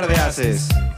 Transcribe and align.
Pócar 0.00 0.08
de 0.08 0.22
Haces. 0.22 0.89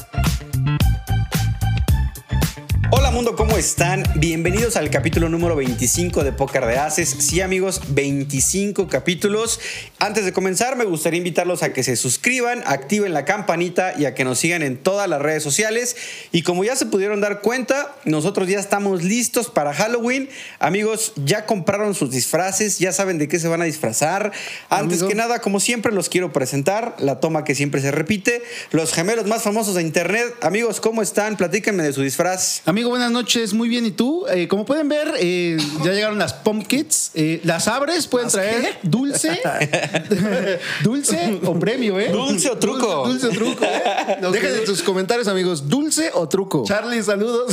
¿Cómo 3.52 3.61
están? 3.61 4.02
Bienvenidos 4.16 4.77
al 4.77 4.88
capítulo 4.88 5.29
número 5.29 5.55
25 5.56 6.24
de 6.24 6.33
Pócar 6.33 6.65
de 6.66 6.79
Haces. 6.79 7.10
Sí 7.10 7.43
amigos, 7.43 7.83
25 7.88 8.88
capítulos. 8.88 9.60
Antes 9.98 10.24
de 10.24 10.33
comenzar 10.33 10.74
me 10.74 10.87
gustaría 10.87 11.19
invitarlos 11.19 11.62
a 11.62 11.74
que 11.74 11.83
se 11.83 11.96
suscriban, 11.96 12.62
activen 12.65 13.12
la 13.12 13.27
campanita 13.27 13.93
y 13.98 14.07
a 14.07 14.15
que 14.15 14.24
nos 14.24 14.38
sigan 14.38 14.62
en 14.62 14.79
todas 14.79 15.07
las 15.07 15.20
redes 15.20 15.43
sociales. 15.43 15.96
Y 16.33 16.45
como 16.45 16.65
ya 16.65 16.77
se 16.77 16.87
pudieron 16.87 17.20
dar 17.20 17.43
cuenta, 17.43 17.95
nosotros 18.07 18.48
ya 18.48 18.59
estamos 18.59 19.02
listos 19.02 19.51
para 19.51 19.74
Halloween. 19.74 20.30
Amigos, 20.59 21.12
ya 21.23 21.45
compraron 21.45 21.95
sus 21.95 22.10
disfraces, 22.10 22.79
ya 22.79 22.91
saben 22.91 23.19
de 23.19 23.29
qué 23.29 23.38
se 23.38 23.48
van 23.48 23.60
a 23.60 23.66
disfrazar. 23.66 24.32
Antes 24.71 25.01
Amigo. 25.01 25.09
que 25.09 25.15
nada, 25.15 25.43
como 25.43 25.60
siempre, 25.60 25.93
los 25.93 26.09
quiero 26.09 26.32
presentar, 26.32 26.96
la 26.98 27.21
toma 27.21 27.45
que 27.45 27.54
siempre 27.54 27.82
se 27.82 27.91
repite, 27.91 28.43
los 28.71 28.95
gemelos 28.95 29.26
más 29.26 29.43
famosos 29.43 29.74
de 29.74 29.82
internet. 29.82 30.37
Amigos, 30.41 30.80
¿cómo 30.80 31.02
están? 31.02 31.37
Platíquenme 31.37 31.82
de 31.82 31.93
su 31.93 32.01
disfraz. 32.01 32.63
Amigo, 32.65 32.88
buenas 32.88 33.10
noches. 33.10 33.41
Muy 33.52 33.68
bien. 33.68 33.85
¿Y 33.87 33.90
tú? 33.90 34.24
Eh, 34.29 34.46
como 34.46 34.65
pueden 34.65 34.88
ver, 34.88 35.12
eh, 35.18 35.57
ya 35.85 35.93
llegaron 35.93 36.18
las 36.18 36.32
pumpkins. 36.32 37.10
Eh, 37.15 37.40
las 37.45 37.66
abres, 37.66 38.07
pueden 38.07 38.29
traer 38.29 38.79
dulce. 38.82 39.40
dulce 40.82 41.40
o 41.45 41.59
premio, 41.59 41.98
¿eh? 41.98 42.10
¿Dulce 42.10 42.51
o 42.51 42.57
truco? 42.57 43.07
Dulce, 43.09 43.26
dulce 43.26 43.43
o 43.43 43.45
truco, 43.45 43.65
¿eh? 43.65 44.18
Dejen 44.32 44.60
en 44.60 44.66
sus 44.66 44.82
comentarios, 44.82 45.26
amigos, 45.29 45.68
¿dulce 45.68 46.10
o 46.15 46.29
truco? 46.29 46.65
Charlie, 46.65 47.02
saludos. 47.02 47.52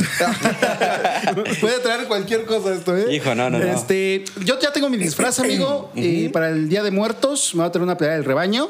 Puede 1.60 1.80
traer 1.80 2.06
cualquier 2.06 2.44
cosa 2.44 2.74
esto, 2.74 2.96
¿eh? 2.96 3.14
Hijo, 3.14 3.34
no, 3.34 3.50
no, 3.50 3.58
no. 3.58 3.64
Este, 3.64 4.24
yo 4.44 4.58
ya 4.60 4.72
tengo 4.72 4.88
mi 4.88 4.96
disfraz, 4.96 5.40
amigo, 5.40 5.90
eh, 5.96 6.30
para 6.32 6.50
el 6.50 6.68
Día 6.68 6.82
de 6.82 6.90
Muertos. 6.90 7.54
Me 7.54 7.60
voy 7.60 7.68
a 7.68 7.72
tener 7.72 7.84
una 7.84 7.96
pelea 7.96 8.14
del 8.14 8.24
rebaño. 8.24 8.68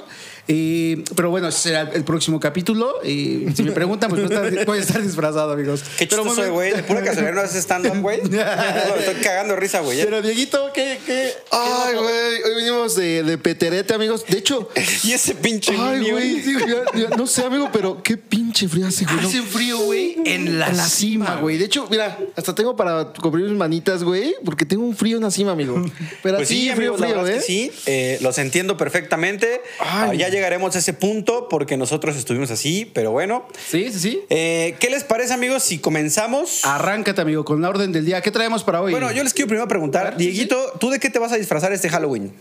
Eh, 0.52 1.04
pero 1.14 1.30
bueno, 1.30 1.46
ese 1.46 1.60
será 1.60 1.82
el, 1.92 2.02
próximo 2.02 2.40
capítulo. 2.40 2.96
Eh, 3.04 3.46
si 3.54 3.62
me 3.62 3.70
preguntan, 3.70 4.10
pues 4.10 4.26
voy 4.26 4.36
a 4.36 4.48
estar, 4.48 4.66
voy 4.66 4.78
a 4.78 4.80
estar 4.80 5.00
disfrazado, 5.00 5.52
amigos. 5.52 5.84
Qué 5.96 6.08
chistoso, 6.08 6.34
bien. 6.34 6.52
güey. 6.52 6.72
De 6.72 6.82
pura 6.82 7.04
casualidad 7.04 7.34
no 7.34 7.40
haces 7.42 7.62
stand-up, 7.62 8.00
güey. 8.00 8.20
Estoy 8.24 9.14
cagando 9.22 9.54
risa, 9.54 9.78
güey. 9.78 10.02
Pero 10.02 10.20
Dieguito, 10.22 10.72
¿qué? 10.74 10.98
qué 11.06 11.32
Ay, 11.52 11.94
güey, 11.94 12.42
hoy 12.42 12.54
venimos 12.56 12.96
de, 12.96 13.22
de 13.22 13.38
peterete, 13.38 13.94
amigos. 13.94 14.26
De 14.26 14.38
hecho, 14.38 14.68
Y 15.04 15.12
ese 15.12 15.34
pinche 15.34 15.74
ay, 15.78 16.10
güey, 16.10 16.42
sí, 16.42 16.54
ya 16.94 17.16
no 17.16 17.26
sé, 17.26 17.44
amigo, 17.44 17.70
pero 17.72 18.02
qué 18.02 18.16
pinche 18.16 18.68
frío 18.68 18.86
hace, 18.86 19.04
güey. 19.04 19.26
Hace 19.26 19.42
frío, 19.42 19.78
güey, 19.78 20.16
en 20.24 20.58
la, 20.58 20.68
En 20.68 20.76
la 20.76 20.86
cima, 20.86 21.36
güey. 21.36 21.58
De 21.58 21.64
hecho, 21.64 21.86
mira, 21.90 22.18
hasta 22.36 22.54
tengo 22.54 22.76
para 22.76 23.12
cubrir 23.12 23.46
mis 23.46 23.56
manitas, 23.56 24.02
güey, 24.02 24.34
porque 24.44 24.64
tengo 24.64 24.84
un 24.84 24.96
frío 24.96 25.16
en 25.16 25.22
la 25.22 25.30
cima, 25.30 25.52
amigo. 25.52 25.74
Pero 26.22 26.36
Pues 26.36 26.48
así, 26.48 26.68
sí, 26.68 26.74
frío, 26.74 26.94
amigos, 26.94 27.00
la 27.00 27.06
frío, 27.06 27.16
verdad 27.18 27.32
¿eh? 27.32 27.36
es 27.38 27.44
que 27.44 27.52
sí, 27.52 27.72
eh, 27.86 28.18
los 28.20 28.38
entiendo 28.38 28.76
perfectamente. 28.76 29.60
Ay. 29.78 30.10
Ah, 30.10 30.14
ya 30.14 30.28
llegaremos 30.40 30.74
a 30.74 30.78
ese 30.80 30.92
punto 30.94 31.48
porque 31.48 31.76
nosotros 31.76 32.16
estuvimos 32.16 32.50
así, 32.50 32.90
pero 32.92 33.10
bueno. 33.12 33.46
Sí, 33.68 33.90
sí, 33.92 33.98
sí. 34.00 34.20
Eh, 34.30 34.74
¿Qué 34.80 34.90
les 34.90 35.04
parece, 35.04 35.32
amigos, 35.34 35.62
si 35.62 35.78
comenzamos? 35.78 36.64
Arráncate, 36.64 37.20
amigo, 37.20 37.44
con 37.44 37.60
la 37.62 37.68
orden 37.68 37.92
del 37.92 38.04
día. 38.04 38.20
¿Qué 38.20 38.30
traemos 38.30 38.64
para 38.64 38.80
hoy? 38.82 38.90
Bueno, 38.92 39.12
yo 39.12 39.22
les 39.22 39.34
quiero 39.34 39.48
primero 39.48 39.68
preguntar, 39.68 40.16
Dieguito, 40.16 40.56
¿tú 40.80 40.90
de 40.90 40.98
qué 40.98 41.10
te 41.10 41.18
vas 41.18 41.32
a 41.32 41.36
disfrazar 41.36 41.72
este 41.72 41.88
Halloween? 41.88 42.32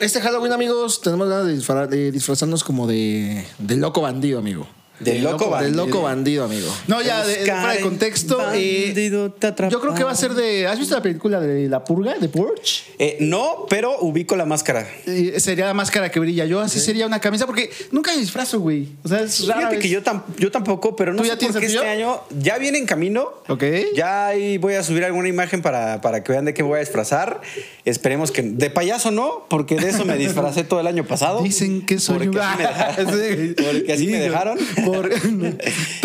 Este 0.00 0.20
Halloween, 0.20 0.52
amigos, 0.52 1.00
tenemos 1.00 1.28
ganas 1.28 1.46
de, 1.46 1.56
disfra- 1.56 1.86
de 1.86 2.10
disfrazarnos 2.12 2.62
como 2.64 2.86
de, 2.86 3.44
de 3.58 3.76
loco 3.76 4.02
bandido, 4.02 4.38
amigo. 4.38 4.66
De 5.00 5.18
loco 5.18 5.50
bandido. 5.50 5.86
loco 5.86 6.02
bandido, 6.02 6.44
amigo. 6.44 6.68
No, 6.86 7.02
ya, 7.02 7.24
de, 7.24 7.36
de- 7.38 7.44
fuera 7.46 7.72
de 7.72 7.80
contexto. 7.80 8.38
eh, 8.54 8.84
Bandido 8.88 9.30
te 9.32 9.46
atrapa. 9.48 9.70
yo 9.72 9.80
creo 9.80 9.94
que 9.94 10.04
va 10.04 10.12
a 10.12 10.14
ser 10.16 10.32
de. 10.34 10.66
¿Has 10.66 10.78
visto 10.78 10.94
la 10.94 11.02
película 11.02 11.38
de 11.40 11.68
La 11.68 11.84
Purga, 11.84 12.14
de 12.18 12.28
Purge? 12.28 12.84
Eh, 12.98 13.18
no, 13.20 13.66
pero 13.68 13.98
ubico 14.00 14.36
la 14.36 14.46
máscara. 14.46 14.86
Eh, 15.06 15.34
sería 15.38 15.66
la 15.66 15.74
máscara 15.74 16.10
que 16.10 16.18
brilla. 16.18 16.44
Yo 16.46 16.60
así 16.60 16.80
sería 16.80 17.06
una 17.06 17.20
camisa, 17.20 17.46
porque 17.46 17.70
nunca 17.92 18.12
me 18.12 18.18
disfrazo, 18.20 18.60
güey. 18.60 18.88
O 19.04 19.08
sea, 19.08 19.20
es 19.20 19.46
rara 19.46 19.58
Fíjate 19.60 19.76
vez. 19.76 19.82
que 19.82 19.88
yo, 19.90 20.02
tam- 20.02 20.22
yo 20.38 20.50
tampoco, 20.50 20.96
pero 20.96 21.12
no 21.12 21.18
¿Tú 21.18 21.24
sé 21.24 21.28
ya 21.28 21.34
por 21.34 21.38
tienes 21.40 21.56
qué 21.58 21.66
el 21.66 21.74
este 21.74 21.88
año 21.88 22.20
ya 22.40 22.56
viene 22.58 22.78
en 22.78 22.86
camino. 22.86 23.28
Ok. 23.48 23.62
Ya 23.94 24.28
ahí 24.28 24.56
voy 24.58 24.74
a 24.74 24.82
subir 24.82 25.04
alguna 25.04 25.28
imagen 25.28 25.60
para, 25.62 26.00
para 26.00 26.24
que 26.24 26.32
vean 26.32 26.44
de 26.46 26.54
qué 26.54 26.62
me 26.62 26.68
voy 26.70 26.76
a 26.78 26.80
disfrazar. 26.80 27.40
Esperemos 27.84 28.30
que... 28.32 28.42
De 28.42 28.70
payaso 28.70 29.10
no, 29.10 29.46
porque 29.50 29.76
de 29.76 29.90
eso 29.90 30.04
me 30.04 30.16
disfracé 30.16 30.64
todo 30.64 30.80
el 30.80 30.86
año 30.86 31.04
pasado. 31.04 31.42
Dicen 31.44 31.84
que 31.84 31.98
soy 31.98 32.28
Porque 32.28 32.30
un- 32.30 32.38
así 32.38 32.56
me 32.56 32.66
dejaron. 32.66 33.06
Sí. 33.06 33.54
Porque 33.62 33.92
así 33.92 34.06
me 34.06 34.18
dejaron. 34.18 34.58
Por-. 34.86 35.10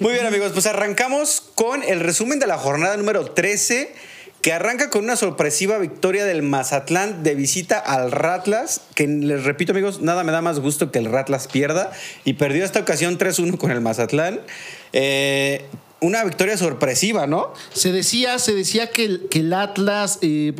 Muy 0.00 0.12
bien, 0.12 0.26
amigos, 0.26 0.52
pues 0.52 0.66
arrancamos 0.66 1.42
con 1.54 1.82
el 1.82 2.00
resumen 2.00 2.38
de 2.38 2.46
la 2.46 2.56
jornada 2.56 2.96
número 2.96 3.24
13, 3.24 3.92
que 4.42 4.52
arranca 4.52 4.90
con 4.90 5.04
una 5.04 5.16
sorpresiva 5.16 5.78
victoria 5.78 6.24
del 6.24 6.42
Mazatlán 6.42 7.24
de 7.24 7.34
visita 7.34 7.78
al 7.78 8.12
Ratlas, 8.12 8.82
que 8.94 9.08
les 9.08 9.44
repito, 9.44 9.72
amigos, 9.72 10.02
nada 10.02 10.22
me 10.22 10.32
da 10.32 10.40
más 10.40 10.60
gusto 10.60 10.92
que 10.92 11.00
el 11.00 11.06
Ratlas 11.06 11.48
pierda, 11.48 11.90
y 12.24 12.34
perdió 12.34 12.64
esta 12.64 12.80
ocasión 12.80 13.18
3-1 13.18 13.58
con 13.58 13.72
el 13.72 13.80
Mazatlán. 13.80 14.40
Eh, 14.92 15.64
una 16.00 16.22
victoria 16.24 16.58
sorpresiva, 16.58 17.26
¿no? 17.26 17.54
Se 17.72 17.90
decía, 17.90 18.38
se 18.38 18.52
decía 18.54 18.90
que 18.90 19.04
el, 19.06 19.28
que 19.30 19.40
el 19.40 19.52
Atlas 19.54 20.18
eh, 20.20 20.52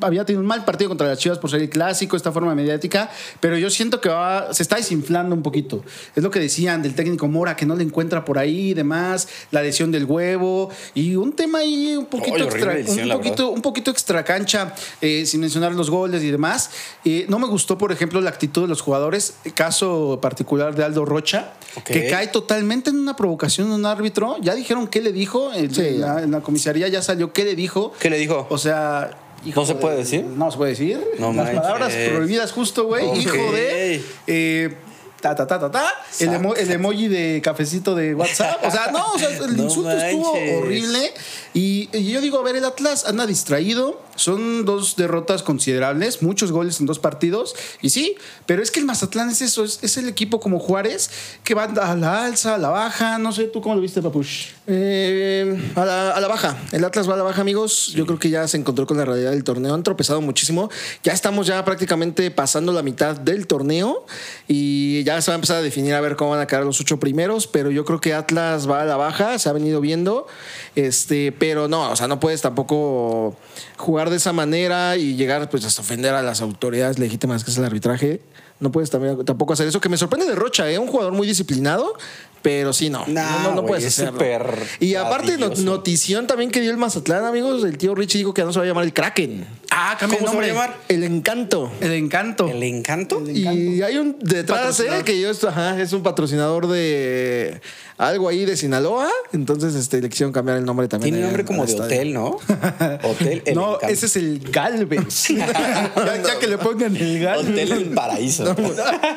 había 0.00 0.24
tenido 0.24 0.40
un 0.40 0.46
mal 0.46 0.64
partido 0.64 0.88
contra 0.88 1.06
las 1.06 1.18
Chivas 1.18 1.38
por 1.38 1.50
ser 1.50 1.60
el 1.60 1.68
clásico, 1.68 2.16
esta 2.16 2.32
forma 2.32 2.54
mediática, 2.54 3.10
pero 3.40 3.58
yo 3.58 3.68
siento 3.68 4.00
que 4.00 4.08
va- 4.08 4.52
se 4.54 4.62
está 4.62 4.76
desinflando 4.76 5.34
un 5.34 5.42
poquito. 5.42 5.84
Es 6.16 6.22
lo 6.22 6.30
que 6.30 6.40
decían 6.40 6.80
del 6.82 6.94
técnico 6.94 7.28
Mora, 7.28 7.54
que 7.54 7.66
no 7.66 7.76
le 7.76 7.84
encuentra 7.84 8.24
por 8.24 8.38
ahí 8.38 8.70
y 8.70 8.74
demás, 8.74 9.28
la 9.50 9.62
lesión 9.62 9.92
del 9.92 10.06
huevo 10.06 10.70
y 10.94 11.16
un 11.16 11.34
tema 11.34 11.58
ahí 11.58 11.94
un 11.94 12.06
poquito 12.06 12.38
extra, 12.44 12.72
un 12.72 12.84
poquito, 12.86 13.18
verdad. 13.18 13.48
un 13.48 13.60
poquito 13.62 13.90
extra 13.90 14.24
cancha, 14.24 14.74
eh, 15.02 15.26
sin 15.26 15.40
mencionar 15.42 15.72
los 15.74 15.90
goles 15.90 16.22
y 16.22 16.30
demás. 16.30 16.70
Eh, 17.04 17.26
no 17.28 17.38
me 17.38 17.46
gustó, 17.46 17.76
por 17.76 17.92
ejemplo, 17.92 18.22
la 18.22 18.30
actitud 18.30 18.62
de 18.62 18.68
los 18.68 18.80
jugadores, 18.80 19.34
caso 19.54 20.18
particular 20.22 20.74
de 20.74 20.84
Aldo 20.84 21.04
Rocha, 21.04 21.52
que 21.84 22.08
cae 22.08 22.28
totalmente 22.28 22.88
en 22.88 22.96
una 22.98 23.14
provocación 23.16 23.68
de 23.68 23.74
un 23.74 23.84
árbitro. 23.84 24.36
Ya 24.40 24.54
dijeron 24.54 24.77
qué 24.86 25.00
le 25.02 25.12
dijo, 25.12 25.52
en, 25.52 25.74
Sí, 25.74 25.80
en 25.82 25.98
ya. 26.00 26.14
la, 26.14 26.22
en 26.22 26.30
la 26.30 26.40
comisaría 26.40 26.88
ya 26.88 27.02
salió 27.02 27.32
qué 27.32 27.44
le 27.44 27.54
dijo. 27.56 27.92
¿Qué 27.98 28.08
le 28.10 28.18
dijo? 28.18 28.46
O 28.50 28.56
sea... 28.58 29.10
hijo 29.44 29.60
¿No 29.60 29.66
se 29.66 29.74
de- 29.74 29.80
puede 29.80 29.96
decir? 29.96 30.24
No 30.24 30.50
se 30.50 30.56
puede 30.56 30.70
decir. 30.70 31.00
No 31.18 31.28
Las 31.32 31.36
manches. 31.46 31.60
palabras 31.60 31.92
prohibidas 31.94 32.52
justo, 32.52 32.84
güey. 32.84 33.18
Hijo 33.18 33.52
de... 33.52 34.02
eh, 34.28 34.74
Ta, 35.20 35.34
ta, 35.34 35.48
ta, 35.48 35.58
ta, 35.58 35.68
ta. 35.68 35.92
El, 36.20 36.28
emo- 36.28 36.54
el 36.56 36.70
emoji 36.70 37.08
de 37.08 37.40
cafecito 37.42 37.96
de 37.96 38.14
WhatsApp. 38.14 38.64
O 38.64 38.70
sea, 38.70 38.92
no, 38.92 39.14
o 39.14 39.18
sea, 39.18 39.28
el 39.30 39.56
No 39.56 39.64
insulto 39.64 39.90
estuvo 39.90 40.30
horrible. 40.60 41.12
Y, 41.54 41.88
y 41.92 42.12
yo 42.12 42.20
digo, 42.20 42.38
a 42.38 42.42
ver, 42.42 42.56
el 42.56 42.64
Atlas 42.64 43.04
anda 43.06 43.26
distraído. 43.26 44.00
Son 44.16 44.64
dos 44.64 44.96
derrotas 44.96 45.44
considerables, 45.44 46.22
muchos 46.22 46.50
goles 46.50 46.80
en 46.80 46.86
dos 46.86 46.98
partidos. 46.98 47.54
Y 47.80 47.90
sí, 47.90 48.16
pero 48.46 48.64
es 48.64 48.72
que 48.72 48.80
el 48.80 48.86
Mazatlán 48.86 49.30
es 49.30 49.42
eso, 49.42 49.62
es, 49.62 49.78
es 49.82 49.96
el 49.96 50.08
equipo 50.08 50.40
como 50.40 50.58
Juárez, 50.58 51.08
que 51.44 51.54
va 51.54 51.64
a 51.64 51.94
la 51.94 52.24
alza, 52.24 52.56
a 52.56 52.58
la 52.58 52.68
baja. 52.68 53.18
No 53.18 53.32
sé, 53.32 53.44
¿tú 53.44 53.60
cómo 53.60 53.76
lo 53.76 53.80
viste, 53.80 54.02
Papush? 54.02 54.48
Eh, 54.66 55.72
a, 55.76 55.84
la, 55.84 56.10
a 56.10 56.20
la 56.20 56.26
baja. 56.26 56.58
El 56.72 56.84
Atlas 56.84 57.08
va 57.08 57.14
a 57.14 57.16
la 57.16 57.22
baja, 57.22 57.42
amigos. 57.42 57.92
Yo 57.94 58.06
creo 58.06 58.18
que 58.18 58.28
ya 58.28 58.48
se 58.48 58.56
encontró 58.56 58.88
con 58.88 58.96
la 58.96 59.04
realidad 59.04 59.30
del 59.30 59.44
torneo. 59.44 59.72
Han 59.72 59.84
tropezado 59.84 60.20
muchísimo. 60.20 60.68
Ya 61.04 61.12
estamos 61.12 61.46
ya 61.46 61.64
prácticamente 61.64 62.32
pasando 62.32 62.72
la 62.72 62.82
mitad 62.82 63.16
del 63.16 63.46
torneo 63.46 64.04
y 64.48 65.04
ya 65.04 65.22
se 65.22 65.30
va 65.30 65.36
a 65.36 65.36
empezar 65.36 65.58
a 65.58 65.62
definir 65.62 65.94
a 65.94 66.00
ver 66.00 66.16
cómo 66.16 66.32
van 66.32 66.40
a 66.40 66.48
quedar 66.48 66.64
los 66.64 66.80
ocho 66.80 66.98
primeros. 66.98 67.46
Pero 67.46 67.70
yo 67.70 67.84
creo 67.84 68.00
que 68.00 68.14
Atlas 68.14 68.68
va 68.68 68.82
a 68.82 68.84
la 68.84 68.96
baja. 68.96 69.38
Se 69.38 69.48
ha 69.48 69.52
venido 69.52 69.80
viendo. 69.80 70.26
Este, 70.74 71.30
pero 71.30 71.47
no, 71.54 71.90
o 71.90 71.96
sea, 71.96 72.08
no 72.08 72.20
puedes 72.20 72.42
tampoco 72.42 73.36
jugar 73.76 74.10
de 74.10 74.16
esa 74.16 74.32
manera 74.32 74.96
y 74.96 75.16
llegar 75.16 75.48
pues 75.50 75.64
hasta 75.64 75.82
ofender 75.82 76.14
a 76.14 76.22
las 76.22 76.40
autoridades 76.40 76.98
legítimas 76.98 77.44
que 77.44 77.50
es 77.50 77.58
el 77.58 77.64
arbitraje. 77.64 78.20
No 78.60 78.72
puedes 78.72 78.90
también, 78.90 79.24
tampoco 79.24 79.52
hacer 79.52 79.68
eso, 79.68 79.80
que 79.80 79.88
me 79.88 79.96
sorprende 79.96 80.26
de 80.26 80.34
Rocha, 80.34 80.68
¿eh? 80.68 80.80
un 80.80 80.88
jugador 80.88 81.12
muy 81.12 81.28
disciplinado, 81.28 81.94
pero 82.42 82.72
sí, 82.72 82.90
no. 82.90 83.04
Nah, 83.06 83.22
no, 83.22 83.38
no, 83.38 83.48
no 83.50 83.54
güey, 83.62 83.66
puedes 83.68 83.84
es 83.84 83.98
hacerlo. 84.00 84.18
súper 84.18 84.66
Y 84.80 84.96
aparte, 84.96 85.38
notición 85.38 86.26
también 86.26 86.50
que 86.50 86.60
dio 86.60 86.72
el 86.72 86.76
Mazatlán, 86.76 87.24
amigos. 87.24 87.62
El 87.62 87.78
tío 87.78 87.94
Richie 87.94 88.18
dijo 88.18 88.34
que 88.34 88.42
ya 88.42 88.46
no 88.46 88.52
se 88.52 88.58
va 88.58 88.64
a 88.64 88.68
llamar 88.68 88.82
el 88.82 88.92
Kraken. 88.92 89.46
Ah, 89.70 89.96
cambia 89.98 90.18
¿Cómo 90.18 90.40
el 90.40 90.48
se 90.48 90.54
va 90.54 90.64
a 90.64 90.66
nombre. 90.66 90.74
llamar? 90.74 90.84
El 90.88 91.04
encanto. 91.04 91.70
El 91.80 91.92
encanto. 91.92 92.48
¿El 92.48 92.62
encanto? 92.64 93.22
Y 93.30 93.80
hay 93.80 93.96
un 93.96 94.16
detrás, 94.18 94.80
eh, 94.80 95.02
que 95.04 95.20
yo 95.20 95.30
esto, 95.30 95.48
ajá, 95.48 95.80
es 95.80 95.92
un 95.92 96.02
patrocinador 96.02 96.66
de 96.66 97.60
algo 97.98 98.28
ahí 98.28 98.44
de 98.44 98.56
Sinaloa. 98.56 99.10
Entonces, 99.32 99.74
este, 99.74 100.00
le 100.00 100.08
quisieron 100.08 100.32
cambiar 100.32 100.56
el 100.58 100.64
nombre 100.64 100.86
también. 100.88 101.12
Tiene 101.14 101.26
nombre 101.26 101.44
como 101.44 101.66
de 101.66 101.72
estadio. 101.72 101.84
hotel, 101.86 102.12
¿no? 102.14 102.26
Hotel 103.02 103.42
El 103.44 103.54
no, 103.56 103.74
Encanto. 103.74 103.92
ese 103.92 104.06
es 104.06 104.16
el 104.16 104.38
Galvez. 104.50 105.28
ya, 105.28 106.22
ya 106.24 106.38
que 106.38 106.46
le 106.46 106.58
pongan 106.58 106.96
el 106.96 107.18
Galvez. 107.20 107.50
Hotel 107.50 107.72
El 107.72 107.84
Paraíso. 107.90 108.44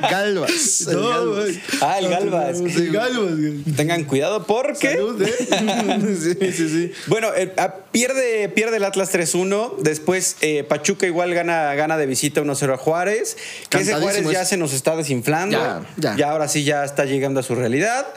Galvas. 0.09 0.81
el 0.87 0.95
No, 0.95 1.09
Galvas. 1.09 1.35
güey. 1.45 1.61
Ah, 1.81 1.99
el 1.99 2.09
Galvas. 2.09 2.59
El 2.59 2.91
Galvez. 2.91 3.37
güey. 3.37 3.75
Tengan 3.75 4.03
cuidado 4.05 4.45
porque... 4.45 4.89
Salud, 4.93 5.21
¿eh? 5.21 6.07
sí, 6.19 6.51
sí, 6.51 6.69
sí. 6.69 6.91
Bueno, 7.07 7.29
eh, 7.35 7.53
ah, 7.57 7.75
pierde, 7.91 8.49
pierde 8.49 8.77
el 8.77 8.83
Atlas 8.83 9.13
3-1. 9.13 9.77
Después 9.77 10.37
eh, 10.41 10.63
Pachuca 10.63 11.05
igual 11.05 11.33
gana, 11.35 11.73
gana 11.75 11.97
de 11.97 12.07
visita 12.07 12.41
1-0 12.41 12.73
a 12.73 12.77
Juárez. 12.77 13.37
Que 13.69 13.77
ese 13.77 13.91
Cantadísimo 13.91 14.01
Juárez 14.01 14.31
ya 14.31 14.41
es. 14.41 14.47
se 14.49 14.57
nos 14.57 14.73
está 14.73 14.95
desinflando. 14.95 15.57
Ya, 15.97 16.15
ya. 16.17 16.31
ahora 16.31 16.47
sí 16.47 16.63
ya 16.63 16.83
está 16.83 17.05
llegando 17.05 17.39
a 17.39 17.43
su 17.43 17.53
realidad. 17.53 18.07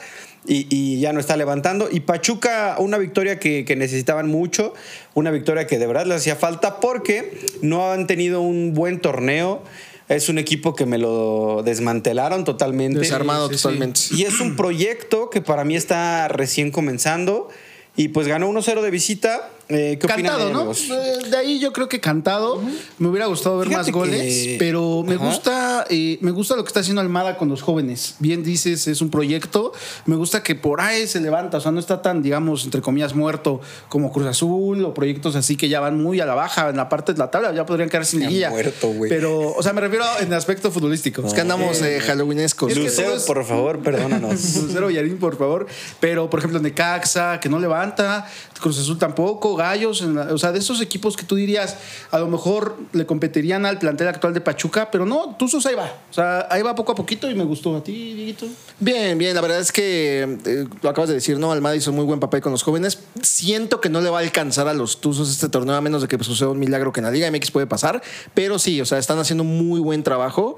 Y, 0.47 0.67
y 0.69 0.99
ya 0.99 1.11
no 1.11 1.19
está 1.19 1.35
levantando. 1.37 1.89
Y 1.91 2.01
Pachuca, 2.01 2.75
una 2.79 2.97
victoria 2.97 3.39
que, 3.39 3.65
que 3.65 3.75
necesitaban 3.75 4.27
mucho. 4.27 4.73
Una 5.13 5.31
victoria 5.31 5.65
que 5.65 5.79
de 5.79 5.87
verdad 5.87 6.05
les 6.05 6.17
hacía 6.17 6.35
falta 6.35 6.79
porque 6.79 7.37
no 7.61 7.91
han 7.91 8.07
tenido 8.07 8.41
un 8.41 8.73
buen 8.73 8.99
torneo. 9.01 9.63
Es 10.07 10.29
un 10.29 10.37
equipo 10.37 10.75
que 10.75 10.85
me 10.85 10.99
lo 10.99 11.63
desmantelaron 11.63 12.43
totalmente. 12.43 12.99
Desarmado 12.99 13.49
sí, 13.49 13.55
sí. 13.55 13.63
totalmente. 13.63 14.01
Y 14.11 14.23
es 14.23 14.39
un 14.39 14.55
proyecto 14.55 15.31
que 15.31 15.41
para 15.41 15.63
mí 15.63 15.75
está 15.75 16.27
recién 16.27 16.69
comenzando. 16.69 17.49
Y 17.95 18.09
pues 18.09 18.27
ganó 18.27 18.49
1-0 18.49 18.81
de 18.81 18.91
visita. 18.91 19.49
Eh, 19.67 19.97
¿Qué 19.99 20.07
Cantado, 20.07 20.47
de 20.47 20.53
¿no? 20.53 20.71
Eh, 20.71 21.29
De 21.29 21.37
ahí 21.37 21.59
yo 21.59 21.73
creo 21.73 21.89
que 21.89 21.99
cantado. 21.99 22.61
Me 22.99 23.07
hubiera 23.07 23.25
gustado 23.25 23.57
ver 23.57 23.67
Fíjate 23.69 23.91
más 23.91 23.99
goles, 23.99 24.21
que- 24.21 24.55
pero 24.59 25.03
me 25.03 25.15
Ajá. 25.15 25.25
gusta, 25.25 25.85
eh, 25.89 26.19
me 26.21 26.29
gusta 26.31 26.55
lo 26.55 26.63
que 26.63 26.67
está 26.67 26.81
haciendo 26.81 27.01
Almada 27.01 27.35
con 27.37 27.49
los 27.49 27.63
jóvenes. 27.63 28.15
Bien 28.19 28.43
dices, 28.43 28.87
es 28.87 29.01
un 29.01 29.09
proyecto. 29.09 29.73
Me 30.05 30.15
gusta 30.15 30.43
que 30.43 30.53
por 30.53 30.81
ahí 30.81 31.07
se 31.07 31.19
levanta, 31.19 31.57
o 31.57 31.61
sea, 31.61 31.71
no 31.71 31.79
está 31.79 32.01
tan, 32.03 32.21
digamos, 32.21 32.63
entre 32.65 32.81
comillas, 32.81 33.15
muerto 33.15 33.59
como 33.89 34.11
Cruz 34.11 34.27
Azul 34.27 34.85
o 34.85 34.93
proyectos 34.93 35.35
así 35.35 35.55
que 35.57 35.67
ya 35.67 35.79
van 35.79 36.01
muy 36.01 36.19
a 36.19 36.25
la 36.27 36.35
baja 36.35 36.69
en 36.69 36.77
la 36.77 36.87
parte 36.87 37.13
de 37.13 37.19
la 37.19 37.31
tabla, 37.31 37.51
ya 37.53 37.65
podrían 37.65 37.89
quedar 37.89 38.05
sin 38.05 38.19
liguilla. 38.19 38.51
muerto, 38.51 38.89
güey. 38.89 39.09
Pero, 39.09 39.51
o 39.55 39.63
sea, 39.63 39.73
me 39.73 39.81
refiero 39.81 40.05
en 40.19 40.27
el 40.27 40.33
aspecto 40.33 40.69
futbolístico. 40.71 41.25
Es 41.25 41.33
que 41.33 41.41
andamos 41.41 41.81
eh, 41.81 41.99
halloweenescos. 42.01 42.71
Es 42.71 42.77
que 42.77 42.83
Lucero, 42.83 43.15
es- 43.15 43.23
por 43.23 43.43
favor, 43.43 43.79
perdónanos. 43.79 44.55
Lucero 44.61 44.91
Yarín, 44.91 45.17
por 45.17 45.37
favor. 45.37 45.65
Pero, 45.99 46.29
por 46.29 46.39
ejemplo, 46.39 46.59
Necaxa, 46.59 47.39
que 47.39 47.49
no 47.49 47.57
levanta, 47.59 48.27
Cruz 48.61 48.77
Azul 48.79 48.97
tampoco, 48.99 49.54
Gallos, 49.55 50.01
o 50.01 50.37
sea, 50.37 50.51
de 50.51 50.59
esos 50.59 50.81
equipos 50.81 51.15
que 51.17 51.23
tú 51.23 51.35
dirías, 51.35 51.77
a 52.11 52.19
lo 52.19 52.27
mejor 52.27 52.77
le 52.93 53.05
competirían 53.05 53.65
al 53.65 53.79
plantel 53.79 54.07
actual 54.07 54.33
de 54.33 54.41
Pachuca, 54.41 54.89
pero 54.91 55.05
no, 55.05 55.35
Tuzos 55.37 55.65
ahí 55.65 55.75
va. 55.75 55.91
O 56.09 56.13
sea, 56.13 56.47
ahí 56.49 56.61
va 56.61 56.75
poco 56.75 56.91
a 56.91 56.95
poquito 56.95 57.29
y 57.29 57.35
me 57.35 57.43
gustó 57.43 57.75
a 57.75 57.83
ti, 57.83 58.13
Dieguito. 58.13 58.47
Bien, 58.79 59.17
bien, 59.17 59.35
la 59.35 59.41
verdad 59.41 59.59
es 59.59 59.71
que 59.71 60.37
eh, 60.45 60.67
lo 60.81 60.89
acabas 60.89 61.09
de 61.09 61.15
decir, 61.15 61.39
¿no? 61.39 61.51
Almada 61.51 61.75
hizo 61.75 61.91
muy 61.91 62.05
buen 62.05 62.19
papel 62.19 62.41
con 62.41 62.51
los 62.51 62.63
jóvenes. 62.63 62.99
Siento 63.21 63.81
que 63.81 63.89
no 63.89 64.01
le 64.01 64.09
va 64.09 64.19
a 64.19 64.21
alcanzar 64.21 64.67
a 64.67 64.73
los 64.73 65.01
Tuzos 65.01 65.29
este 65.29 65.49
torneo, 65.49 65.75
a 65.75 65.81
menos 65.81 66.01
de 66.01 66.07
que 66.07 66.21
suceda 66.23 66.49
un 66.49 66.59
milagro 66.59 66.91
que 66.91 66.99
en 66.99 67.05
la 67.05 67.11
Liga 67.11 67.29
MX 67.31 67.51
puede 67.51 67.67
pasar. 67.67 68.01
Pero 68.33 68.59
sí, 68.59 68.81
o 68.81 68.85
sea, 68.85 68.97
están 68.97 69.19
haciendo 69.19 69.43
muy 69.43 69.79
buen 69.79 70.03
trabajo. 70.03 70.57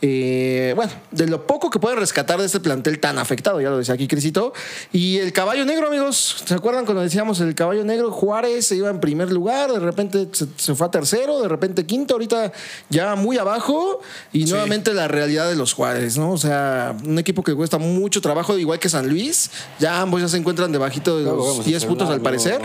Eh, 0.00 0.72
bueno, 0.76 0.92
de 1.10 1.26
lo 1.26 1.46
poco 1.46 1.70
que 1.70 1.78
pueden 1.78 1.98
rescatar 1.98 2.38
de 2.38 2.46
este 2.46 2.60
plantel 2.60 3.00
tan 3.00 3.18
afectado, 3.18 3.60
ya 3.60 3.70
lo 3.70 3.78
decía 3.78 3.94
aquí 3.94 4.08
Crisito. 4.08 4.52
Y 4.92 5.18
el 5.18 5.32
caballo 5.32 5.64
negro, 5.64 5.88
amigos, 5.88 6.42
¿se 6.44 6.54
acuerdan 6.54 6.84
cuando 6.84 7.02
decíamos 7.02 7.40
el 7.40 7.54
caballo 7.54 7.84
negro? 7.84 8.10
Juárez 8.38 8.66
se 8.66 8.76
iba 8.76 8.88
en 8.88 9.00
primer 9.00 9.32
lugar, 9.32 9.72
de 9.72 9.80
repente 9.80 10.28
se, 10.32 10.46
se 10.56 10.74
fue 10.74 10.86
a 10.86 10.90
tercero, 10.90 11.40
de 11.40 11.48
repente 11.48 11.84
quinto, 11.86 12.14
ahorita 12.14 12.52
ya 12.88 13.16
muy 13.16 13.36
abajo. 13.36 14.00
Y 14.32 14.44
nuevamente 14.44 14.94
la 14.94 15.08
realidad 15.08 15.48
de 15.48 15.56
los 15.56 15.72
Juárez, 15.72 16.16
¿no? 16.16 16.32
O 16.32 16.38
sea, 16.38 16.96
un 17.04 17.18
equipo 17.18 17.42
que 17.42 17.54
cuesta 17.54 17.78
mucho 17.78 18.20
trabajo, 18.20 18.56
igual 18.56 18.78
que 18.78 18.88
San 18.88 19.08
Luis. 19.08 19.50
Ya 19.80 20.00
ambos 20.00 20.20
ya 20.20 20.28
se 20.28 20.36
encuentran 20.36 20.70
debajito 20.70 21.18
de 21.18 21.24
No, 21.24 21.34
los 21.34 21.46
vamos 21.46 21.60
a 21.60 21.68
10 21.68 21.76
hacer 21.76 21.88
puntos 21.88 22.08
un 22.08 22.14
al 22.14 22.20
parecer. 22.20 22.60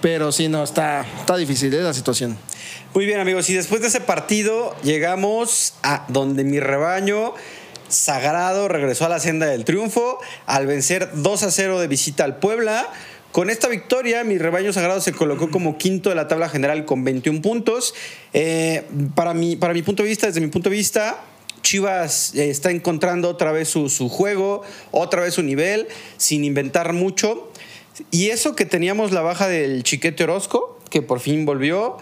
Pero 0.00 0.32
sí, 0.32 0.48
no, 0.48 0.64
está, 0.64 1.04
está 1.18 1.36
difícil 1.36 1.72
¿eh? 1.74 1.82
la 1.82 1.92
situación. 1.92 2.38
Muy 2.94 3.04
bien, 3.04 3.20
amigos. 3.20 3.50
Y 3.50 3.54
después 3.54 3.82
de 3.82 3.88
ese 3.88 4.00
partido, 4.00 4.74
llegamos 4.82 5.74
a 5.82 6.06
donde 6.08 6.44
mi 6.44 6.60
rebaño 6.60 7.34
sagrado 7.88 8.68
regresó 8.68 9.06
a 9.06 9.08
la 9.08 9.18
senda 9.18 9.46
del 9.46 9.64
triunfo 9.64 10.18
al 10.46 10.66
vencer 10.66 11.10
2 11.14 11.42
a 11.42 11.50
0 11.50 11.80
de 11.80 11.88
visita 11.88 12.24
al 12.24 12.38
Puebla. 12.38 12.88
Con 13.32 13.48
esta 13.48 13.68
victoria, 13.68 14.24
mi 14.24 14.38
rebaño 14.38 14.72
sagrado 14.72 15.00
se 15.00 15.12
colocó 15.12 15.50
como 15.50 15.78
quinto 15.78 16.08
de 16.08 16.16
la 16.16 16.26
tabla 16.26 16.48
general 16.48 16.84
con 16.84 17.04
21 17.04 17.40
puntos. 17.42 17.94
Eh, 18.32 18.84
para, 19.14 19.34
mi, 19.34 19.54
para 19.54 19.72
mi 19.72 19.82
punto 19.82 20.02
de 20.02 20.08
vista, 20.08 20.26
desde 20.26 20.40
mi 20.40 20.48
punto 20.48 20.68
de 20.68 20.76
vista, 20.76 21.22
Chivas 21.62 22.34
eh, 22.34 22.50
está 22.50 22.72
encontrando 22.72 23.28
otra 23.28 23.52
vez 23.52 23.68
su, 23.68 23.88
su 23.88 24.08
juego, 24.08 24.62
otra 24.90 25.22
vez 25.22 25.34
su 25.34 25.44
nivel, 25.44 25.86
sin 26.16 26.42
inventar 26.42 26.92
mucho. 26.92 27.52
Y 28.10 28.30
eso 28.30 28.56
que 28.56 28.64
teníamos 28.64 29.12
la 29.12 29.20
baja 29.20 29.46
del 29.46 29.84
Chiquete 29.84 30.24
Orozco, 30.24 30.80
que 30.90 31.00
por 31.00 31.20
fin 31.20 31.44
volvió. 31.44 31.98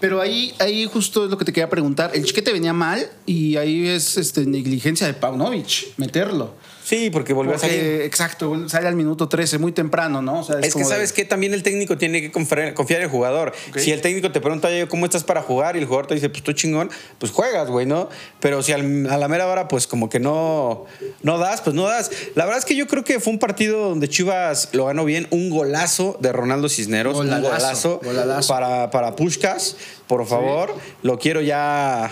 Pero 0.00 0.20
ahí, 0.20 0.54
ahí 0.58 0.86
justo 0.86 1.24
es 1.24 1.30
lo 1.30 1.38
que 1.38 1.44
te 1.44 1.52
quería 1.52 1.68
preguntar. 1.68 2.12
El 2.14 2.24
chiquete 2.24 2.52
venía 2.52 2.72
mal 2.72 3.10
y 3.26 3.56
ahí 3.56 3.88
es 3.88 4.16
este, 4.16 4.46
negligencia 4.46 5.06
de 5.06 5.14
Paunovic, 5.14 5.96
meterlo. 5.96 6.54
Sí, 6.88 7.10
porque 7.10 7.34
volvió 7.34 7.54
a 7.54 7.58
salir. 7.58 8.00
Exacto, 8.02 8.66
sale 8.66 8.88
al 8.88 8.94
minuto 8.96 9.28
13, 9.28 9.58
muy 9.58 9.72
temprano, 9.72 10.22
¿no? 10.22 10.40
O 10.40 10.42
sea, 10.42 10.56
Es 10.58 10.68
que 10.68 10.70
como 10.72 10.88
de- 10.88 10.94
sabes 10.94 11.12
que 11.12 11.26
también 11.26 11.52
el 11.52 11.62
técnico 11.62 11.98
tiene 11.98 12.22
que 12.22 12.30
confiar, 12.32 12.72
confiar 12.72 13.00
en 13.00 13.04
el 13.04 13.10
jugador. 13.10 13.52
Si 13.76 13.92
el 13.92 14.00
técnico 14.00 14.32
te 14.32 14.40
pregunta, 14.40 14.68
"Oye, 14.68 14.88
¿cómo 14.88 15.04
estás 15.04 15.22
para 15.22 15.42
jugar? 15.42 15.76
Y 15.76 15.80
el 15.80 15.84
jugador 15.84 16.06
te 16.06 16.14
dice, 16.14 16.30
pues 16.30 16.42
tú 16.42 16.52
chingón, 16.54 16.88
pues 17.18 17.30
juegas, 17.30 17.68
güey, 17.68 17.84
¿no? 17.84 18.08
Pero 18.40 18.62
si 18.62 18.72
al- 18.72 19.06
a 19.10 19.18
la 19.18 19.28
mera 19.28 19.46
hora, 19.48 19.68
pues 19.68 19.86
como 19.86 20.08
que 20.08 20.18
no, 20.18 20.86
no 21.22 21.36
das, 21.36 21.60
pues 21.60 21.76
no 21.76 21.82
das. 21.84 22.10
La 22.34 22.44
verdad 22.46 22.58
es 22.58 22.64
que 22.64 22.74
yo 22.74 22.86
creo 22.86 23.04
que 23.04 23.20
fue 23.20 23.34
un 23.34 23.38
partido 23.38 23.90
donde 23.90 24.08
Chivas 24.08 24.70
lo 24.72 24.86
ganó 24.86 25.04
bien. 25.04 25.26
Un 25.30 25.50
golazo 25.50 26.16
de 26.20 26.32
Ronaldo 26.32 26.70
Cisneros. 26.70 27.18
un 27.18 27.28
golazo, 27.28 28.00
golalazo. 28.02 28.48
para, 28.48 28.90
para 28.90 29.14
Pushkas, 29.14 29.76
por 30.06 30.24
favor. 30.26 30.74
Lo 31.02 31.18
quiero 31.18 31.42
ya 31.42 32.10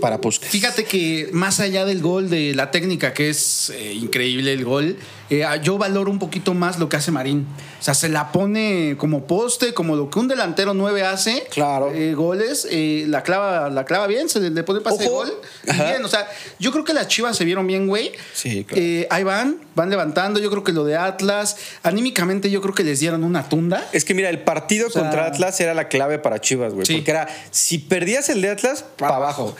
para 0.00 0.20
Pushkas. 0.20 0.48
Fíjate 0.50 0.84
que 0.84 1.28
más 1.32 1.60
allá 1.60 1.84
del 1.84 2.00
gol, 2.00 2.28
de 2.30 2.54
la 2.54 2.70
técnica, 2.70 3.12
que 3.14 3.30
es 3.30 3.70
eh, 3.70 3.92
increíble 3.94 4.52
el 4.52 4.64
gol, 4.64 4.96
eh, 5.30 5.44
yo 5.62 5.78
valoro 5.78 6.10
un 6.10 6.18
poquito 6.18 6.54
más 6.54 6.78
lo 6.78 6.88
que 6.88 6.96
hace 6.96 7.10
Marín. 7.10 7.46
O 7.80 7.82
sea, 7.82 7.94
se 7.94 8.08
la 8.08 8.32
pone 8.32 8.96
como 8.98 9.26
poste, 9.26 9.74
como 9.74 9.96
lo 9.96 10.10
que 10.10 10.18
un 10.18 10.28
delantero 10.28 10.74
9 10.74 11.02
hace. 11.02 11.46
Claro. 11.50 11.92
eh, 11.92 12.14
goles, 12.14 12.66
la, 12.70 13.22
clava, 13.22 13.70
la 13.70 13.84
clava 13.84 14.06
bien, 14.06 14.28
se 14.28 14.40
le, 14.40 14.62
pone 14.62 14.80
pase 14.80 15.04
de 15.04 15.08
gol. 15.08 15.32
Ajá. 15.68 15.90
Bien, 15.90 16.04
o 16.04 16.08
sea, 16.08 16.28
yo 16.58 16.72
creo 16.72 16.84
que 16.84 16.92
las 16.92 17.08
chivas 17.08 17.36
se 17.36 17.44
vieron 17.44 17.66
bien, 17.66 17.86
güey. 17.86 18.12
Sí, 18.32 18.64
claro. 18.64 18.82
Ahí 19.10 19.24
van, 19.24 19.58
van 19.74 19.90
levantando. 19.90 20.40
Yo 20.40 20.50
creo 20.50 20.64
que 20.64 20.72
lo 20.72 20.84
de 20.84 20.96
Atlas, 20.96 21.56
anímicamente, 21.82 22.50
yo 22.50 22.60
creo 22.60 22.74
que 22.74 22.84
les 22.84 23.00
dieron 23.00 23.24
una 23.24 23.48
tunda. 23.48 23.88
Es 23.92 24.04
que 24.04 24.14
mira, 24.14 24.30
el 24.30 24.40
partido 24.40 24.90
sea- 24.90 25.02
contra 25.02 25.26
Atlas 25.26 25.60
era 25.60 25.74
la 25.74 25.88
clave 25.88 26.18
para 26.18 26.40
Chivas, 26.40 26.72
güey. 26.72 26.86
Sí. 26.86 26.96
Porque 26.96 27.10
era, 27.10 27.28
si 27.50 27.78
perdías 27.78 28.28
el 28.28 28.40
de 28.42 28.50
Atlas, 28.50 28.84
para 28.96 29.16
abajo. 29.16 29.54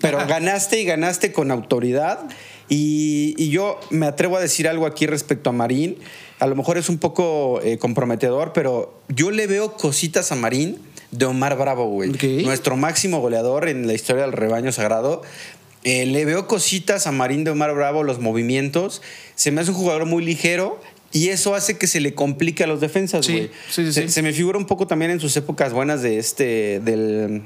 Pero 0.00 0.18
Ajá. 0.18 0.26
ganaste 0.26 0.80
y 0.80 0.84
ganaste 0.84 1.32
con 1.32 1.50
autoridad. 1.50 2.20
Y, 2.68 3.34
y 3.36 3.50
yo 3.50 3.78
me 3.90 4.06
atrevo 4.06 4.36
a 4.36 4.40
decir 4.40 4.66
algo 4.68 4.86
aquí 4.86 5.06
respecto 5.06 5.50
a 5.50 5.52
Marín. 5.52 5.98
A 6.38 6.46
lo 6.46 6.56
mejor 6.56 6.78
es 6.78 6.88
un 6.88 6.98
poco 6.98 7.60
eh, 7.62 7.78
comprometedor, 7.78 8.52
pero 8.52 9.00
yo 9.08 9.30
le 9.30 9.46
veo 9.46 9.74
cositas 9.74 10.32
a 10.32 10.36
Marín 10.36 10.78
de 11.10 11.26
Omar 11.26 11.56
Bravo, 11.56 11.86
güey. 11.86 12.10
Nuestro 12.42 12.76
máximo 12.76 13.20
goleador 13.20 13.68
en 13.68 13.86
la 13.86 13.92
historia 13.92 14.22
del 14.22 14.32
rebaño 14.32 14.72
sagrado. 14.72 15.22
Eh, 15.84 16.06
le 16.06 16.24
veo 16.24 16.46
cositas 16.46 17.06
a 17.06 17.12
Marín 17.12 17.44
de 17.44 17.50
Omar 17.50 17.74
Bravo, 17.74 18.02
los 18.02 18.20
movimientos. 18.20 19.02
Se 19.34 19.50
me 19.50 19.60
hace 19.60 19.70
un 19.70 19.76
jugador 19.76 20.06
muy 20.06 20.24
ligero 20.24 20.80
y 21.12 21.28
eso 21.28 21.54
hace 21.54 21.76
que 21.76 21.86
se 21.86 22.00
le 22.00 22.14
complique 22.14 22.64
a 22.64 22.66
los 22.66 22.80
defensas, 22.80 23.28
güey. 23.28 23.50
sí, 23.68 23.84
sí, 23.84 23.92
se, 23.92 24.02
sí. 24.02 24.08
se 24.08 24.22
me 24.22 24.32
figura 24.32 24.56
un 24.56 24.66
poco 24.66 24.86
también 24.86 25.10
en 25.10 25.20
sus 25.20 25.36
épocas 25.36 25.72
buenas 25.72 26.02
de 26.02 26.18
este, 26.18 26.80
del. 26.80 27.42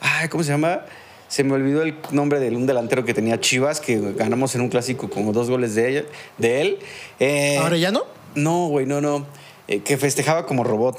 Ay, 0.00 0.28
¿cómo 0.28 0.44
se 0.44 0.52
llama? 0.52 0.84
Se 1.28 1.44
me 1.44 1.52
olvidó 1.52 1.82
el 1.82 1.94
nombre 2.10 2.40
de 2.40 2.54
un 2.56 2.66
delantero 2.66 3.04
que 3.04 3.14
tenía 3.14 3.38
Chivas, 3.38 3.80
que 3.80 4.14
ganamos 4.14 4.54
en 4.54 4.62
un 4.62 4.68
clásico 4.68 5.10
como 5.10 5.32
dos 5.32 5.50
goles 5.50 5.74
de, 5.74 5.90
ella, 5.90 6.04
de 6.38 6.60
él. 6.62 6.78
Eh, 7.20 7.58
¿Arellano? 7.58 8.04
No, 8.34 8.68
güey, 8.68 8.86
no, 8.86 9.00
no. 9.00 9.26
Eh, 9.68 9.80
que 9.80 9.98
festejaba 9.98 10.46
como 10.46 10.64
robot. 10.64 10.98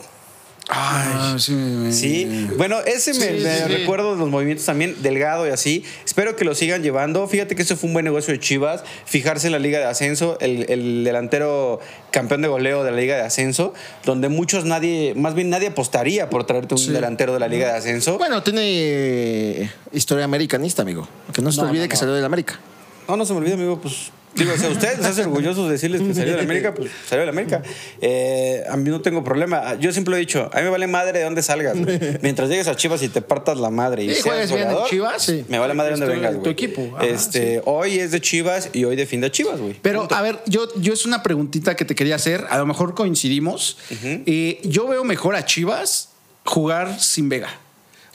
Ah, 0.71 1.35
sí, 1.39 1.51
me- 1.53 1.91
Sí, 1.91 2.47
bueno, 2.55 2.77
ese 2.85 3.13
me, 3.15 3.19
Sí, 3.37 3.43
me 3.43 3.55
sí, 3.57 3.63
sí. 3.65 3.71
recuerdo 3.77 4.13
de 4.13 4.19
los 4.19 4.29
movimientos 4.29 4.65
también, 4.67 4.95
delgado 5.01 5.47
y 5.47 5.49
así. 5.49 5.83
Espero 6.05 6.35
que 6.35 6.45
lo 6.45 6.53
sigan 6.53 6.83
llevando. 6.83 7.27
Fíjate 7.27 7.55
que 7.55 7.63
eso 7.63 7.75
fue 7.75 7.87
un 7.87 7.93
buen 7.93 8.05
negocio 8.05 8.31
de 8.33 8.39
Chivas, 8.39 8.83
fijarse 9.05 9.47
en 9.47 9.53
la 9.53 9.59
Liga 9.59 9.79
de 9.79 9.85
Ascenso, 9.85 10.37
el, 10.41 10.69
el 10.69 11.03
delantero 11.03 11.79
campeón 12.11 12.43
de 12.43 12.49
goleo 12.49 12.83
de 12.83 12.91
la 12.91 12.97
Liga 12.97 13.15
de 13.15 13.23
Ascenso, 13.23 13.73
donde 14.05 14.29
muchos 14.29 14.65
nadie, 14.65 15.13
más 15.15 15.33
bien 15.33 15.49
nadie 15.49 15.69
apostaría 15.69 16.29
por 16.29 16.45
traerte 16.45 16.75
un 16.75 16.93
delantero 16.93 17.33
de 17.33 17.39
la 17.39 17.47
Liga 17.47 17.67
de 17.71 17.73
Ascenso. 17.79 18.19
Bueno, 18.19 18.43
tiene 18.43 18.61
eh, 18.63 19.71
historia 19.91 20.25
americanista, 20.25 20.83
amigo. 20.83 21.07
Que 21.33 21.41
no 21.41 21.51
se 21.51 21.57
te 21.57 21.63
No, 21.63 21.69
olvide 21.69 21.85
no, 21.85 21.89
que 21.89 21.95
salió 21.97 22.13
del 22.13 22.25
América. 22.25 22.59
No, 23.07 23.17
no 23.17 23.25
se 23.25 23.33
me 23.33 23.39
olvida, 23.39 23.55
amigo, 23.55 23.81
pues 23.81 24.11
Digo, 24.35 24.55
si 24.57 24.65
a 24.65 24.69
ustedes 24.69 24.97
les 24.99 25.07
hace 25.07 25.23
orgullosos 25.23 25.69
decirles 25.69 26.01
que 26.01 26.13
salió 26.13 26.31
de 26.31 26.37
la 26.37 26.43
América, 26.43 26.73
pues 26.73 26.91
salió 27.07 27.21
de 27.21 27.25
la 27.25 27.31
América. 27.31 27.61
Eh, 27.99 28.63
a 28.69 28.77
mí 28.77 28.89
no 28.89 29.01
tengo 29.01 29.23
problema. 29.23 29.75
Yo 29.79 29.91
siempre 29.91 30.11
lo 30.11 30.17
he 30.17 30.19
dicho, 30.19 30.49
a 30.53 30.57
mí 30.57 30.63
me 30.63 30.69
vale 30.69 30.87
madre 30.87 31.17
de 31.19 31.25
dónde 31.25 31.41
salgas. 31.41 31.77
güey. 31.77 31.99
Mientras 32.21 32.47
llegues 32.47 32.67
a 32.67 32.75
Chivas 32.75 33.01
y 33.03 33.09
te 33.09 33.21
partas 33.21 33.57
la 33.57 33.69
madre 33.69 34.03
y 34.05 34.13
Sí, 34.15 34.21
seas 34.21 34.51
bien 34.53 34.69
en 34.69 34.77
Chivas, 34.89 35.23
sí. 35.23 35.43
me 35.49 35.57
vale 35.59 35.73
madre 35.73 35.93
de 35.95 35.99
dónde 35.99 36.15
vengas, 36.15 36.33
tu 36.35 36.39
güey. 36.41 36.51
equipo, 36.51 36.89
ajá, 36.95 37.05
este, 37.07 37.61
Hoy 37.65 37.99
es 37.99 38.11
de 38.11 38.21
Chivas 38.21 38.69
y 38.71 38.85
hoy 38.85 38.95
defiende 38.95 39.27
a 39.27 39.31
Chivas, 39.31 39.59
güey. 39.59 39.75
Pero, 39.81 40.01
Punto. 40.01 40.15
a 40.15 40.21
ver, 40.21 40.39
yo, 40.45 40.67
yo 40.79 40.93
es 40.93 41.05
una 41.05 41.21
preguntita 41.23 41.75
que 41.75 41.83
te 41.83 41.95
quería 41.95 42.15
hacer. 42.15 42.45
A 42.49 42.57
lo 42.59 42.65
mejor 42.65 42.93
coincidimos. 42.95 43.77
Eh, 44.01 44.59
yo 44.63 44.87
veo 44.87 45.03
mejor 45.03 45.35
a 45.35 45.43
Chivas 45.45 46.09
jugar 46.45 46.99
sin 47.01 47.29
Vega. 47.29 47.49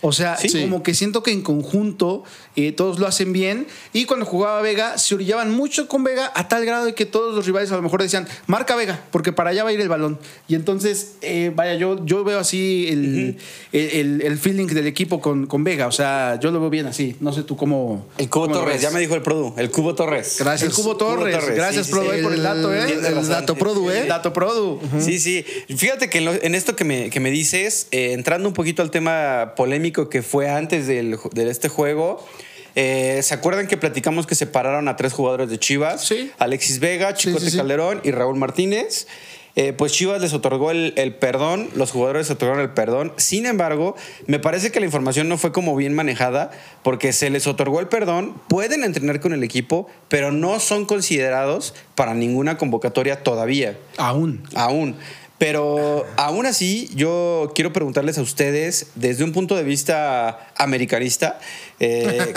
O 0.07 0.13
sea, 0.13 0.37
como 0.61 0.83
que 0.83 0.93
siento 0.93 1.23
que 1.23 1.31
en 1.33 1.41
conjunto 1.41 2.25
eh, 2.57 2.73
todos 2.73 2.99
lo 2.99 3.07
hacen 3.07 3.33
bien. 3.33 3.67
Y 3.93 4.05
cuando 4.05 4.27
jugaba 4.27 4.61
Vega, 4.63 4.99
se 4.99 5.15
orillaban 5.15 5.51
mucho 5.51 5.89
con 5.89 6.05
Vega 6.05 6.31
a 6.35 6.49
tal 6.49 6.65
grado 6.65 6.85
de 6.87 6.95
que 6.95 7.07
todos 7.07 7.35
los 7.35 7.47
rivales 7.47 7.71
a 7.73 7.77
lo 7.77 7.83
mejor 7.83 8.03
decían, 8.03 8.27
marca 8.47 8.77
Vega, 8.77 9.01
porque 9.11 9.33
para 9.33 9.51
allá 9.51 9.65
va 9.65 9.71
a 9.71 9.73
ir 9.73 9.81
el 9.81 9.89
balón. 9.89 10.19
Y 10.49 10.55
entonces, 10.55 11.15
eh, 11.23 11.53
vaya, 11.55 11.75
yo, 11.75 12.05
yo 12.05 12.25
veo 12.25 12.39
así 12.39 12.87
el, 12.91 13.37
el, 13.73 13.91
el- 13.91 14.23
el 14.23 14.39
feeling 14.39 14.67
del 14.67 14.87
equipo 14.87 15.21
con, 15.21 15.47
con 15.47 15.65
Vega. 15.65 15.87
O 15.87 15.93
sea, 15.93 16.39
yo 16.41 16.51
lo 16.51 16.61
veo 16.61 16.71
bien 16.71 16.87
así. 16.87 17.17
No 17.21 17.33
sé 17.33 17.43
tú 17.43 17.57
cómo. 17.57 18.07
El 18.19 18.29
Cubo 18.31 18.45
cómo 18.45 18.55
Torres, 18.61 18.81
ya 18.81 18.91
me 18.91 19.01
dijo 19.01 19.15
el 19.15 19.23
Produ, 19.23 19.55
el 19.57 19.71
Cubo 19.71 19.95
Torres. 19.95 20.37
Gracias. 20.39 20.71
El 20.71 20.75
Cubo 20.77 20.97
Torres. 20.97 21.37
Gracias, 21.55 21.87
sí, 21.87 21.93
Produ, 21.93 22.11
sí. 22.13 22.23
por 22.23 22.33
el 22.33 22.43
dato, 22.43 22.75
¿eh? 22.75 22.93
El 22.93 23.29
dato 23.29 23.55
Produ, 23.57 23.91
¿eh? 23.91 24.01
El 24.03 24.09
dato 24.09 24.33
Produ. 24.33 24.81
Sí, 25.01 25.19
sí. 25.19 25.45
Fíjate 25.77 26.09
que 26.09 26.19
en, 26.19 26.25
lo- 26.27 26.33
en 26.43 26.55
esto 26.55 26.77
que 26.77 26.85
me, 26.85 27.11
que 27.11 27.21
me 27.21 27.31
dices, 27.31 27.89
eh, 27.91 28.13
entrando 28.13 28.49
un 28.49 28.55
poquito 28.55 28.83
al 28.83 28.91
tema 28.91 29.55
polémico 29.57 30.09
que 30.09 30.23
fue 30.23 30.49
antes 30.49 30.87
del, 30.87 31.19
de 31.33 31.51
este 31.51 31.69
juego, 31.69 32.25
eh, 32.75 33.21
¿se 33.23 33.35
acuerdan 33.35 33.67
que 33.67 33.77
platicamos 33.77 34.27
que 34.27 34.35
separaron 34.35 34.89
a 34.89 34.97
tres 34.97 35.13
jugadores 35.13 35.51
de 35.51 35.59
Chivas? 35.59 36.05
Sí. 36.05 36.31
Alexis 36.39 36.81
Vega, 36.81 37.15
Chicote 37.15 37.45
sí, 37.45 37.51
sí. 37.53 37.57
Calderón 37.57 38.01
y 38.05 38.11
Raúl 38.11 38.37
Martínez. 38.37 39.07
Eh, 39.57 39.73
pues 39.73 39.93
Chivas 39.93 40.21
les 40.21 40.33
otorgó 40.33 40.73
el, 40.73 40.95
el 40.97 41.15
perdón, 41.15 41.69
los 41.77 41.93
jugadores 41.93 42.29
otorgaron 42.29 42.61
el 42.61 42.71
perdón. 42.71 43.13
Sin 43.17 43.47
embargo, 43.47 43.95
me 44.27 44.41
parece 44.41 44.73
que 44.73 44.81
la 44.81 44.87
información 44.87 45.29
no 45.29 45.39
fue 45.39 45.53
como 45.53 45.77
bien 45.77 45.95
manejada, 45.95 46.51
porque 46.83 47.13
se 47.13 47.31
les 47.31 47.47
otorgó 47.47 47.79
el 47.79 47.87
perdón, 47.87 48.35
pueden 48.49 48.83
entrenar 48.83 49.21
con 49.21 49.33
el 49.33 49.45
equipo, 49.45 49.87
pero 50.09 50.33
no 50.33 50.59
son 50.59 50.87
considerados 50.87 51.75
para 51.95 52.15
ninguna 52.15 52.59
convocatoria 52.59 53.23
todavía. 53.23 53.79
Aún. 53.97 54.43
Aún. 54.57 54.97
Pero 55.39 56.07
aún 56.17 56.47
así, 56.47 56.91
yo 56.95 57.53
quiero 57.55 57.73
preguntarles 57.73 58.19
a 58.19 58.23
ustedes, 58.23 58.87
desde 58.95 59.25
un 59.25 59.33
punto 59.33 59.57
de 59.57 59.65
vista 59.65 60.53
americanista, 60.57 61.41
eh, 61.81 62.33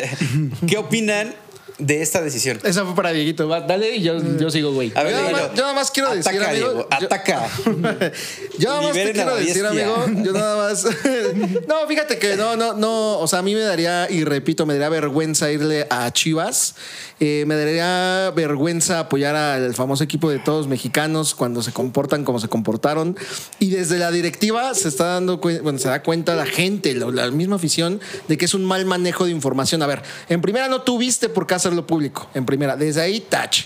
¿qué 0.66 0.78
opinan 0.78 1.34
de 1.80 2.02
esta 2.02 2.20
decisión? 2.22 2.58
Esa 2.64 2.84
fue 2.84 2.94
para 2.94 3.12
Dieguito. 3.12 3.48
Va, 3.48 3.60
dale 3.60 3.96
y 3.96 4.02
yo, 4.02 4.16
yo 4.38 4.50
sigo, 4.50 4.72
güey. 4.72 4.92
A 4.94 5.02
ver, 5.02 5.12
Yo 5.14 5.20
nada 5.22 5.32
más- 5.32 5.54
yo 5.54 5.62
nada 5.62 5.74
más 5.74 5.90
quiero 5.90 6.14
decir, 6.14 6.42
amigo, 6.42 6.52
Diego, 6.72 6.88
yo- 7.00 7.06
ataca. 7.06 7.48
Yo 8.58 8.68
nada 8.68 8.82
más 8.82 8.92
te 8.92 8.98
Liberen 8.98 9.14
quiero 9.14 9.36
decir, 9.36 9.64
amigo. 9.66 10.06
Yo 10.22 10.32
nada 10.32 10.56
más. 10.68 10.84
no, 11.68 11.86
fíjate 11.88 12.18
que 12.18 12.36
no, 12.36 12.56
no, 12.56 12.74
no. 12.74 13.18
O 13.18 13.26
sea, 13.26 13.38
a 13.38 13.42
mí 13.42 13.54
me 13.54 13.60
daría, 13.60 14.10
y 14.10 14.24
repito, 14.24 14.66
me 14.66 14.74
daría 14.74 14.88
vergüenza 14.90 15.50
irle 15.50 15.86
a 15.90 16.10
Chivas. 16.12 16.74
Eh, 17.20 17.44
me 17.46 17.54
daría 17.54 18.30
vergüenza 18.34 18.98
apoyar 19.00 19.36
al 19.36 19.74
famoso 19.74 20.02
equipo 20.04 20.30
de 20.30 20.38
todos 20.38 20.68
mexicanos 20.68 21.34
cuando 21.34 21.62
se 21.62 21.70
comportan 21.72 22.24
como 22.24 22.38
se 22.40 22.48
comportaron. 22.48 23.16
Y 23.58 23.70
desde 23.70 23.98
la 23.98 24.10
directiva 24.10 24.74
se 24.74 24.88
está 24.88 25.04
dando 25.06 25.40
cuen- 25.40 25.62
bueno, 25.62 25.78
se 25.78 25.88
da 25.88 26.02
cuenta 26.02 26.34
la 26.34 26.46
gente, 26.46 26.94
la, 26.94 27.10
la 27.10 27.30
misma 27.30 27.56
afición, 27.56 28.00
de 28.28 28.36
que 28.38 28.44
es 28.46 28.54
un 28.54 28.64
mal 28.64 28.84
manejo 28.86 29.24
de 29.26 29.30
información. 29.32 29.82
A 29.82 29.86
ver, 29.86 30.02
en 30.28 30.40
primera 30.42 30.68
no 30.68 30.82
tuviste 30.82 31.28
por 31.28 31.46
qué 31.46 31.54
hacerlo 31.70 31.86
público. 31.86 32.28
En 32.34 32.44
primera, 32.44 32.76
desde 32.76 33.00
ahí, 33.00 33.20
touch. 33.20 33.62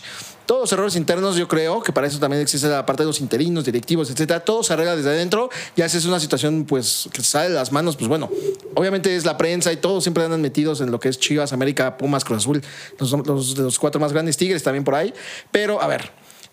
Todos 0.46 0.60
los 0.60 0.72
errores 0.72 0.96
internos, 0.96 1.36
yo 1.36 1.48
creo 1.48 1.82
que 1.82 1.90
para 1.90 2.06
eso 2.06 2.18
también 2.18 2.42
existe 2.42 2.68
la 2.68 2.84
parte 2.84 3.02
de 3.02 3.06
los 3.06 3.20
interinos, 3.20 3.64
directivos, 3.64 4.10
etcétera. 4.10 4.40
Todo 4.40 4.62
se 4.62 4.74
arregla 4.74 4.94
desde 4.94 5.08
adentro. 5.08 5.48
Ya 5.74 5.88
si 5.88 5.96
es 5.96 6.04
una 6.04 6.20
situación, 6.20 6.66
pues, 6.66 7.08
que 7.12 7.22
sale 7.22 7.48
de 7.48 7.54
las 7.54 7.72
manos, 7.72 7.96
pues 7.96 8.08
bueno, 8.08 8.30
obviamente 8.74 9.16
es 9.16 9.24
la 9.24 9.38
prensa 9.38 9.72
y 9.72 9.78
todos 9.78 10.04
siempre 10.04 10.22
andan 10.22 10.42
metidos 10.42 10.82
en 10.82 10.90
lo 10.90 11.00
que 11.00 11.08
es 11.08 11.18
Chivas, 11.18 11.54
América, 11.54 11.96
Pumas, 11.96 12.24
Cruz 12.24 12.42
Azul, 12.42 12.62
los, 12.98 13.56
los 13.56 13.78
cuatro 13.78 14.00
más 14.00 14.12
grandes, 14.12 14.36
Tigres 14.36 14.62
también 14.62 14.84
por 14.84 14.94
ahí. 14.94 15.14
Pero, 15.50 15.80
a 15.80 15.86
ver. 15.86 16.10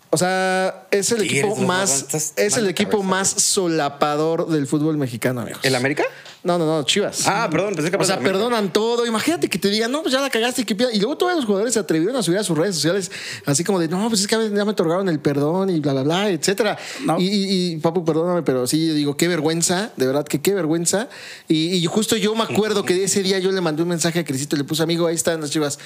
O 0.08 0.16
sea, 0.16 0.86
es 0.90 1.10
el 1.12 1.22
Tigres, 1.22 1.44
equipo 1.44 1.56
más, 1.56 2.34
es 2.36 2.56
el 2.56 2.68
equipo 2.68 2.98
cabeza, 2.98 3.08
más 3.08 3.28
solapador 3.28 4.48
del 4.48 4.66
fútbol 4.66 4.96
mexicano, 4.96 5.42
amigos. 5.42 5.60
¿El 5.62 5.74
América? 5.74 6.04
No, 6.44 6.58
no, 6.58 6.66
no, 6.66 6.82
Chivas. 6.84 7.26
Ah, 7.28 7.48
perdón, 7.50 7.74
pensé 7.74 7.90
que 7.90 7.96
O 7.96 8.04
sea, 8.04 8.18
perdonan 8.18 8.72
todo. 8.72 9.06
Imagínate 9.06 9.48
que 9.48 9.58
te 9.58 9.68
digan, 9.70 9.92
no, 9.92 10.02
pues 10.02 10.12
ya 10.12 10.20
la 10.20 10.28
cagaste. 10.28 10.64
Que 10.64 10.74
pida-". 10.74 10.92
Y 10.92 10.98
luego 10.98 11.16
todos 11.16 11.36
los 11.36 11.44
jugadores 11.44 11.74
se 11.74 11.80
atrevieron 11.80 12.16
a 12.16 12.22
subir 12.22 12.38
a 12.38 12.44
sus 12.44 12.58
redes 12.58 12.74
sociales, 12.74 13.10
así 13.46 13.62
como 13.62 13.78
de, 13.78 13.88
no, 13.88 14.08
pues 14.08 14.22
es 14.22 14.26
que 14.26 14.34
ya 14.34 14.64
me 14.64 14.72
otorgaron 14.72 15.08
el 15.08 15.20
perdón 15.20 15.70
y 15.70 15.78
bla, 15.78 15.92
bla, 15.92 16.02
bla, 16.02 16.30
etcétera. 16.30 16.76
No. 17.04 17.20
Y, 17.20 17.28
y, 17.28 17.72
y, 17.72 17.76
papu, 17.76 18.04
perdóname, 18.04 18.42
pero 18.42 18.66
sí, 18.66 18.88
yo 18.88 18.94
digo, 18.94 19.16
qué 19.16 19.28
vergüenza, 19.28 19.92
de 19.96 20.06
verdad 20.06 20.24
que 20.26 20.40
qué 20.40 20.52
vergüenza. 20.54 21.08
Y, 21.46 21.74
y 21.76 21.86
justo 21.86 22.16
yo 22.16 22.34
me 22.34 22.42
acuerdo 22.42 22.84
que 22.84 23.04
ese 23.04 23.22
día 23.22 23.38
yo 23.38 23.52
le 23.52 23.60
mandé 23.60 23.82
un 23.82 23.88
mensaje 23.88 24.18
a 24.18 24.24
Crisito, 24.24 24.56
le 24.56 24.64
puse, 24.64 24.82
amigo, 24.82 25.06
ahí 25.06 25.14
están 25.14 25.40
las 25.40 25.50
chivas. 25.50 25.78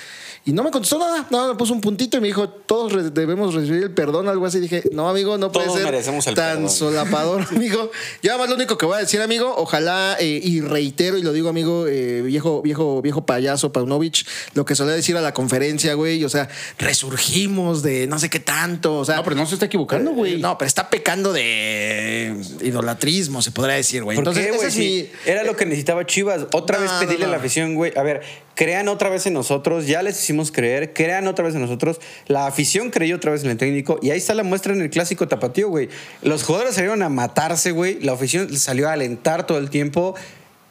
Y 0.47 0.53
no 0.53 0.63
me 0.63 0.71
contestó 0.71 0.99
nada, 0.99 1.27
no, 1.31 1.49
me 1.49 1.55
puso 1.57 1.75
un 1.75 1.81
puntito 1.81 2.17
y 2.17 2.21
me 2.21 2.29
dijo, 2.29 2.49
todos 2.49 3.13
debemos 3.13 3.53
recibir 3.53 3.83
el 3.83 3.91
perdón, 3.91 4.29
algo 4.29 4.47
así. 4.47 4.61
Dije, 4.61 4.85
no, 4.93 5.09
amigo, 5.09 5.37
no 5.39 5.51
puede 5.51 5.67
Todos 5.67 5.79
ser 5.81 5.87
merecemos 5.91 6.27
el 6.29 6.35
tan 6.35 6.55
perdón. 6.55 6.71
solapador, 6.71 7.47
amigo. 7.51 7.91
Yo 8.23 8.31
además 8.31 8.49
lo 8.51 8.55
único 8.55 8.79
que 8.79 8.87
voy 8.87 8.95
a 8.97 9.01
decir, 9.01 9.21
amigo, 9.21 9.53
ojalá 9.57 10.17
eh, 10.21 10.41
y 10.47 10.61
reitero 10.61 11.19
y 11.19 11.23
lo 11.23 11.33
digo, 11.33 11.49
amigo, 11.49 11.87
eh, 11.89 12.23
viejo, 12.23 12.63
viejo, 12.63 13.03
viejo 13.03 13.27
payaso 13.27 13.73
Paunovic, 13.73 14.27
lo 14.55 14.65
que 14.65 14.75
solía 14.77 14.95
decir 14.95 15.17
a 15.17 15.21
la 15.21 15.35
conferencia, 15.35 15.95
güey, 15.95 16.23
o 16.25 16.29
sea, 16.29 16.49
resurgimos 16.79 17.83
de 17.83 18.07
no 18.07 18.19
sé 18.19 18.31
qué 18.31 18.39
tanto, 18.41 18.97
o 18.99 19.05
sea, 19.05 19.17
No, 19.17 19.25
pero 19.25 19.37
no 19.37 19.47
se 19.47 19.55
está 19.55 19.67
equivocando, 19.67 20.13
güey. 20.13 20.39
no, 20.39 20.57
pero 20.57 20.67
está 20.67 20.89
pecando 20.91 21.33
de 21.33 22.37
idolatrismo, 22.63 23.43
se 23.43 23.51
podría 23.51 23.75
decir, 23.77 24.03
güey. 24.05 24.17
¿Por 24.17 24.23
Entonces, 24.23 24.45
qué, 24.47 24.51
ese 24.51 24.57
güey? 24.59 24.69
es 24.69 24.75
Si 24.75 25.11
mi 25.27 25.31
Era 25.31 25.43
lo 25.45 25.57
que 25.57 25.67
necesitaba 25.67 26.07
Chivas. 26.07 26.47
Otra 26.53 26.77
No, 26.79 26.83
vez 26.85 26.93
no, 26.93 27.01
pedirle 27.01 27.25
a 27.25 27.29
la 27.29 27.37
afición, 27.37 27.75
güey. 27.75 27.93
A 27.97 28.03
ver, 28.03 28.23
crean 28.57 28.89
otra 28.89 29.09
vez 29.09 29.27
en 29.27 29.35
nosotros. 29.35 29.87
Ya 29.87 30.03
les 30.03 30.21
hicimos 30.21 30.51
creer. 30.51 30.93
Crean 30.93 31.29
otra 31.29 31.45
vez 31.45 31.55
en 31.55 31.61
nosotros. 31.61 32.01
La 32.27 32.49
afición 32.49 32.91
creyó 32.91 33.17
otra 33.17 33.31
vez 33.31 33.45
en 33.45 33.51
el 33.51 33.57
técnico. 33.57 34.01
Y 34.03 34.11
ahí 34.11 34.19
está 34.19 34.35
la 34.35 34.43
muestra 34.43 34.73
en 34.73 34.81
el 34.81 34.91
clásico 34.91 35.29
tapatío, 35.29 35.69
güey. 35.69 35.89
Los 36.23 36.43
jugadores 36.43 36.75
salieron 36.75 37.03
a 37.05 37.09
matarse, 37.09 37.71
güey. 37.71 38.01
La 38.01 38.13
afición 38.13 38.57
salió 38.57 38.89
a 38.89 38.95
alentar 38.95 39.47
todo 39.47 39.59
el 39.59 39.71
tiempo. 39.71 40.17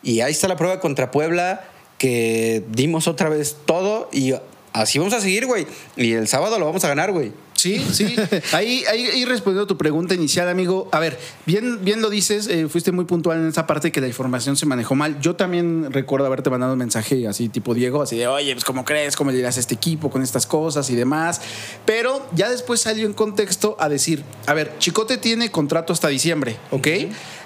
Y 0.04 0.20
ahí 0.20 0.32
está 0.32 0.50
la 0.50 0.58
prueba 0.58 0.82
contra 0.82 1.12
Puebla. 1.12 1.64
Que 1.98 2.64
dimos 2.72 3.08
otra 3.08 3.30
vez 3.30 3.56
todo. 3.66 4.10
Y 4.12 4.34
así 4.82 5.00
vamos 5.00 5.14
a 5.14 5.22
seguir, 5.22 5.46
güey. 5.46 5.66
Y 5.96 6.12
el 6.14 6.28
sábado 6.28 6.60
lo 6.60 6.66
vamos 6.66 6.84
a 6.84 6.88
ganar, 6.88 7.12
güey. 7.12 7.32
Sí, 7.54 7.80
sí. 7.94 8.16
Ahí, 8.52 8.84
ahí, 8.92 9.08
ahí 9.08 9.26
respondiendo 9.26 9.64
a 9.64 9.68
tu 9.68 9.78
pregunta 9.78 10.14
inicial, 10.14 10.48
amigo. 10.50 10.88
A 10.92 11.00
ver, 11.00 11.18
bien, 11.46 11.84
bien 11.84 12.02
lo 12.02 12.10
dices, 12.10 12.48
eh, 12.48 12.68
fuiste 12.68 12.92
muy 12.92 13.06
puntual 13.06 13.40
en 13.40 13.48
esa 13.48 13.66
parte 13.66 13.92
que 13.92 14.02
la 14.02 14.08
información 14.08 14.56
se 14.56 14.66
manejó 14.66 14.94
mal. 14.94 15.20
Yo 15.20 15.36
también 15.36 15.92
recuerdo 15.92 16.28
haberte 16.28 16.50
mandado 16.50 16.74
un 16.74 16.80
mensaje 16.80 17.28
así 17.28 17.50
tipo 17.50 17.74
Diego, 17.74 18.02
así 18.02 18.18
de, 18.18 18.28
oye, 18.28 18.54
pues 18.54 18.66
¿cómo 18.66 18.86
crees? 18.86 19.16
¿Cómo 19.16 19.32
le 19.32 19.38
dirás 19.38 19.58
a 19.58 19.62
este 19.62 19.74
equipo 19.74 20.12
con 20.12 20.22
estas 20.22 20.46
cosas 20.46 20.90
y 20.90 20.96
demás? 20.96 21.42
Pero 21.86 22.28
ya 22.34 22.50
después 22.50 22.82
salió 22.82 23.08
en 23.08 23.14
contexto 23.14 23.78
a 23.80 23.90
decir, 23.90 24.24
a 24.46 24.54
ver, 24.54 24.78
Chicote 24.78 25.18
tiene 25.18 25.50
contrato 25.50 25.94
hasta 25.94 26.10
diciembre, 26.10 26.58
¿ok? 26.72 26.88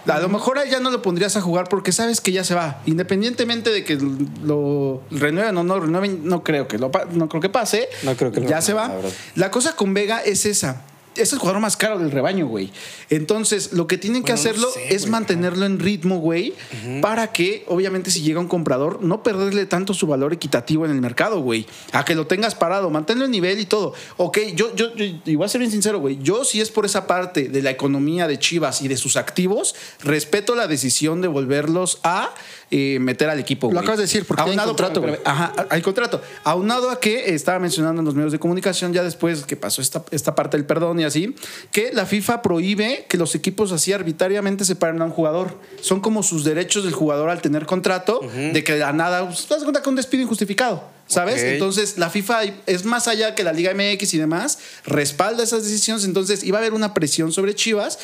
A 0.08 0.20
lo 0.20 0.29
mejor 0.29 0.60
ya 0.70 0.79
no 0.79 0.91
lo 0.91 1.01
pondrías 1.01 1.36
a 1.38 1.41
jugar 1.41 1.68
porque 1.70 1.91
sabes 1.91 2.22
que 2.22 2.32
ya 2.32 2.44
se 2.44 2.56
va. 2.56 2.82
Independientemente 2.86 3.70
de 3.72 3.84
que 3.84 3.98
lo 4.44 5.01
renueven 5.12 5.58
o 5.58 5.63
no 5.63 5.75
lo 5.75 5.82
renueven, 5.82 6.22
no 6.24 6.44
creo 6.44 6.68
que 6.68 6.77
lo 6.77 6.91
no 7.12 7.29
creo 7.29 7.41
que 7.41 7.50
pase. 7.50 7.89
No 8.03 8.15
creo 8.15 8.32
que 8.32 8.41
lo 8.41 8.50
ya 8.50 8.62
se 8.62 8.74
va. 8.74 8.91
La 9.36 9.51
cosa 9.51 9.75
con 9.75 9.94
Vega 9.94 10.20
es 10.20 10.46
esa. 10.46 10.84
Es 11.16 11.34
el 11.34 11.39
jugador 11.39 11.62
más 11.62 11.75
caro 11.75 12.00
del 12.00 12.12
rebaño, 12.12 12.48
güey. 12.48 12.72
Entonces, 13.10 13.74
lo 13.74 13.88
que 13.88 13.98
tienen 13.98 14.24
que 14.24 14.32
no 14.32 14.36
hacerlo 14.36 14.70
sé, 14.72 14.94
es 14.94 15.01
güey. 15.01 15.12
mantenerlo 15.12 15.66
en 15.66 15.80
ritmo, 15.80 16.20
güey, 16.20 16.54
para 17.01 17.32
que, 17.32 17.66
obviamente, 17.68 18.12
si 18.12 18.22
llega 18.22 18.39
un 18.39 18.48
comprador, 18.48 19.01
no 19.04 19.24
perderle 19.24 19.66
tanto 19.66 19.94
su 19.94 20.08
valor 20.08 20.32
equitativo 20.34 20.86
en 20.86 20.92
el 20.92 21.01
mercado, 21.01 21.42
güey. 21.42 21.66
A 21.92 22.06
que 22.06 22.16
lo 22.16 22.28
tengas 22.28 22.56
parado, 22.56 22.89
manténlo 22.89 23.25
en 23.25 23.32
nivel 23.32 23.60
y 23.60 23.66
todo. 23.66 23.94
Ok, 24.18 24.38
yo, 24.56 24.74
yo, 24.75 24.96
yo- 24.96 25.06
y 25.25 25.36
voy 25.36 25.46
a 25.46 25.50
ser 25.50 25.60
bien 25.60 25.72
sincero, 25.72 26.00
güey. 26.00 26.20
Yo, 26.22 26.44
si 26.46 26.62
es 26.62 26.70
por 26.72 26.86
esa 26.86 27.08
parte 27.08 27.50
de 27.50 27.62
la 27.62 27.72
economía 27.72 28.28
de 28.28 28.38
Chivas 28.39 28.82
y 28.82 28.88
de 28.88 28.96
sus 28.98 29.18
activos, 29.18 29.75
respeto 30.04 30.56
la 30.56 30.68
decisión 30.68 31.22
de 31.22 31.28
volverlos 31.28 32.00
a 32.04 32.34
eh, 32.72 33.00
meter 33.01 33.30
al 33.32 33.39
equipo, 33.39 33.66
Lo 33.68 33.72
güey. 33.72 33.80
acabas 33.82 33.98
de 33.98 34.04
decir, 34.04 34.25
porque 34.25 34.44
hay 34.44 34.50
Aunado- 34.51 34.70
contrato, 34.70 35.00
espérame, 35.00 35.22
Ajá, 35.25 35.54
hay 35.72 35.82
contrato. 35.82 36.22
Aunado 36.44 36.92
a 36.92 37.00
que 37.00 37.34
estaba 37.34 37.58
mencionando 37.58 38.00
en 38.01 38.06
los 38.06 38.13
medios 38.13 38.32
de 38.32 38.38
comunicación 38.38 38.94
ya 38.94 39.01
después 39.04 39.44
que 39.46 39.56
pasó 39.56 39.82
esta, 39.82 40.04
esta 40.12 40.36
parte 40.36 40.56
del 40.56 40.66
perdón 40.68 41.00
y 41.00 41.04
así, 41.10 41.36
que 41.72 41.92
la 41.94 42.06
FIFA 42.06 42.42
prohíbe 42.42 43.06
que 43.10 43.18
los 43.18 43.36
equipos 43.36 43.72
así 43.72 43.94
arbitrariamente 43.94 44.66
separen 44.66 45.01
a 45.01 45.06
un 45.06 45.12
jugador. 45.12 45.60
Son 45.82 46.00
como 46.00 46.24
sus 46.24 46.44
derechos 46.44 46.84
del 46.86 46.94
jugador 46.94 47.30
al 47.30 47.42
tener 47.42 47.66
contrato, 47.66 48.22
de 48.34 48.63
que 48.63 48.82
a 48.82 48.94
nada, 48.94 49.28
pues, 49.28 49.46
te 49.46 49.54
das 49.54 49.63
cuenta 49.63 49.82
que 49.82 49.89
un 49.89 49.96
despido 49.96 50.24
injustificado. 50.24 51.00
¿Sabes? 51.10 51.42
Entonces, 51.42 51.98
la 51.98 52.12
FIFA 52.12 52.44
es 52.68 52.86
más 52.86 53.08
allá 53.08 53.34
que 53.34 53.44
la 53.44 53.51
Liga 53.51 53.74
MX 53.74 54.13
y 54.13 54.20
demás, 54.20 54.60
respalda 54.86 55.44
esas 55.44 55.63
decisiones. 55.63 56.06
Entonces, 56.06 56.44
iba 56.44 56.60
a 56.60 56.62
haber 56.62 56.74
una 56.74 56.94
presión 56.94 57.32
sobre 57.32 57.56
Chivas. 57.56 57.98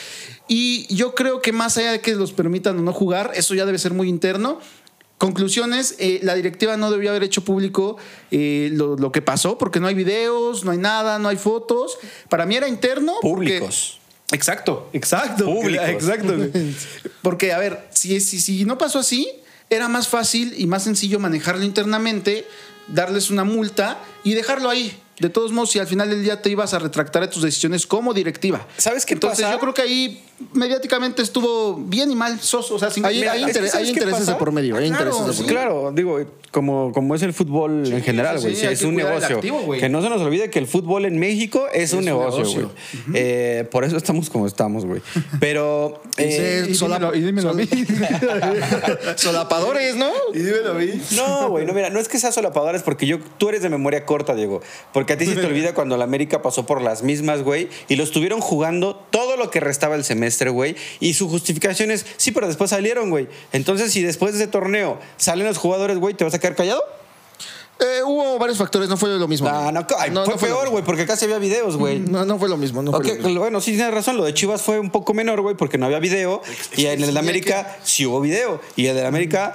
Y 0.48 0.92
yo 0.94 1.14
creo 1.14 1.40
que 1.40 1.52
más 1.52 1.78
allá 1.78 1.92
de 1.92 2.02
que 2.02 2.16
los 2.16 2.34
permitan 2.34 2.80
o 2.80 2.82
no 2.82 2.94
jugar, 2.94 3.32
eso 3.36 3.54
ya 3.54 3.68
debe 3.68 3.78
ser 3.78 3.94
muy 3.94 4.10
interno. 4.10 4.60
Conclusiones, 5.18 5.96
eh, 5.98 6.20
la 6.24 6.36
directiva 6.36 6.76
no 6.76 6.92
debió 6.92 7.10
haber 7.12 7.24
hecho 7.24 7.44
público 7.46 7.96
eh, 8.32 8.70
lo, 8.74 8.98
lo 8.98 9.12
que 9.14 9.22
pasó 9.22 9.58
porque 9.58 9.80
no 9.80 9.88
hay 9.88 9.96
videos, 9.96 10.66
no 10.66 10.72
hay 10.72 10.78
nada, 10.78 11.20
no 11.20 11.30
hay 11.30 11.38
fotos. 11.38 11.98
Para 12.30 12.46
mí 12.46 12.56
era 12.56 12.68
interno. 12.68 13.14
porque- 13.22 13.60
Públicos. 13.60 14.00
Exacto, 14.32 14.90
exacto. 14.92 15.46
Públicos. 15.62 15.88
Exacto. 15.88 16.34
Porque, 17.22 17.54
a 17.54 17.60
ver, 17.60 17.88
si, 17.92 18.20
si, 18.20 18.42
si 18.42 18.66
no 18.66 18.78
pasó 18.78 19.00
así, 19.00 19.30
era 19.70 19.88
más 19.88 20.08
fácil 20.08 20.54
y 20.58 20.68
más 20.68 20.84
sencillo 20.84 21.20
manejarlo 21.20 21.64
internamente, 21.64 22.46
darles 22.88 23.30
una 23.30 23.44
multa 23.46 24.00
y 24.24 24.34
dejarlo 24.34 24.70
ahí. 24.70 25.00
De 25.20 25.30
todos 25.30 25.52
modos, 25.54 25.72
si 25.72 25.80
al 25.80 25.88
final 25.88 26.10
del 26.10 26.24
día 26.24 26.42
te 26.42 26.50
ibas 26.50 26.74
a 26.74 26.80
retractar 26.80 27.22
de 27.22 27.30
tus 27.30 27.42
decisiones 27.42 27.88
como 27.88 28.14
directiva. 28.14 28.68
¿Sabes 28.78 29.06
qué 29.06 29.14
Entonces, 29.14 29.42
pasa? 29.46 29.54
yo 29.54 29.60
creo 29.62 29.74
que 29.74 29.82
ahí 29.82 30.22
mediáticamente 30.52 31.22
estuvo 31.22 31.76
bien 31.76 32.12
y 32.12 32.16
mal, 32.16 32.40
soso. 32.42 32.76
O 32.76 32.80
sea, 32.80 32.90
sin 32.92 33.06
Hay, 33.06 33.20
Mira, 33.20 33.32
hay 33.32 33.42
inter- 33.44 33.56
¿sabes 33.70 33.76
hay 33.76 33.90
intereses 33.90 34.26
de 34.28 34.36
por 34.36 34.52
medio. 34.52 34.76
Hay 34.76 34.90
Ah, 34.90 34.96
claro, 34.98 35.12
intereses 35.12 35.38
de 35.38 35.44
por 35.44 35.54
medio. 35.54 35.70
Claro, 35.70 35.92
digo, 35.94 36.20
como, 36.52 36.92
como 36.92 37.16
es 37.16 37.22
el 37.22 37.32
fútbol 37.34 37.86
en 37.94 38.02
general, 38.04 38.40
güey. 38.42 38.56
sí, 38.56 38.62
sí, 38.62 38.68
es 38.68 38.80
que 38.80 38.86
un 38.88 38.96
negocio. 38.96 39.36
activo, 39.38 39.62
güey. 39.62 39.80
que 39.80 39.88
no 39.88 40.02
se 40.02 40.10
nos 40.10 40.22
olvide 40.22 40.50
que 40.50 40.60
el 40.60 40.68
fútbol 40.68 41.06
en 41.06 41.18
México 41.18 41.66
es, 41.74 41.94
un 41.94 42.00
un 42.00 42.06
negocio, 42.06 42.44
güey. 42.52 42.68
Eh, 43.14 43.68
por 43.72 43.86
eso 43.86 43.96
estamos 43.96 44.30
como 44.30 44.48
estamos, 44.48 44.86
güey. 44.86 45.02
Pero. 45.40 46.02
eh, 46.18 46.66
y 46.68 46.74
dímelo- 46.74 47.16
y 47.16 47.22
dímelo 47.22 47.50
a 47.52 47.54
mí. 47.54 47.66
Solapadores, 49.16 49.96
¿no? 49.96 50.10
y 50.34 50.40
dímelo 50.40 50.72
a 50.72 50.74
mí. 50.74 51.02
No, 51.16 51.50
güey, 51.50 51.66
no, 51.66 51.74
mira, 51.74 51.90
no 51.90 52.00
es 52.00 52.08
que 52.08 52.20
sea 52.20 52.32
solapadores, 52.32 52.84
porque 52.84 53.06
yo, 53.06 53.20
tú 53.38 53.50
eres 53.50 53.62
de 53.62 53.70
memoria 53.70 54.06
corta, 54.06 54.36
Diego. 54.36 54.62
Porque 54.94 55.05
a 55.14 55.18
ti 55.18 55.26
se 55.26 55.36
te 55.36 55.46
olvida 55.46 55.74
cuando 55.76 55.98
la 55.98 56.04
América 56.04 56.42
pasó 56.42 56.66
por 56.66 56.82
las 56.82 57.04
mismas, 57.04 57.44
güey, 57.44 57.70
y 57.88 57.96
lo 57.96 58.04
estuvieron 58.04 58.42
jugando 58.42 58.96
todo 58.96 59.38
lo 59.38 59.52
que 59.52 59.60
restaba 59.60 59.96
el 59.96 60.04
semestre, 60.04 60.50
güey. 60.50 60.76
Y 61.00 61.14
su 61.14 61.30
justificación 61.30 61.92
es, 61.92 62.06
sí, 62.18 62.32
pero 62.32 62.48
después 62.48 62.70
salieron, 62.70 63.10
güey. 63.10 63.28
Entonces, 63.54 63.92
si 63.92 64.02
después 64.02 64.34
de 64.34 64.44
ese 64.44 64.48
torneo 64.52 65.00
salen 65.18 65.46
los 65.46 65.58
jugadores, 65.58 65.98
güey, 65.98 66.14
¿te 66.14 66.24
vas 66.24 66.34
a 66.34 66.40
quedar 66.40 66.56
callado? 66.56 66.84
Eh, 67.78 68.02
hubo 68.06 68.40
varios 68.40 68.58
factores, 68.58 68.88
no 68.88 68.96
fue 68.96 69.10
lo 69.10 69.28
mismo. 69.28 69.50
No, 69.50 69.86
ay, 69.98 70.10
No, 70.12 70.24
fue 70.24 70.34
no 70.34 70.40
fue 70.40 70.48
peor, 70.48 70.70
güey, 70.70 70.84
porque 70.84 71.06
casi 71.06 71.26
había 71.26 71.40
videos, 71.40 71.76
güey. 71.76 72.00
No, 72.00 72.24
no 72.24 72.40
fue 72.40 72.48
lo 72.48 72.56
mismo. 72.56 72.82
No 72.82 72.92
fue 72.92 73.06
lo 73.06 73.14
mismo. 73.16 73.40
bueno, 73.40 73.60
sí 73.60 73.74
tienes 73.74 73.94
razón. 73.94 74.16
Lo 74.16 74.24
de 74.24 74.34
Chivas 74.34 74.62
fue 74.62 74.80
un 74.80 74.92
poco 74.92 75.14
menor, 75.14 75.42
güey, 75.42 75.56
porque 75.56 75.78
no 75.78 75.86
había 75.86 76.00
video. 76.00 76.42
Y 76.78 76.86
en 76.86 77.04
el 77.04 77.14
de 77.14 77.20
América 77.20 77.78
sí 77.84 78.06
hubo 78.06 78.22
video. 78.22 78.62
Y 78.78 78.88
el 78.88 78.96
de 78.96 79.06
América, 79.06 79.54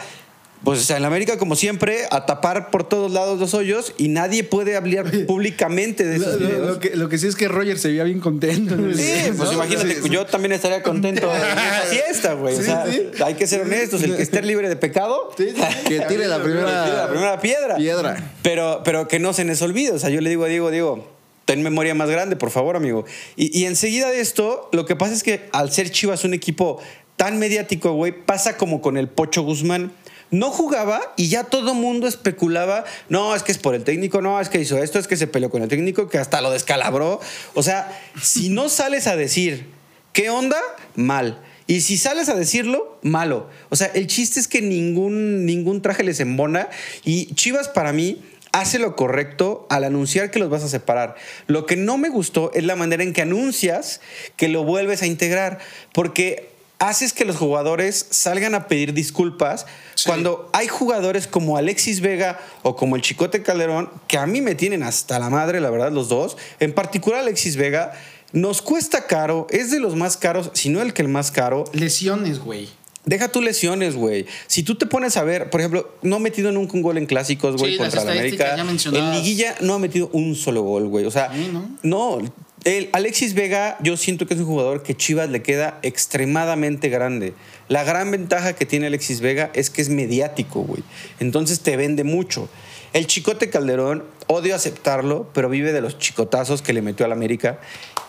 pues 0.65 0.81
o 0.81 0.83
sea, 0.85 0.97
en 0.97 1.03
la 1.03 1.09
América, 1.09 1.39
como 1.39 1.57
siempre, 1.57 2.01
a 2.11 2.27
tapar 2.27 2.71
por 2.71 2.87
todos 2.87 3.11
lados 3.13 3.41
los 3.41 3.55
hoyos 3.55 3.95
y 3.97 4.09
nadie 4.09 4.45
puede 4.45 4.77
hablar 4.77 5.11
públicamente 5.27 6.05
de 6.05 6.17
esos 6.17 6.35
Lo, 6.35 6.41
lo- 6.41 6.47
videos. 6.49 6.67
lo 6.69 6.81
que, 6.81 6.97
lo 6.97 7.09
que 7.09 7.17
sí 7.19 7.27
es 7.29 7.35
que 7.37 7.49
Roger 7.49 7.79
se 7.79 7.89
veía 7.89 8.05
bien 8.05 8.21
contento. 8.21 8.77
Sí, 8.95 9.11
pues 9.37 9.39
¿no? 9.39 9.53
imagínate, 9.55 9.95
Sí, 9.95 10.01
sí. 10.03 10.09
yo 10.11 10.27
también 10.27 10.53
estaría 10.53 10.83
contento 10.83 11.31
en 11.35 11.41
esa 11.41 11.83
fiesta, 11.89 12.33
güey. 12.35 12.55
o 12.55 12.59
Sí, 12.59 12.65
sea, 12.65 12.85
sí. 12.87 13.11
hay 13.25 13.35
que 13.35 13.47
ser 13.47 13.63
honestos. 13.63 14.03
El 14.03 14.17
que 14.17 14.23
esté 14.23 14.43
libre 14.43 14.69
de 14.69 14.77
pecado. 14.77 15.31
Que 15.37 16.01
tire 16.09 16.29
la 16.29 16.43
primera, 16.43 16.85
tire 16.85 16.97
la 16.97 17.09
primera 17.09 17.41
piedra. 17.41 17.77
piedra. 17.77 18.33
Pero, 18.43 18.83
pero 18.85 19.09
que 19.09 19.19
no 19.19 19.33
se 19.33 19.45
les 19.45 19.63
olvide. 19.63 19.93
O 19.93 19.99
sea, 19.99 20.11
yo 20.11 20.21
le 20.21 20.29
digo 20.31 20.45
a 20.45 20.49
Diego, 20.49 20.71
Diego, 20.71 21.09
ten 21.47 21.63
memoria 21.63 21.95
más 21.95 22.11
grande, 22.11 22.37
por 22.37 22.51
favor, 22.51 22.77
amigo. 22.77 23.05
Y, 23.35 23.59
y 23.59 23.65
enseguida 23.65 24.11
de 24.11 24.21
esto, 24.21 24.69
lo 24.73 24.85
que 24.85 24.95
pasa 24.95 25.15
es 25.15 25.23
que 25.23 25.49
al 25.53 25.73
ser 25.73 25.91
Chivas 25.91 26.25
un 26.25 26.35
equipo 26.35 26.81
tan 27.17 27.39
mediático, 27.39 27.93
güey, 27.93 28.13
pasa 28.13 28.57
como 28.57 28.81
con 28.81 28.97
el 28.97 29.09
Pocho 29.09 29.43
Guzmán. 29.43 29.93
No 30.31 30.51
jugaba 30.51 31.01
y 31.17 31.29
ya 31.29 31.45
todo 31.45 31.75
mundo 31.75 32.07
especulaba, 32.07 32.85
no, 33.09 33.35
es 33.35 33.43
que 33.43 33.53
es 33.53 33.59
por 33.59 33.75
el 33.75 33.85
técnico, 33.85 34.23
no, 34.23 34.41
es 34.41 34.49
que 34.49 34.61
hizo 34.61 34.79
esto, 34.79 34.99
es 34.99 35.09
que 35.09 35.17
se 35.17 35.27
peleó 35.27 35.51
con 35.51 35.63
el 35.63 35.69
técnico, 35.69 36.09
que 36.09 36.19
hasta 36.19 36.41
lo 36.41 36.51
descalabró. 36.51 37.21
O 37.55 37.63
sea, 37.63 38.01
si 38.23 38.49
no 38.49 38.69
sales 38.69 39.07
a 39.07 39.17
decir, 39.17 39.67
¿qué 40.13 40.31
onda? 40.31 40.59
Mal. 40.95 41.43
Y 41.67 41.83
si 41.83 41.99
sales 41.99 42.29
a 42.29 42.35
decirlo, 42.35 42.99
malo. 43.03 43.49
O 43.69 43.77
sea, 43.77 43.89
el 43.95 44.09
chiste 44.09 44.41
es 44.41 44.49
que 44.49 44.61
ningún, 44.61 45.47
ningún 45.47 45.83
traje 45.83 46.03
les 46.03 46.19
embona. 46.19 46.69
Y 47.05 47.33
Chivas 47.35 47.69
para 47.69 47.93
mí 47.93 48.21
hace 48.51 48.81
lo 48.81 48.97
correcto 48.97 49.69
al 49.71 49.85
anunciar 49.85 50.33
que 50.33 50.41
los 50.41 50.51
vas 50.51 50.65
a 50.65 50.69
separar. 50.69 51.15
Lo 51.47 51.67
que 51.67 51.77
no 51.77 51.97
me 51.97 52.09
gustó 52.09 52.51
es 52.55 52.65
la 52.65 52.75
manera 52.75 53.05
en 53.05 53.13
que 53.13 53.23
anuncias 53.23 54.01
que 54.37 54.49
lo 54.49 54.65
vuelves 54.65 55.03
a 55.03 55.07
integrar. 55.07 55.59
Porque 55.93 56.51
haces 56.81 57.13
que 57.13 57.25
los 57.25 57.37
jugadores 57.37 58.07
salgan 58.11 58.55
a 58.57 58.67
pedir 58.67 58.93
disculpas 58.93 59.67
cuando 60.07 60.51
hay 60.53 60.67
jugadores 60.67 61.27
como 61.29 61.57
Alexis 61.57 62.01
Vega 62.01 62.41
o 62.63 62.75
como 62.75 62.97
el 62.97 63.03
Chicote 63.03 63.43
Calderón 63.43 63.91
que 64.09 64.19
a 64.19 64.27
mí 64.27 64.41
me 64.41 64.55
tienen 64.57 64.83
hasta 64.83 65.19
la 65.21 65.31
madre, 65.31 65.61
la 65.61 65.71
verdad, 65.71 65.93
los 65.93 66.09
dos. 66.09 66.37
En 66.59 66.73
particular 66.75 67.21
Alexis 67.21 67.57
Vega. 67.57 67.93
Nos 68.33 68.63
cuesta 68.63 69.09
caro, 69.09 69.49
es 69.51 69.73
de 69.73 69.81
los 69.81 69.97
más 69.97 70.17
caros, 70.17 70.51
si 70.55 70.69
no 70.69 70.81
el 70.83 70.93
que 70.93 71.03
el 71.03 71.09
más 71.09 71.33
caro. 71.33 71.65
Lesiones, 71.73 72.39
güey. 72.39 72.69
Deja 73.05 73.27
tus 73.27 73.43
lesiones, 73.43 73.97
güey. 73.97 74.25
Si 74.47 74.63
tú 74.63 74.77
te 74.77 74.87
pones 74.87 75.17
a 75.17 75.25
ver, 75.25 75.51
por 75.51 75.61
ejemplo, 75.61 75.93
no 76.03 76.17
ha 76.17 76.19
metido 76.21 76.53
nunca 76.53 76.75
un 76.75 76.83
gol 76.83 76.97
en 76.97 77.07
clásicos, 77.07 77.57
güey, 77.57 77.73
Sí, 77.73 77.79
contra 77.79 78.05
la 78.05 78.13
América. 78.13 78.55
En 78.55 79.11
liguilla 79.11 79.57
no 79.63 79.75
ha 79.75 79.79
metido 79.81 80.11
un 80.13 80.37
solo 80.37 80.63
gol, 80.63 80.87
güey. 80.87 81.07
O 81.07 81.11
sea, 81.11 81.33
Sí, 81.35 81.51
¿no? 81.53 81.77
no. 81.83 82.33
El 82.65 82.91
Alexis 82.93 83.33
Vega, 83.33 83.79
yo 83.81 83.97
siento 83.97 84.27
que 84.27 84.35
es 84.35 84.41
un 84.41 84.47
jugador 84.47 84.83
que 84.83 84.95
Chivas 84.95 85.31
le 85.31 85.41
queda 85.41 85.79
extremadamente 85.81 86.91
grande. 86.91 87.33
La 87.69 87.85
gran 87.85 88.11
ventaja 88.11 88.53
que 88.53 88.67
tiene 88.67 88.89
Alexis 88.89 89.23
Vega 89.23 89.51
es 89.55 89.71
que 89.71 89.81
es 89.81 89.89
mediático, 89.89 90.61
güey. 90.61 90.83
Entonces 91.21 91.61
te 91.61 91.79
vende 91.79 92.05
mucho. 92.05 92.51
El 92.93 93.07
Chicote 93.07 93.49
Calderón, 93.49 94.05
odio 94.27 94.55
aceptarlo, 94.55 95.27
pero 95.33 95.49
vive 95.49 95.73
de 95.73 95.81
los 95.81 95.99
chicotazos 95.99 96.61
que 96.61 96.75
le 96.75 96.83
metió 96.83 97.07
al 97.07 97.13
América. 97.13 97.61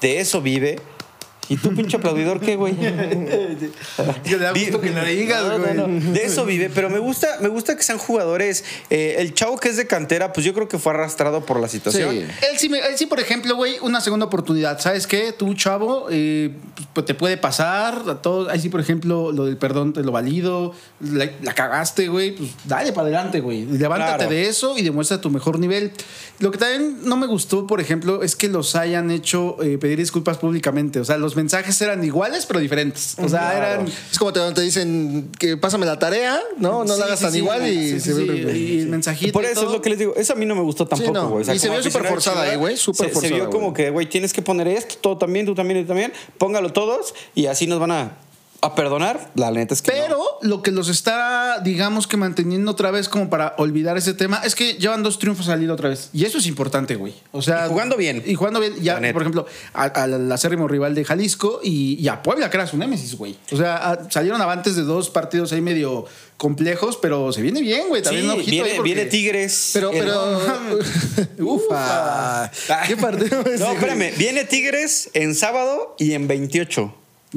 De 0.02 0.20
eso 0.20 0.42
vive. 0.42 0.80
¿Y 1.52 1.58
tú, 1.58 1.76
pinche 1.76 1.98
aplaudidor, 1.98 2.40
qué, 2.40 2.56
güey? 2.56 2.74
Que 4.24 4.32
le 4.32 4.38
da 4.38 4.54
gusto 4.54 4.80
que 4.80 4.90
le 4.90 5.06
digas, 5.16 5.44
No, 5.44 5.58
no, 5.58 5.66
güey. 5.66 6.00
no. 6.00 6.12
De 6.14 6.24
eso 6.24 6.46
vive, 6.46 6.70
pero 6.74 6.90
me 6.90 7.00
gusta, 7.00 7.28
me 7.42 7.50
gusta 7.50 7.76
que 7.76 7.84
sean 7.84 7.98
jugadores. 7.98 8.64
eh, 8.90 9.16
el 9.20 9.34
chavo 9.34 9.58
que 9.58 9.70
es 9.70 9.78
de 9.78 9.86
cantera, 9.88 10.32
pues 10.34 10.46
yo 10.46 10.54
creo 10.54 10.68
que 10.68 10.78
fue 10.80 10.94
arrastrado 10.94 11.46
por 11.46 11.60
la 11.60 11.68
situación. 11.68 12.12
Sí. 12.16 12.20
Él 12.20 12.58
sí, 12.58 12.72
él 12.74 12.98
sí, 12.98 13.06
por 13.06 13.20
ejemplo, 13.20 13.56
güey, 13.56 13.76
una 13.82 14.00
segunda 14.02 14.26
oportunidad. 14.28 14.80
¿Sabes 14.80 15.08
qué? 15.08 15.34
Tú, 15.34 15.54
chavo, 15.54 16.08
eh, 16.10 16.52
pues, 16.94 17.06
te 17.06 17.14
puede 17.16 17.38
pasar 17.38 18.04
a 18.08 18.22
todos. 18.22 18.48
Ahí 18.50 18.60
sí, 18.60 18.70
por 18.70 18.80
ejemplo, 18.80 19.32
lo 19.32 19.46
del 19.46 19.58
perdón 19.58 19.94
te 19.94 20.04
lo 20.04 20.12
valido. 20.12 20.74
La, 21.02 21.30
la 21.42 21.54
cagaste, 21.54 22.08
güey. 22.08 22.32
Pues 22.36 22.50
dale 22.66 22.94
para 22.94 23.08
adelante, 23.08 23.42
güey. 23.42 23.66
Levántate 23.66 24.12
Claro. 24.26 24.30
de 24.32 24.48
eso 24.48 24.78
y 24.78 24.84
demuestra 24.84 25.20
tu 25.22 25.30
mejor 25.30 25.60
nivel. 25.60 25.92
Lo 26.40 26.52
que 26.52 26.58
también 26.58 27.00
no 27.04 27.18
me 27.18 27.28
gustó, 27.28 27.68
por 27.68 27.80
ejemplo, 27.82 28.24
es 28.24 28.36
que 28.36 28.48
los 28.48 28.76
hayan 28.76 29.12
hecho 29.12 29.58
eh, 29.62 29.78
pedir 29.78 29.98
disculpas 30.00 30.38
públicamente. 30.38 31.00
O 31.00 31.06
sea, 31.06 31.18
los 31.18 31.36
mensajes 31.42 31.82
eran 31.82 32.04
iguales, 32.04 32.46
pero 32.46 32.60
diferentes. 32.60 33.16
O 33.18 33.28
sea, 33.30 33.40
Claro. 33.52 33.58
eran. 33.58 33.88
Es 34.12 34.18
como 34.20 34.32
te, 34.34 34.40
te 34.54 34.62
dicen 34.62 35.30
que 35.40 35.58
pásame 35.58 35.86
la 35.86 35.98
tarea, 36.00 36.40
¿no? 36.58 36.84
No 36.86 36.94
Sí, 36.94 37.00
la 37.00 37.06
hagas 37.08 37.20
sí, 37.20 37.26
tan 37.26 37.32
sí, 37.34 37.38
igual 37.40 37.68
y 37.68 37.90
sí, 37.92 38.00
se 38.00 38.14
ve 38.14 38.58
y 38.58 38.80
el 38.82 38.88
mensajito. 38.88 39.32
Por 39.34 39.44
y 39.44 39.48
eso 39.48 39.66
es 39.66 39.72
lo 39.72 39.82
que 39.82 39.90
les 39.90 40.00
digo. 40.00 40.14
Eso 40.16 40.34
a 40.34 40.36
mí 40.36 40.46
no 40.46 40.56
me 40.56 40.62
gustó 40.62 40.88
tampoco, 40.88 41.12
no. 41.14 41.30
güey. 41.30 41.42
O 41.42 41.46
sea, 41.46 41.56
Y 41.56 41.60
se 41.60 41.70
vio 41.70 41.82
súper 41.84 42.06
forzada 42.06 42.44
ahí, 42.44 42.56
güey, 42.58 42.78
súper 42.78 43.08
se- 43.08 43.10
Se 43.10 43.14
forzada, 43.22 43.36
vio 43.36 43.50
como 43.50 43.74
que, 43.74 43.90
güey, 43.90 44.08
tienes 44.08 44.34
que 44.34 44.42
poner 44.42 44.68
esto, 44.68 44.96
todo 45.02 45.18
también, 45.18 45.46
tú 45.46 45.56
también, 45.56 45.82
tú 45.82 45.88
también. 45.88 46.14
Póngalo 46.38 46.72
todos 46.74 47.14
y 47.36 47.48
así 47.48 47.68
nos 47.68 47.80
van 47.80 47.92
a, 47.92 48.18
a 48.64 48.76
perdonar. 48.76 49.32
La 49.36 49.50
neta 49.52 49.74
es 49.74 49.82
que. 49.82 49.92
no. 49.92 49.98
Pero 50.04 50.24
lo 50.44 50.62
que 50.62 50.72
los 50.72 50.88
está, 50.90 51.60
digamos 51.64 52.06
que 52.08 52.16
manteniendo 52.18 52.72
otra 52.72 52.92
vez 52.92 53.10
como 53.10 53.30
para 53.30 53.56
olvidar 53.58 53.98
ese 53.98 54.14
tema 54.14 54.42
es 54.46 54.54
que 54.56 54.74
llevan 54.76 55.02
dos 55.04 55.18
triunfos 55.20 55.50
al 55.50 55.64
hilo 55.64 55.74
otra 55.74 55.90
vez. 55.90 56.10
Y 56.14 56.26
eso 56.26 56.38
es 56.38 56.46
importante, 56.48 56.96
güey. 56.96 57.14
O 57.32 57.42
sea, 57.42 57.66
Y 57.66 57.70
jugando 57.70 57.98
bien. 57.98 58.24
Y 58.26 58.36
jugando 58.36 58.60
bien. 58.60 58.76
Ya, 58.82 58.96
por 59.14 59.22
ejemplo, 59.24 59.46
al 59.74 60.32
acérrimo 60.32 60.68
rival 60.68 60.94
de 60.96 61.04
Jalisco 61.06 61.60
y, 61.64 61.96
y 62.00 62.08
a 62.08 62.22
Puebla, 62.22 62.50
que 62.50 62.58
era 62.58 62.68
su 62.68 62.78
némesis, 62.78 63.16
güey. 63.16 63.36
O 63.52 63.58
sea, 63.58 63.76
a- 63.78 64.12
salieron 64.12 64.42
avantes 64.42 64.76
de 64.76 64.84
dos 64.84 65.10
partidos 65.10 65.52
ahí 65.54 65.62
medio 65.62 66.06
complejos, 66.38 66.98
pero 67.02 67.32
se 67.32 67.42
viene 67.42 67.62
bien, 67.62 67.88
güey. 67.90 68.02
Sí, 68.02 68.06
También 68.06 68.26
un 68.26 68.32
ojito 68.32 68.50
viene, 68.52 68.70
ahí 68.72 68.76
porque- 68.78 68.94
viene 68.94 69.10
Tigres. 69.10 69.70
Pero, 69.74 69.92
El- 69.92 70.00
pero. 70.00 70.40
Ufa. 71.40 72.52
¿Qué 72.88 72.98
partido 72.98 73.42
es? 73.46 73.60
No, 73.60 73.72
espérame. 73.74 74.12
Viene 74.18 74.46
Tigres 74.46 75.10
en 75.14 75.36
sábado 75.36 75.96
y 76.00 76.14
en 76.14 76.28
28. 76.28 76.96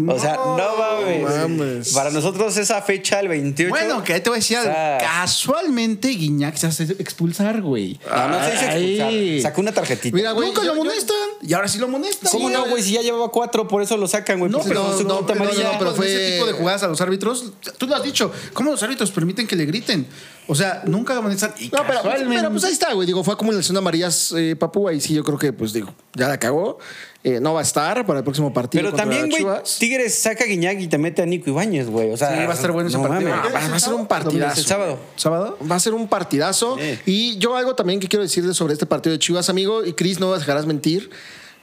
O 0.09 0.19
sea, 0.19 0.35
no 0.35 0.77
mames. 0.77 1.23
mames. 1.23 1.93
Para 1.93 2.11
nosotros 2.11 2.57
esa 2.57 2.83
fecha, 2.83 3.21
el 3.21 3.29
28. 3.29 3.71
Bueno, 3.71 4.03
que 4.03 4.15
ahí 4.15 4.21
te 4.21 4.29
voy 4.29 4.39
a 4.39 4.41
decir, 4.41 4.57
algo. 4.57 4.71
O 4.71 4.75
sea- 4.75 4.99
casualmente 5.01 6.09
Guiñac 6.09 6.57
se 6.57 6.67
hace 6.67 6.83
expulsar, 6.99 7.61
güey. 7.63 8.01
No, 8.09 8.29
no 8.29 8.45
se 8.45 8.51
dice 8.53 8.65
expulsar. 8.67 9.43
Sacó 9.43 9.61
una 9.61 9.73
tarjetita. 9.73 10.17
Mira, 10.17 10.33
güey. 10.33 10.49
Nunca 10.49 10.63
yo- 10.63 10.69
lo 10.69 10.75
yo- 10.75 10.81
amonestan. 10.83 11.17
Y 11.43 11.53
ahora 11.53 11.69
sí 11.69 11.79
lo 11.79 11.87
amonestan. 11.87 12.31
¿Cómo 12.33 12.51
no, 12.51 12.67
güey? 12.67 12.83
Si 12.83 12.93
ya 12.93 13.03
llevaba 13.03 13.29
cuatro, 13.31 13.69
por 13.69 13.83
eso 13.83 13.97
lo 13.97 14.09
sacan, 14.09 14.39
güey. 14.41 14.51
No, 14.51 14.61
pero 14.63 14.83
no, 14.83 14.97
su 14.99 15.05
no, 15.05 15.21
no, 15.21 15.27
pero 15.27 15.95
fue- 15.95 16.13
ese 16.13 16.33
tipo 16.33 16.47
de 16.47 16.53
jugadas 16.55 16.83
a 16.83 16.89
los 16.89 17.01
árbitros, 17.01 17.53
tú 17.79 17.87
lo 17.87 17.95
has 17.95 18.03
dicho, 18.03 18.33
¿cómo 18.53 18.71
los 18.73 18.83
árbitros 18.83 19.11
permiten 19.13 19.47
que 19.47 19.55
le 19.57 19.65
griten? 19.67 20.07
O 20.47 20.55
sea, 20.55 20.83
nunca 20.87 21.17
amonestan. 21.17 21.55
Y 21.59 21.65
No, 21.69 21.79
pero, 21.87 22.03
casualmente- 22.03 22.37
pero, 22.37 22.51
pues 22.51 22.65
ahí 22.65 22.73
está, 22.73 22.93
güey. 22.93 23.07
Digo, 23.07 23.25
fue 23.25 23.33
acumulación 23.35 23.75
de 23.75 23.79
amarillas 23.79 24.33
eh, 24.37 24.55
Papúa 24.57 24.93
y 24.93 25.01
sí, 25.01 25.15
yo 25.15 25.25
creo 25.25 25.39
que, 25.39 25.53
pues 25.53 25.73
digo, 25.73 25.95
ya 26.15 26.29
la 26.29 26.39
cagó. 26.39 26.79
Eh, 27.23 27.41
no 27.41 27.55
va 27.55 27.61
a 27.61 27.63
estar 27.63 28.05
para 28.05 28.19
el 28.19 28.25
próximo 28.25 28.53
partido. 28.53 28.83
Pero 28.83 28.91
contra 28.91 29.05
también, 29.19 29.31
güey. 29.43 29.63
Tigres 29.79 30.15
saca 30.19 30.45
a 30.45 30.47
Guiñac 30.47 30.79
y 30.81 30.89
te 30.89 30.99
mete 30.99 31.23
a 31.23 31.27
Nico 31.27 31.49
Ibáñez, 31.49 31.89
güey. 31.89 32.13
O 32.13 32.17
sea, 32.19 32.29
Sí, 32.39 32.45
va 32.45 32.53
a 32.53 32.55
estar 32.55 32.71
bueno 32.73 32.91
ese 32.91 32.99
no 32.99 33.09
partido. 33.09 33.33
Ah, 33.33 33.43
va- 33.55 33.69
va 33.71 33.77
a 33.77 33.81
ser 33.81 33.95
un 33.95 34.07
partidazo. 34.07 34.61
El 34.61 34.67
sábado. 34.67 34.99
¿Sábado? 35.17 35.59
Va 35.71 35.77
a 35.77 35.81
ser 35.81 35.95
un 35.95 36.07
partidazo. 36.09 36.77
Y 37.07 37.39
yo 37.39 37.57
algo 37.57 37.75
también 37.75 37.99
que 37.99 38.09
quiero 38.09 38.23
decirles 38.23 38.55
sobre 38.59 38.75
este 38.75 38.85
partido 38.85 39.13
de 39.13 39.19
Chivas, 39.19 39.49
amigo, 39.49 39.85
y 39.87 39.95
Cris, 39.95 40.21
no 40.21 40.31
me 40.31 40.39
dejarás 40.39 40.67
mentir. 40.67 41.09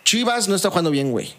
Chivas 0.04 0.48
no 0.48 0.56
está 0.56 0.70
jugando 0.70 0.90
bien, 0.90 1.12
güey. 1.12 1.32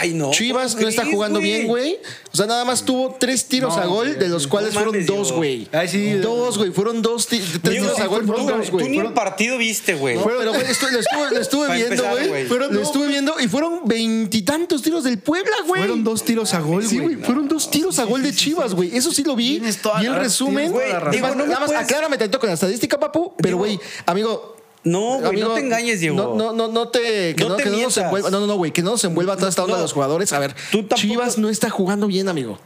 Ay, 0.00 0.14
no. 0.14 0.30
Chivas 0.30 0.72
¿cómo 0.74 0.82
no 0.82 0.88
está 0.88 1.04
jugando 1.04 1.40
bien, 1.40 1.66
güey. 1.66 1.98
O 2.32 2.36
sea, 2.36 2.46
nada 2.46 2.64
más 2.64 2.84
tuvo 2.84 3.16
tres 3.18 3.46
tiros 3.46 3.74
No, 3.76 3.82
a 3.82 3.86
gol, 3.86 4.16
de 4.16 4.28
los 4.28 4.46
cuales 4.46 4.68
no 4.72 4.74
fueron 4.74 4.94
mames, 4.94 5.06
dos, 5.08 5.32
güey. 5.32 5.66
Ay, 5.72 5.88
sí. 5.88 6.12
Dos, 6.12 6.56
güey. 6.58 6.70
Fueron 6.70 7.02
dos, 7.02 7.26
ti- 7.26 7.40
tres 7.62 7.80
tiros 7.80 7.98
a 7.98 8.06
gol, 8.06 8.20
tú- 8.20 8.26
fueron 8.28 8.46
dos, 8.46 8.66
Tú 8.66 8.72
güey. 8.72 8.88
ni 8.90 8.98
el 8.98 9.12
partido 9.12 9.58
viste, 9.58 9.94
güey. 9.94 10.14
No, 10.16 10.22
pero 10.24 10.36
güey, 10.52 10.62
lo 10.66 10.70
estuve, 10.70 10.92
lo 11.32 11.40
estuve 11.40 11.66
Para 11.66 11.78
viendo, 11.78 12.04
güey. 12.10 12.28
güey. 12.28 12.48
Lo 12.70 12.80
estuve 12.82 13.08
viendo 13.08 13.34
y 13.40 13.48
fueron 13.48 13.80
veintitantos 13.86 14.82
tiros 14.82 15.02
del 15.02 15.18
Puebla, 15.18 15.56
güey. 15.66 15.80
Fueron 15.82 16.04
dos 16.04 16.24
tiros 16.24 16.54
a 16.54 16.60
gol, 16.60 16.86
Sí, 16.86 16.98
güey, 16.98 17.16
fueron 17.16 17.48
dos 17.48 17.68
tiros 17.70 17.98
a 17.98 18.04
gol 18.04 18.22
de 18.22 18.32
Chivas, 18.32 18.72
güey. 18.74 18.96
Eso 18.96 19.10
sí 19.12 19.24
lo 19.24 19.34
vi. 19.34 19.60
Y 20.00 20.06
el 20.06 20.14
resumen. 20.14 20.72
nada 20.72 21.60
más 21.60 21.72
aclárame 21.72 22.18
tanto 22.18 22.38
con 22.38 22.48
la 22.48 22.54
estadística, 22.54 23.00
papu. 23.00 23.34
Pero, 23.38 23.56
güey, 23.58 23.78
amigo. 24.06 24.55
No, 24.86 25.18
güey, 25.18 25.26
amigo, 25.30 25.48
no 25.48 25.54
te 25.54 25.60
engañes, 25.60 26.00
Diego. 26.00 26.16
No, 26.16 26.34
no, 26.34 26.52
no, 26.52 26.68
no 26.68 26.88
te. 26.88 27.34
Que 27.34 27.42
No 27.42 27.50
no, 27.50 27.56
te 27.56 27.64
que 27.64 27.70
no 27.70 27.78
nos 27.78 27.96
envuelva. 27.96 28.30
No, 28.30 28.40
no, 28.40 28.46
no, 28.46 28.56
güey. 28.56 28.70
Que 28.72 28.82
no 28.82 28.92
nos 28.92 29.04
envuelva 29.04 29.36
toda 29.36 29.48
esta 29.48 29.62
onda 29.62 29.72
No. 29.72 29.78
de 29.78 29.82
los 29.82 29.92
jugadores. 29.92 30.32
A 30.32 30.38
ver, 30.38 30.54
Tú 30.70 30.78
tampoco- 30.84 30.96
Chivas 31.00 31.38
no 31.38 31.48
está 31.48 31.68
jugando 31.70 32.06
bien, 32.06 32.28
amigo. 32.28 32.58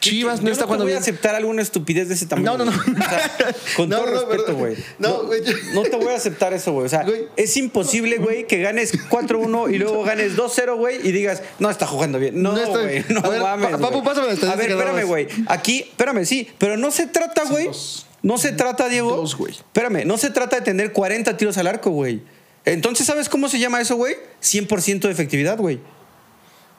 Chivas 0.00 0.38
Yo 0.40 0.46
no 0.46 0.50
está 0.52 0.62
te 0.62 0.66
jugando 0.68 0.84
voy 0.86 0.94
a 0.94 0.98
aceptar 0.98 1.34
alguna 1.34 1.60
estupidez 1.60 2.08
de 2.08 2.14
ese 2.14 2.24
tamaño. 2.24 2.56
No, 2.56 2.64
no, 2.64 2.70
no. 2.70 2.78
O 2.78 2.82
sea, 2.82 3.54
con 3.76 3.88
No, 3.90 3.96
todo 3.98 4.06
no, 4.06 4.12
respeto, 4.12 4.54
güey. 4.56 4.76
no, 4.98 5.24
güey. 5.24 5.42
No 5.74 5.82
te 5.82 5.96
voy 5.96 6.08
a 6.08 6.16
aceptar 6.16 6.54
eso, 6.54 6.72
güey. 6.72 6.86
O 6.86 6.88
sea, 6.88 7.02
Güey. 7.02 7.26
es 7.36 7.54
imposible, 7.58 8.16
güey, 8.16 8.46
que 8.46 8.56
ganes 8.62 8.94
4-1 9.10 9.70
y 9.70 9.78
luego 9.78 10.02
ganes 10.04 10.34
2-0, 10.34 10.76
güey, 10.78 11.06
y 11.06 11.12
digas, 11.12 11.42
no 11.58 11.68
está 11.68 11.86
jugando 11.86 12.18
bien. 12.18 12.42
No, 12.42 12.52
No 12.54 12.70
güey. 12.70 13.04
No 13.10 13.20
mames. 13.20 13.72
pa- 13.72 13.78
Papu, 13.78 14.02
pásame 14.02 14.34
la 14.34 14.50
A 14.52 14.56
ver, 14.56 14.70
espérame, 14.70 15.04
güey. 15.04 15.28
Aquí, 15.48 15.80
espérame, 15.80 16.24
sí. 16.24 16.48
Pero 16.56 16.78
no 16.78 16.90
se 16.90 17.06
trata, 17.06 17.44
güey. 17.44 17.68
No 18.22 18.38
se 18.38 18.52
trata, 18.52 18.88
Diego. 18.88 19.16
Dos, 19.16 19.36
güey. 19.36 19.52
Espérame, 19.52 20.04
no 20.04 20.18
se 20.18 20.30
trata 20.30 20.56
de 20.56 20.62
tener 20.62 20.92
40 20.92 21.36
tiros 21.36 21.56
al 21.58 21.66
arco, 21.66 21.90
güey. 21.90 22.22
Entonces, 22.64 23.06
¿sabes 23.06 23.28
cómo 23.28 23.48
se 23.48 23.58
llama 23.58 23.80
eso, 23.80 23.96
güey? 23.96 24.16
100% 24.42 25.00
de 25.00 25.10
efectividad, 25.10 25.58
güey. 25.58 25.80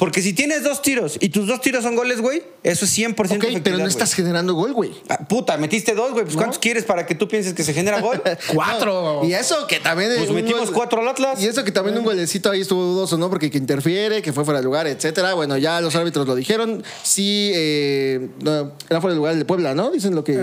Porque 0.02 0.24
si 0.24 0.34
tienes 0.34 0.64
dos 0.64 0.82
tiros 0.82 1.18
y 1.20 1.30
tus 1.30 1.46
dos 1.46 1.62
tiros 1.62 1.84
son 1.84 1.96
goles, 1.96 2.22
güey, 2.22 2.42
eso 2.64 2.86
es 2.86 2.98
100% 2.98 3.12
Ok, 3.12 3.22
efectividad. 3.22 3.62
pero 3.64 3.76
no 3.78 3.84
güey. 3.84 3.90
estás 3.92 4.16
generando 4.16 4.56
gol, 4.56 4.74
güey. 4.74 4.92
Ah, 5.08 5.28
puta, 5.28 5.58
metiste 5.58 5.94
dos, 5.94 6.12
güey. 6.12 6.24
Pues 6.26 6.36
¿cuántos 6.36 6.58
quieres 6.58 6.86
para 6.86 7.06
que 7.06 7.14
tú 7.14 7.28
pienses 7.28 7.54
que 7.54 7.64
se 7.64 7.72
genera 7.72 8.02
gol? 8.02 8.20
Cuatro. 8.56 9.22
Y 9.24 9.34
eso 9.34 9.68
que 9.68 9.80
también. 9.80 10.12
Pues 10.18 10.32
metimos 10.32 10.66
gol- 10.70 10.74
cuatro 10.74 11.02
al 11.02 11.08
Atlas. 11.08 11.40
Y 11.44 11.46
eso 11.46 11.64
que 11.64 11.72
también 11.72 11.96
un 12.00 12.04
golecito 12.04 12.50
ahí 12.50 12.62
estuvo 12.62 12.82
dudoso, 12.84 13.16
¿no? 13.20 13.30
Porque 13.30 13.52
que 13.52 13.60
interfiere, 13.60 14.24
que 14.24 14.34
fue 14.34 14.44
fuera 14.44 14.60
de 14.60 14.64
lugar, 14.66 14.88
etcétera. 14.88 15.36
Bueno, 15.36 15.56
ya 15.58 15.80
los 15.82 15.96
árbitros 15.96 16.26
lo 16.26 16.34
dijeron. 16.34 16.84
Sí, 17.04 17.52
eh, 17.54 18.28
no, 18.42 18.72
era 18.90 19.02
fuera 19.02 19.14
de 19.14 19.18
lugar 19.18 19.34
el 19.34 19.40
de 19.40 19.46
Puebla, 19.46 19.76
¿no? 19.76 19.92
Dicen 19.92 20.16
lo 20.16 20.24
que. 20.24 20.34
sí, 20.34 20.40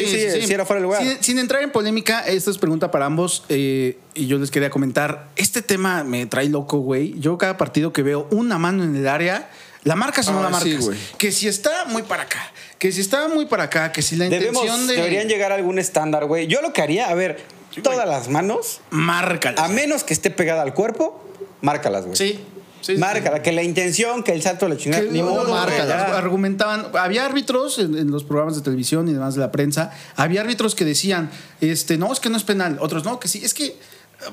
ahí. 0.00 0.06
sí, 0.40 0.46
sí 0.46 0.52
era 0.54 0.64
fuera 0.64 0.78
de 0.80 0.84
lugar. 0.86 1.02
Sin, 1.02 1.16
sin 1.20 1.38
entrar 1.40 1.62
en 1.64 1.72
polémica, 1.72 2.20
esta 2.20 2.52
es 2.52 2.58
pregunta 2.58 2.92
para 2.92 3.06
ambos. 3.06 3.42
eh, 3.48 3.98
y 4.18 4.26
yo 4.26 4.38
les 4.38 4.50
quería 4.50 4.70
comentar: 4.70 5.28
este 5.36 5.62
tema 5.62 6.04
me 6.04 6.26
trae 6.26 6.48
loco, 6.48 6.78
güey. 6.78 7.18
Yo, 7.18 7.38
cada 7.38 7.56
partido 7.56 7.92
que 7.92 8.02
veo 8.02 8.26
una 8.30 8.58
mano 8.58 8.84
en 8.84 8.94
el 8.96 9.06
área, 9.08 9.50
¿la 9.84 9.94
marcas 9.96 10.28
o 10.28 10.32
no 10.32 10.40
Ah, 10.46 10.50
la 10.50 10.60
sí, 10.60 10.70
marcas? 10.70 10.84
güey. 10.86 10.98
que 11.18 11.32
si 11.32 11.48
está 11.48 11.84
muy 11.86 12.02
para 12.02 12.24
acá, 12.24 12.52
que 12.78 12.92
si 12.92 13.00
está 13.00 13.28
muy 13.28 13.46
para 13.46 13.64
acá, 13.64 13.92
que 13.92 14.02
si 14.02 14.16
la 14.16 14.28
Debemos, 14.28 14.62
intención 14.62 14.86
de. 14.88 14.96
deberían 14.96 15.28
llegar 15.28 15.52
a 15.52 15.54
algún 15.54 15.78
estándar, 15.78 16.26
güey. 16.26 16.46
Yo 16.46 16.60
lo 16.62 16.72
que 16.72 16.82
haría, 16.82 17.08
a 17.08 17.14
ver, 17.14 17.42
todas 17.82 18.08
las 18.08 18.28
manos, 18.28 18.80
Márcalas. 18.90 19.60
a 19.60 19.68
menos 19.68 20.04
que 20.04 20.12
esté 20.14 20.30
pegada 20.30 20.62
al 20.62 20.74
cuerpo, 20.74 21.24
márcalas, 21.62 22.04
güey. 22.06 22.16
Sí. 22.16 22.40
sí, 22.80 22.94
sí. 22.94 22.96
Márcala, 22.98 23.40
que 23.42 23.52
la 23.52 23.62
intención, 23.62 24.22
que 24.24 24.32
el 24.32 24.42
salto 24.42 24.66
de 24.66 24.74
la 24.74 24.80
chingada, 24.80 25.04
Que 25.04 25.10
ni 25.10 25.20
no, 25.20 25.26
modo, 25.30 25.54
argumentaban, 25.56 26.86
había 26.98 27.24
árbitros 27.24 27.78
en, 27.78 27.96
en 27.96 28.10
los 28.10 28.24
programas 28.24 28.56
de 28.56 28.62
televisión 28.62 29.08
y 29.08 29.12
demás 29.12 29.34
de 29.34 29.40
la 29.40 29.52
prensa, 29.52 29.92
había 30.16 30.40
árbitros 30.40 30.74
que 30.74 30.84
decían, 30.84 31.30
este, 31.60 31.98
no, 31.98 32.12
es 32.12 32.20
que 32.20 32.30
no 32.30 32.36
es 32.36 32.44
penal, 32.44 32.78
otros 32.80 33.04
no, 33.04 33.20
que 33.20 33.28
sí, 33.28 33.40
es 33.44 33.54
que 33.54 33.76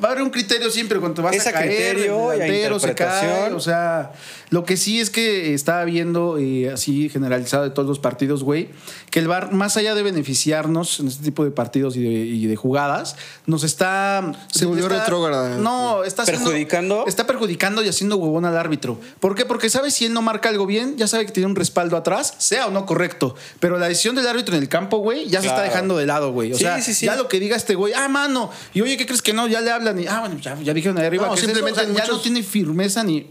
va 0.03 0.09
a 0.09 0.11
haber 0.11 0.23
un 0.23 0.29
criterio 0.31 0.69
siempre 0.71 0.99
cuando 0.99 1.21
vas 1.21 1.45
a 1.45 1.51
caer, 1.51 1.69
criterio 1.95 2.31
el 2.33 2.39
delantero 2.39 2.79
se 2.79 2.95
cae, 2.95 3.53
o 3.53 3.59
sea, 3.59 4.11
lo 4.49 4.63
que 4.65 4.77
sí 4.77 4.99
es 4.99 5.09
que 5.09 5.53
estaba 5.53 5.83
viendo 5.85 6.37
eh, 6.39 6.71
así 6.73 7.07
generalizado 7.09 7.63
de 7.63 7.69
todos 7.69 7.87
los 7.87 7.99
partidos, 7.99 8.43
güey, 8.43 8.69
que 9.11 9.19
el 9.19 9.27
VAR, 9.27 9.51
más 9.53 9.77
allá 9.77 9.93
de 9.95 10.01
beneficiarnos 10.03 10.99
en 10.99 11.07
este 11.07 11.23
tipo 11.23 11.43
de 11.43 11.51
partidos 11.51 11.95
y 11.95 12.01
de, 12.03 12.09
y 12.09 12.47
de 12.47 12.55
jugadas, 12.55 13.15
nos 13.45 13.63
está... 13.63 14.31
Se 14.51 14.65
volvió 14.65 14.89
retrógrada. 14.89 15.57
No, 15.57 16.03
está 16.03 16.23
haciendo- 16.23 16.45
¿Perjudicando? 16.45 17.05
está 17.07 17.27
perjudicando 17.27 17.83
y 17.83 17.87
haciendo 17.89 18.17
huevón 18.17 18.45
al 18.45 18.57
árbitro. 18.57 18.99
¿Por 19.19 19.35
qué? 19.35 19.45
Porque 19.45 19.69
sabe 19.69 19.91
si 19.91 20.05
él 20.05 20.13
no 20.13 20.21
marca 20.21 20.49
algo 20.49 20.65
bien, 20.65 20.97
ya 20.97 21.07
sabe 21.07 21.25
que 21.25 21.31
tiene 21.31 21.47
un 21.47 21.55
respaldo 21.55 21.95
atrás, 21.95 22.33
sea 22.39 22.67
o 22.67 22.71
no 22.71 22.85
correcto. 22.85 23.35
Pero 23.59 23.77
la 23.77 23.87
decisión 23.87 24.15
del 24.15 24.27
árbitro 24.27 24.55
en 24.55 24.61
el 24.63 24.69
campo, 24.69 24.97
güey, 24.97 25.27
ya 25.29 25.41
se 25.41 25.47
está 25.47 25.61
dejando 25.61 25.95
de 25.97 26.05
lado, 26.05 26.31
güey. 26.31 26.51
O 26.53 26.57
Sí, 26.57 26.63
sea, 26.63 26.81
sí, 26.81 26.93
sí. 26.93 27.05
ya 27.05 27.15
lo 27.15 27.27
que 27.27 27.39
diga 27.39 27.55
este 27.55 27.75
güey, 27.75 27.93
ah, 27.93 28.07
mano, 28.07 28.49
y 28.73 28.81
oye, 28.81 28.97
¿qué 28.97 29.05
crees 29.05 29.21
que 29.21 29.33
no? 29.33 29.47
Ya 29.47 29.61
le 29.61 29.71
hablan 29.75 29.99
y, 29.99 30.07
ah, 30.07 30.21
bueno, 30.21 30.39
ya, 30.39 30.59
ya 30.61 30.73
dijeron 30.73 30.97
ahí 30.97 31.05
arriba. 31.05 31.27
No, 31.27 31.33
que 31.33 31.39
es 31.39 31.45
simplemente 31.45 31.81
eso? 31.81 31.91
O 31.91 31.95
sea, 31.95 32.05
ya 32.05 32.11
no 32.11 32.19
tiene 32.19 32.43
firmeza 32.43 33.03
ni 33.03 33.27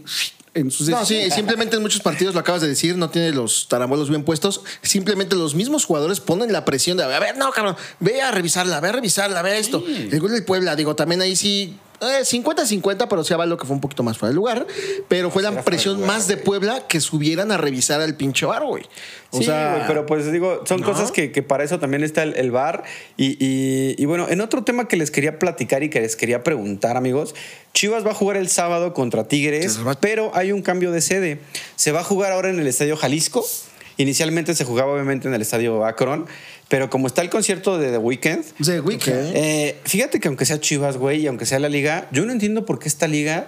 en 0.55 0.71
sus 0.71 0.87
No, 0.89 1.05
sí, 1.05 1.29
simplemente 1.31 1.75
en 1.75 1.81
muchos 1.81 2.01
partidos 2.01 2.33
lo 2.33 2.39
acabas 2.39 2.61
de 2.61 2.67
decir, 2.67 2.97
no 2.97 3.09
tiene 3.09 3.31
los 3.31 3.67
tarambolos 3.67 4.09
bien 4.09 4.23
puestos. 4.23 4.61
Simplemente 4.81 5.35
los 5.35 5.53
mismos 5.53 5.85
jugadores 5.85 6.21
ponen 6.21 6.51
la 6.51 6.63
presión 6.65 6.97
de, 6.97 7.03
a 7.03 7.19
ver, 7.19 7.37
no, 7.37 7.51
cabrón, 7.51 7.75
ve 7.99 8.21
a 8.21 8.31
revisarla, 8.31 8.79
ve 8.79 8.89
a 8.89 8.91
revisarla, 8.93 9.41
ve 9.41 9.59
esto. 9.59 9.83
El 9.85 10.19
gol 10.19 10.31
del 10.31 10.45
Puebla, 10.45 10.75
digo, 10.75 10.95
también 10.95 11.21
ahí 11.21 11.35
sí. 11.35 11.77
Eh, 12.01 12.21
50-50, 12.23 13.07
pero 13.09 13.23
sí 13.23 13.33
lo 13.47 13.57
que 13.57 13.65
fue 13.65 13.75
un 13.75 13.81
poquito 13.81 14.03
más 14.03 14.17
fuera 14.17 14.29
de 14.31 14.35
lugar. 14.35 14.65
Pero 15.07 15.29
fue 15.31 15.41
la 15.43 15.61
presión 15.63 15.95
lugar, 15.95 16.07
más 16.07 16.27
de 16.27 16.37
Puebla 16.37 16.87
que 16.87 16.99
subieran 16.99 17.51
a 17.51 17.57
revisar 17.57 18.01
al 18.01 18.15
pinche 18.15 18.45
bar, 18.45 18.63
güey. 18.65 18.83
O 19.31 19.37
sí, 19.39 19.45
sea, 19.45 19.75
güey, 19.75 19.87
pero 19.87 20.05
pues 20.05 20.31
digo, 20.31 20.61
son 20.65 20.81
¿no? 20.81 20.87
cosas 20.87 21.11
que, 21.11 21.31
que 21.31 21.43
para 21.43 21.63
eso 21.63 21.79
también 21.79 22.03
está 22.03 22.23
el, 22.23 22.35
el 22.35 22.51
bar. 22.51 22.83
Y, 23.17 23.37
y- 23.43 23.95
y 23.97 24.05
bueno, 24.05 24.27
en 24.29 24.41
otro 24.41 24.63
tema 24.63 24.87
que 24.87 24.97
les 24.97 25.11
quería 25.11 25.39
platicar 25.39 25.83
y 25.83 25.89
que 25.89 25.99
les 26.01 26.15
quería 26.15 26.43
preguntar, 26.43 26.97
amigos, 26.97 27.35
Chivas 27.73 28.05
va 28.05 28.11
a 28.11 28.15
jugar 28.15 28.37
el 28.37 28.47
sábado 28.49 28.93
contra 28.93 29.27
Tigres, 29.27 29.79
pero 29.99 30.31
hay 30.33 30.51
un 30.51 30.61
cambio 30.61 30.91
de 30.91 31.01
sede. 31.01 31.39
Se 31.75 31.91
va 31.91 32.01
a 32.01 32.03
jugar 32.03 32.31
ahora 32.31 32.49
en 32.49 32.59
el 32.59 32.67
Estadio 32.67 32.95
Jalisco. 32.95 33.45
Inicialmente 33.97 34.53
se 34.55 34.65
jugaba 34.65 34.91
obviamente 34.93 35.27
en 35.27 35.33
el 35.33 35.41
Estadio 35.41 35.85
Akron, 35.85 36.25
pero 36.67 36.89
como 36.89 37.07
está 37.07 37.21
el 37.21 37.29
concierto 37.29 37.77
de 37.77 37.91
The 37.91 37.97
Weeknd, 37.97 38.43
The 38.63 38.79
Weeknd. 38.81 39.31
eh, 39.35 39.77
fíjate 39.85 40.19
que 40.19 40.27
aunque 40.27 40.45
sea 40.45 40.59
Chivas, 40.59 40.97
güey, 40.97 41.21
y 41.21 41.27
aunque 41.27 41.45
sea 41.45 41.59
la 41.59 41.69
liga, 41.69 42.07
yo 42.11 42.25
no 42.25 42.31
entiendo 42.31 42.65
por 42.65 42.79
qué 42.79 42.87
esta 42.89 43.07
liga 43.07 43.47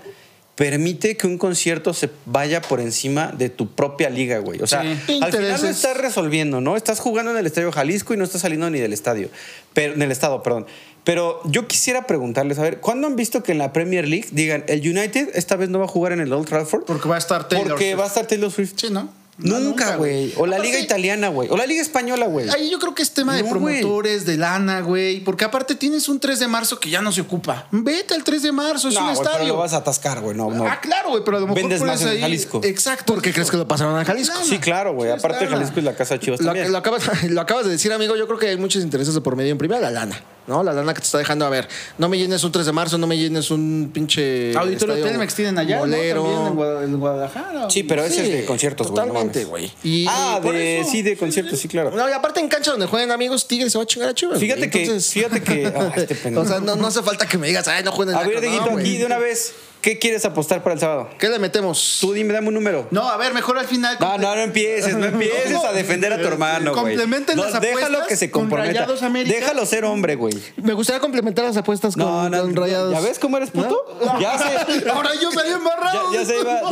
permite 0.55 1.17
que 1.17 1.27
un 1.27 1.37
concierto 1.37 1.93
se 1.93 2.09
vaya 2.25 2.61
por 2.63 2.79
encima 2.79 3.27
de 3.37 3.49
tu 3.49 3.69
propia 3.75 4.09
liga, 4.09 4.39
güey. 4.39 4.59
O 4.61 4.67
sea, 4.67 4.81
Sí. 5.05 5.19
al 5.21 5.31
final 5.31 5.61
lo 5.61 5.67
estás 5.67 5.97
resolviendo, 5.97 6.61
¿no? 6.61 6.75
Estás 6.75 6.99
jugando 6.99 7.31
en 7.31 7.37
el 7.37 7.45
Estadio 7.45 7.71
Jalisco 7.71 8.13
y 8.13 8.17
no 8.17 8.23
estás 8.23 8.41
saliendo 8.41 8.67
ni 8.69 8.79
del 8.79 8.91
estadio, 8.93 9.29
pero, 9.73 9.93
en 9.93 10.01
el 10.01 10.11
estado, 10.11 10.41
perdón. 10.41 10.65
Pero 11.03 11.41
yo 11.45 11.67
quisiera 11.67 12.07
preguntarles, 12.07 12.57
a 12.59 12.63
ver, 12.63 12.79
¿cuándo 12.79 13.05
han 13.07 13.15
visto 13.15 13.43
que 13.43 13.51
en 13.51 13.59
la 13.59 13.71
Premier 13.71 14.07
League 14.07 14.27
digan, 14.31 14.63
el 14.67 14.79
United 14.81 15.29
esta 15.35 15.55
vez 15.57 15.69
no 15.69 15.77
va 15.79 15.85
a 15.85 15.87
jugar 15.87 16.11
en 16.11 16.21
el 16.21 16.33
Old 16.33 16.47
Trafford? 16.47 16.85
Porque 16.85 17.07
va 17.07 17.15
a 17.15 17.19
estar 17.19 17.47
Taylor 17.47 17.67
Porque 17.69 17.89
Swift. 17.91 17.99
va 17.99 18.03
a 18.03 18.07
estar 18.07 18.25
Taylor 18.25 18.51
Swift. 18.51 18.73
Sí, 18.77 18.87
¿no? 18.89 19.09
Nunca, 19.39 19.97
güey. 19.97 20.33
O 20.37 20.45
la 20.47 20.55
Aparte- 20.55 20.67
liga 20.71 20.79
italiana, 20.79 21.27
güey. 21.29 21.47
O 21.51 21.57
la 21.57 21.65
liga 21.67 21.81
española, 21.81 22.25
güey. 22.25 22.49
Ahí 22.49 22.71
yo 22.71 22.79
creo 22.79 22.95
que 22.95 23.03
es 23.03 23.11
tema 23.11 23.35
de 23.35 23.43
No, 23.43 23.49
promotores, 23.49 24.25
de 24.25 24.35
lana, 24.37 24.81
güey. 24.81 25.19
Porque 25.19 25.45
aparte 25.45 25.75
tienes 25.75 26.09
un 26.09 26.19
3 26.19 26.39
de 26.39 26.47
marzo 26.47 26.79
que 26.79 26.89
ya 26.89 27.01
no 27.01 27.11
se 27.11 27.21
ocupa. 27.21 27.67
Vete 27.71 28.15
al 28.15 28.23
3 28.23 28.41
de 28.41 28.51
marzo, 28.51 28.89
es 28.89 28.95
No, 28.95 29.01
un 29.01 29.07
pero 29.15 29.21
estadio. 29.21 29.47
lo 29.49 29.57
vas 29.57 29.73
a 29.73 29.77
atascar, 29.77 30.21
güey. 30.21 30.35
No, 30.35 30.49
no. 30.49 30.65
Ah, 30.65 30.79
claro, 30.81 31.09
güey, 31.09 31.23
pero 31.23 31.37
a 31.37 31.39
lo 31.41 31.45
mejor 31.47 31.61
Vendes 31.61 31.79
pones 31.79 31.93
más 31.93 32.01
en 32.01 32.07
ahí- 32.15 32.21
Jalisco. 32.21 32.61
Exacto. 32.63 33.13
¿Por 33.13 33.21
qué 33.21 33.31
crees 33.31 33.51
que 33.51 33.57
lo 33.57 33.67
pasaron 33.67 33.95
a 33.97 34.03
Jalisco? 34.03 34.37
Sí, 34.43 34.57
claro, 34.57 34.93
güey. 34.95 35.11
Sí, 35.11 35.19
Aparte. 35.19 35.45
Jalisco 35.47 35.79
es 35.79 35.85
la 35.85 35.95
casa 35.95 36.15
de 36.15 36.19
Chivas 36.21 36.39
Lo, 36.39 36.45
también. 36.47 36.71
lo 36.71 36.77
acabas, 36.79 37.03
lo 37.29 37.41
acabas 37.41 37.65
de 37.65 37.71
decir, 37.71 37.93
amigo. 37.93 38.15
Yo 38.15 38.25
creo 38.25 38.39
que 38.39 38.47
hay 38.47 38.57
muchos 38.57 38.81
intereses 38.83 39.13
de 39.13 39.21
por 39.21 39.35
medio. 39.35 39.51
En 39.51 39.57
primera, 39.59 39.79
la 39.81 39.91
lana, 39.91 40.19
¿no? 40.47 40.63
La 40.63 40.73
lana 40.73 40.93
que 40.93 41.01
te 41.01 41.05
está 41.05 41.17
dejando. 41.17 41.45
A 41.45 41.49
ver, 41.49 41.67
no 41.97 42.09
me 42.09 42.17
llenes 42.17 42.43
un 42.43 42.51
3 42.51 42.65
de 42.65 42.71
marzo, 42.71 42.97
no 42.97 43.05
me 43.07 43.17
llenes 43.17 43.51
un 43.51 43.91
pinche. 43.93 44.55
Auditorio 44.57 45.03
Telmex 45.03 45.35
tienen 45.35 45.57
allá, 45.59 45.79
molero. 45.79 46.23
¿no? 46.23 46.29
También 46.29 46.47
en 46.47 46.55
Guada- 46.55 46.83
en 46.83 46.99
Guadalajara. 46.99 47.69
Sí, 47.69 47.83
pero 47.83 48.03
ese 48.03 48.15
Sí, 48.15 48.21
es 48.21 48.31
de 48.39 48.45
conciertos, 48.45 48.87
güey. 48.89 48.99
no 49.05 49.07
Totalmente, 49.07 49.45
güey. 49.45 49.71
Y- 49.83 50.05
ah, 50.09 50.39
de, 50.41 50.79
eso- 50.81 50.89
sí, 50.91 51.01
de 51.01 51.17
conciertos, 51.17 51.59
sí, 51.59 51.67
claro. 51.67 51.91
No, 51.91 52.09
y 52.09 52.11
aparte 52.13 52.39
en 52.39 52.47
cancha 52.47 52.71
donde 52.71 52.85
jueguen 52.87 53.11
amigos, 53.11 53.47
Tigres 53.47 53.71
se 53.71 53.77
va 53.77 53.83
a 53.83 53.87
chingar 53.87 54.09
a 54.09 54.13
Chivas. 54.13 54.39
Fíjate 54.39 54.69
que- 54.69 54.83
Entonces- 54.83 55.11
fíjate 55.11 55.41
que- 55.43 55.67
ah, 55.75 55.91
este 55.95 56.35
o 56.37 56.45
sea, 56.45 56.59
no, 56.59 56.75
no 56.75 56.87
hace 56.87 57.03
falta 57.03 57.27
que 57.27 57.37
me 57.37 57.47
digas, 57.47 57.67
ay, 57.67 57.83
no 57.83 57.91
jueguen 57.91 58.15
en 58.15 58.21
A 58.21 58.23
ver, 58.23 58.35
cancha". 58.35 58.47
Dieguito, 58.49 58.71
No, 58.71 58.77
aquí 58.77 58.97
de 58.97 59.05
una 59.05 59.17
vez, 59.17 59.53
¿qué 59.81 59.97
quieres 59.99 60.25
apostar 60.25 60.63
para 60.63 60.73
el 60.73 60.79
sábado? 60.79 61.09
¿Qué 61.19 61.29
le 61.29 61.39
metemos? 61.39 61.97
Tú 62.01 62.13
dime, 62.13 62.33
dame 62.33 62.47
un 62.49 62.53
número. 62.53 62.87
No, 62.91 63.07
a 63.09 63.17
ver, 63.17 63.33
mejor 63.33 63.57
al 63.57 63.67
final. 63.67 63.97
No, 63.99 64.17
no, 64.17 64.35
no 64.35 64.41
empieces, 64.41 64.95
no 64.95 65.05
empieces 65.13 65.51
No, 65.51 65.63
a 65.65 65.73
defender 65.73 66.11
a 66.13 66.21
tu 66.21 66.27
hermano, 66.27 66.71
güey. 66.73 66.95
complementen 66.95 67.37
No, 67.37 67.45
las 67.45 67.55
apuestas 67.55 67.79
Déjalo 67.89 68.07
que 68.07 68.15
se 68.15 68.31
comprometa. 68.31 68.87
Déjalo 69.25 69.65
ser 69.65 69.85
hombre, 69.85 70.15
güey. 70.15 70.33
Me 70.57 70.73
gustaría 70.73 70.99
complementar 70.99 71.45
las 71.45 71.57
apuestas 71.57 71.95
con, 71.95 72.03
No, 72.05 72.29
no, 72.29 72.41
con 72.41 72.55
rayados. 72.55 72.93
¿Ya 72.93 72.99
ves 73.01 73.19
cómo 73.19 73.37
eres 73.37 73.51
puto? 73.51 73.99
Ya 74.19 74.37
sé. 74.37 74.89
Ahora 74.91 75.11
yo 75.21 75.31
salí 75.31 75.51
embarrado. 75.51 76.13
Ya- 76.13 76.19
ya 76.19 76.25
se 76.25 76.39
iba, 76.39 76.61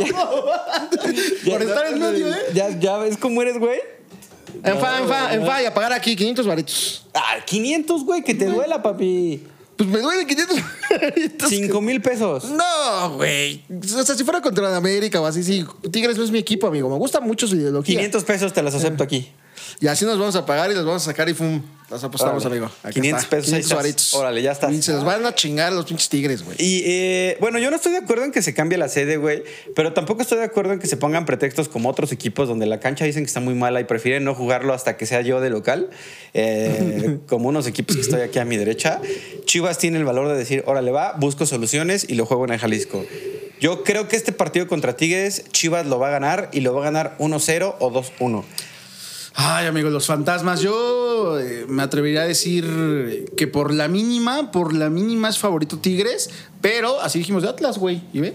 ya- 1.44 1.52
Por 1.52 1.62
estar 1.62 1.86
en 1.86 1.98
medio, 2.00 2.32
¿eh? 2.32 2.38
¿Ya, 2.54 2.70
ya 2.78 2.96
ves 2.98 3.16
cómo 3.16 3.40
eres, 3.42 3.58
güey? 3.58 3.80
En 4.62 4.78
fa, 4.78 4.98
en 4.98 5.08
fa, 5.08 5.34
en 5.34 5.44
fa, 5.46 5.62
y 5.62 5.66
a 5.66 5.74
pagar 5.74 5.92
aquí 5.92 6.16
500 6.16 6.46
varitos. 6.46 7.06
Ah, 7.14 7.36
500, 7.44 8.04
güey, 8.04 8.22
que 8.22 8.34
te 8.34 8.46
duela, 8.46 8.82
papi. 8.82 9.46
Pues 9.76 9.88
me 9.88 9.98
duele 10.00 10.26
500 10.26 10.58
varitos. 10.90 11.48
5 11.48 11.80
mil 11.80 12.00
pesos. 12.00 12.44
No, 12.50 13.16
güey. 13.16 13.62
O 13.70 14.04
sea, 14.04 14.14
si 14.14 14.24
fuera 14.24 14.40
contra 14.40 14.70
la 14.70 14.76
América 14.76 15.20
o 15.20 15.26
así, 15.26 15.42
sí. 15.42 15.64
Tigres 15.90 16.16
no 16.16 16.24
es 16.24 16.30
mi 16.30 16.38
equipo, 16.38 16.66
amigo. 16.66 16.88
Me 16.88 16.96
gusta 16.96 17.20
mucho 17.20 17.46
su 17.46 17.56
ideología. 17.56 17.96
500 17.96 18.24
pesos 18.24 18.52
te 18.52 18.62
las 18.62 18.74
acepto 18.74 19.04
aquí. 19.04 19.30
Y 19.80 19.88
así 19.88 20.04
nos 20.04 20.18
vamos 20.18 20.36
a 20.36 20.46
pagar 20.46 20.70
y 20.70 20.74
los 20.74 20.84
vamos 20.84 21.02
a 21.02 21.06
sacar 21.06 21.28
y 21.28 21.34
fum. 21.34 21.60
Las 21.88 22.02
apostamos, 22.02 22.44
Órale. 22.44 22.60
amigo. 22.60 22.72
Aquí 22.82 22.94
500 22.94 23.22
está. 23.22 23.36
pesos, 23.36 23.52
ahí 23.52 23.60
estás. 23.60 23.76
varitos. 23.76 24.14
Órale, 24.14 24.42
ya 24.42 24.50
estás. 24.50 24.72
Y 24.72 24.82
se 24.82 24.92
los 24.92 25.04
van 25.04 25.24
a 25.24 25.34
chingar 25.36 25.72
los 25.72 25.84
pinches 25.84 26.08
tigres, 26.08 26.42
güey. 26.42 26.56
Y 26.58 26.82
eh, 26.84 27.36
bueno, 27.40 27.60
yo 27.60 27.70
no 27.70 27.76
estoy 27.76 27.92
de 27.92 27.98
acuerdo 27.98 28.24
en 28.24 28.32
que 28.32 28.42
se 28.42 28.54
cambie 28.54 28.76
la 28.76 28.88
sede, 28.88 29.18
güey, 29.18 29.44
pero 29.76 29.92
tampoco 29.92 30.22
estoy 30.22 30.38
de 30.38 30.44
acuerdo 30.44 30.72
en 30.72 30.80
que 30.80 30.88
se 30.88 30.96
pongan 30.96 31.26
pretextos 31.26 31.68
como 31.68 31.88
otros 31.88 32.10
equipos 32.10 32.48
donde 32.48 32.66
la 32.66 32.80
cancha 32.80 33.04
dicen 33.04 33.22
que 33.22 33.28
está 33.28 33.38
muy 33.38 33.54
mala 33.54 33.80
y 33.80 33.84
prefieren 33.84 34.24
no 34.24 34.34
jugarlo 34.34 34.74
hasta 34.74 34.96
que 34.96 35.06
sea 35.06 35.20
yo 35.20 35.40
de 35.40 35.50
local, 35.50 35.90
eh, 36.34 37.18
como 37.28 37.48
unos 37.50 37.68
equipos 37.68 37.94
que 37.94 38.02
estoy 38.02 38.22
aquí 38.22 38.40
a 38.40 38.44
mi 38.44 38.56
derecha. 38.56 39.00
Chivas 39.44 39.78
tiene 39.78 39.98
el 39.98 40.04
valor 40.04 40.26
de 40.26 40.36
decir, 40.36 40.64
órale 40.66 40.90
va, 40.90 41.12
busco 41.12 41.46
soluciones 41.46 42.04
y 42.08 42.16
lo 42.16 42.26
juego 42.26 42.46
en 42.46 42.54
el 42.54 42.58
Jalisco. 42.58 43.04
Yo 43.60 43.84
creo 43.84 44.08
que 44.08 44.16
este 44.16 44.32
partido 44.32 44.66
contra 44.66 44.96
Tigres, 44.96 45.44
Chivas 45.52 45.86
lo 45.86 46.00
va 46.00 46.08
a 46.08 46.10
ganar 46.10 46.50
y 46.52 46.60
lo 46.60 46.74
va 46.74 46.80
a 46.80 46.84
ganar 46.84 47.16
1-0 47.18 47.76
o 47.78 47.92
2-1. 47.92 48.44
Ay, 49.38 49.66
amigo, 49.66 49.90
los 49.90 50.06
fantasmas. 50.06 50.60
Yo 50.60 51.38
eh, 51.38 51.66
me 51.68 51.82
atrevería 51.82 52.22
a 52.22 52.26
decir 52.26 53.30
que 53.36 53.46
por 53.46 53.72
la 53.72 53.86
mínima, 53.86 54.50
por 54.50 54.72
la 54.72 54.88
mínima 54.88 55.28
es 55.28 55.38
favorito 55.38 55.78
Tigres, 55.78 56.30
pero 56.62 57.00
así 57.02 57.18
dijimos 57.18 57.42
de 57.42 57.50
Atlas, 57.50 57.76
güey. 57.78 58.00
¿Y 58.14 58.20
ve? 58.20 58.34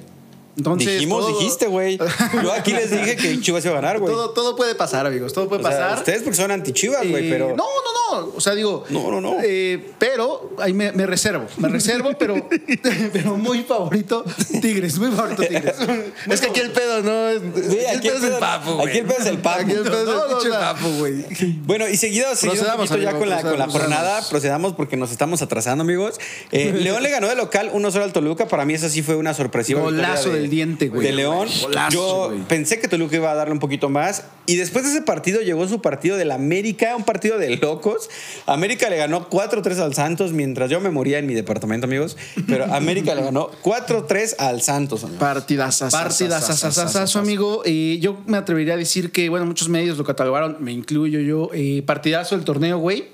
Entonces. 0.57 0.93
Dijimos, 0.93 1.25
todo- 1.25 1.39
dijiste, 1.39 1.65
güey. 1.67 1.97
Yo 2.43 2.51
aquí 2.53 2.73
les 2.73 2.91
dije 2.91 3.15
que 3.15 3.39
Chivas 3.41 3.65
iba 3.65 3.73
a 3.77 3.81
ganar, 3.81 3.99
güey. 3.99 4.13
Todo, 4.13 4.29
todo 4.31 4.55
puede 4.55 4.75
pasar, 4.75 5.07
amigos. 5.07 5.33
Todo 5.33 5.49
puede 5.49 5.63
O 5.63 5.67
sea, 5.67 5.79
pasar. 5.79 5.97
ustedes 5.97 6.21
porque 6.21 6.37
son 6.37 6.51
anti-Chivas, 6.51 7.07
güey, 7.09 7.27
Eh, 7.27 7.31
pero... 7.31 7.47
No, 7.49 7.55
no, 7.55 7.63
no. 7.63 8.00
O 8.11 8.41
sea, 8.41 8.53
digo. 8.55 8.83
No, 8.89 9.09
no, 9.11 9.21
no. 9.21 9.37
eh, 9.43 9.91
pero 9.99 10.51
ahí 10.59 10.73
me, 10.73 10.91
me 10.91 11.05
reservo. 11.05 11.45
Me 11.57 11.69
reservo, 11.69 12.11
pero, 12.17 12.35
pero 13.13 13.37
muy 13.37 13.63
favorito 13.63 14.23
Tigres. 14.61 14.97
Muy 14.99 15.11
favorito 15.11 15.43
Tigres. 15.43 15.75
Es 16.29 16.41
que 16.41 16.47
aquí 16.47 16.59
el 16.59 16.71
pedo, 16.71 17.01
¿no? 17.01 17.39
Sí, 17.69 17.77
aquí 17.85 18.07
el 18.07 18.13
pedo 18.15 18.27
es 18.27 18.33
el 18.33 18.39
papo, 18.39 18.75
güey. 18.75 18.87
Aquí 18.89 18.97
el 18.99 19.05
pedo 19.05 19.17
es 19.19 19.25
el 19.25 19.37
papo. 19.39 19.61
Aquí 19.61 19.71
el 19.71 19.81
pedo 19.83 19.99
es 20.01 20.05
No, 20.07 20.25
el 20.41 20.49
no, 20.49 20.55
no. 20.55 20.59
papo, 20.59 20.89
güey. 20.99 21.25
Bueno, 21.65 21.87
y 21.87 21.97
seguido, 21.97 22.35
seguido 22.35 22.63
un 22.63 22.85
ya 23.01 23.13
con 23.13 23.29
la, 23.29 23.41
con 23.41 23.57
la 23.57 23.67
jornada, 23.67 24.21
procedamos. 24.29 24.73
porque 24.73 24.97
nos 24.97 25.11
estamos 25.11 25.41
atrasando, 25.41 25.83
amigos. 25.83 26.19
Eh, 26.51 26.71
León 26.75 27.01
le 27.03 27.09
ganó 27.09 27.27
de 27.27 27.35
local 27.35 27.71
1-0 27.73 28.01
al 28.01 28.13
Toluca. 28.13 28.47
Para 28.47 28.65
mí 28.65 28.73
esa 28.73 28.89
sí 28.89 29.01
fue 29.01 29.15
una 29.15 29.33
sorpresiva. 29.33 29.81
Golazo 29.81 30.29
del 30.29 30.49
diente, 30.49 30.89
güey. 30.89 31.05
De 31.05 31.11
León. 31.13 31.47
Golazo, 31.61 31.91
Yo 31.91 32.27
güey. 32.29 32.41
pensé 32.43 32.79
que 32.79 32.87
Toluca 32.87 33.15
iba 33.15 33.31
a 33.31 33.35
darle 33.35 33.53
un 33.53 33.59
poquito 33.59 33.89
más. 33.89 34.23
Y 34.45 34.55
después 34.55 34.83
de 34.85 34.91
ese 34.91 35.01
partido 35.01 35.41
llegó 35.41 35.67
su 35.67 35.81
partido 35.81 36.17
del 36.17 36.31
América, 36.31 36.95
un 36.95 37.03
partido 37.03 37.37
de 37.37 37.55
locos. 37.57 38.00
América 38.45 38.89
le 38.89 38.97
ganó 38.97 39.29
4-3 39.29 39.79
al 39.79 39.93
Santos 39.93 40.31
mientras 40.33 40.69
yo 40.69 40.79
me 40.79 40.89
moría 40.89 41.19
en 41.19 41.27
mi 41.27 41.33
departamento, 41.33 41.85
amigos. 41.87 42.17
Pero 42.47 42.65
América 42.73 43.15
le 43.15 43.23
ganó 43.23 43.49
4-3 43.63 44.35
al 44.37 44.61
Santos. 44.61 45.05
Partidas, 45.19 45.79
Partidazazazazo, 45.91 47.19
amigo. 47.19 47.61
Eh, 47.65 47.97
yo 48.01 48.17
me 48.25 48.37
atrevería 48.37 48.73
a 48.73 48.77
decir 48.77 49.11
que, 49.11 49.29
bueno, 49.29 49.45
muchos 49.45 49.69
medios 49.69 49.97
lo 49.97 50.03
catalogaron, 50.03 50.57
me 50.59 50.71
incluyo 50.71 51.19
yo. 51.19 51.49
eh, 51.53 51.83
partidazo 51.85 52.35
del 52.35 52.45
torneo, 52.45 52.77
güey. 52.77 53.05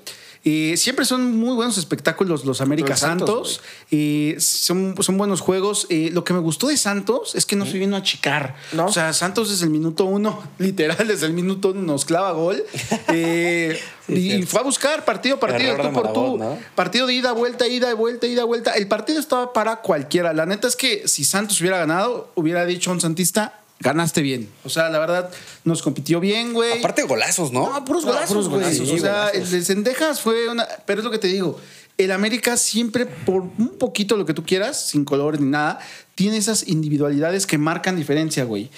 Eh, 0.44 0.74
siempre 0.76 1.04
son 1.04 1.36
muy 1.36 1.54
buenos 1.54 1.78
espectáculos 1.78 2.44
los 2.44 2.60
América 2.60 2.96
Santos, 2.96 3.54
Santos. 3.54 3.60
Eh, 3.90 4.36
son, 4.38 4.94
son 5.00 5.18
buenos 5.18 5.40
juegos. 5.40 5.86
Eh, 5.90 6.10
lo 6.12 6.24
que 6.24 6.32
me 6.32 6.38
gustó 6.38 6.68
de 6.68 6.76
Santos 6.76 7.34
es 7.34 7.46
que 7.46 7.56
no 7.56 7.66
se 7.66 7.78
vino 7.78 7.96
a 7.96 8.00
achicar. 8.00 8.56
¿No? 8.72 8.86
O 8.86 8.92
sea, 8.92 9.12
Santos 9.12 9.50
desde 9.50 9.64
el 9.64 9.70
minuto 9.70 10.04
uno, 10.04 10.42
literal, 10.58 11.06
desde 11.06 11.26
el 11.26 11.32
minuto 11.32 11.70
uno 11.70 11.82
nos 11.82 12.04
clava 12.04 12.32
gol. 12.32 12.64
Eh, 13.10 13.80
y 14.08 14.42
fue 14.42 14.60
a 14.60 14.62
buscar 14.62 15.04
partido 15.04 15.36
a 15.36 15.40
partido, 15.40 15.76
tú 15.76 15.92
por 15.92 16.12
tú. 16.12 16.40
Partido 16.74 17.06
de 17.06 17.14
ida, 17.14 17.32
vuelta, 17.32 17.66
ida, 17.66 17.92
vuelta, 17.94 18.26
ida, 18.26 18.44
vuelta. 18.44 18.72
El 18.72 18.86
partido 18.86 19.18
estaba 19.18 19.52
para 19.52 19.76
cualquiera. 19.76 20.32
La 20.32 20.46
neta 20.46 20.68
es 20.68 20.76
que 20.76 21.06
si 21.08 21.24
Santos 21.24 21.60
hubiera 21.60 21.78
ganado, 21.78 22.30
hubiera 22.34 22.64
dicho 22.64 22.90
a 22.90 22.94
un 22.94 23.00
santista, 23.00 23.60
ganaste 23.80 24.22
bien. 24.22 24.48
O 24.64 24.68
sea, 24.68 24.88
la 24.88 24.98
verdad, 24.98 25.30
nos 25.64 25.82
compitió 25.82 26.20
bien, 26.20 26.52
güey. 26.52 26.78
Aparte 26.78 27.02
golazos, 27.04 27.52
¿no? 27.52 27.70
No, 27.72 27.84
puros 27.84 28.04
No, 28.04 28.12
golazos, 28.12 28.28
puros 28.30 28.48
güey. 28.48 28.60
golazos, 28.62 28.88
o 28.88 28.92
sí, 28.94 28.98
sea, 29.00 29.12
golazos. 29.30 29.34
el 29.36 29.50
de 29.50 29.64
Cendejas 29.64 30.20
fue 30.20 30.48
una... 30.48 30.66
Pero 30.86 31.00
es 31.00 31.04
lo 31.04 31.10
que 31.10 31.18
te 31.18 31.28
digo. 31.28 31.58
El 31.96 32.12
América 32.12 32.56
siempre, 32.56 33.06
por 33.06 33.42
un 33.42 33.76
poquito 33.78 34.16
lo 34.16 34.24
que 34.24 34.32
tú 34.34 34.44
quieras, 34.44 34.80
sin 34.86 35.04
colores 35.04 35.40
ni 35.40 35.48
nada, 35.48 35.80
tiene 36.14 36.36
esas 36.36 36.68
individualidades 36.68 37.46
que 37.46 37.58
marcan 37.58 37.96
diferencia, 37.96 38.44
güey. 38.44 38.70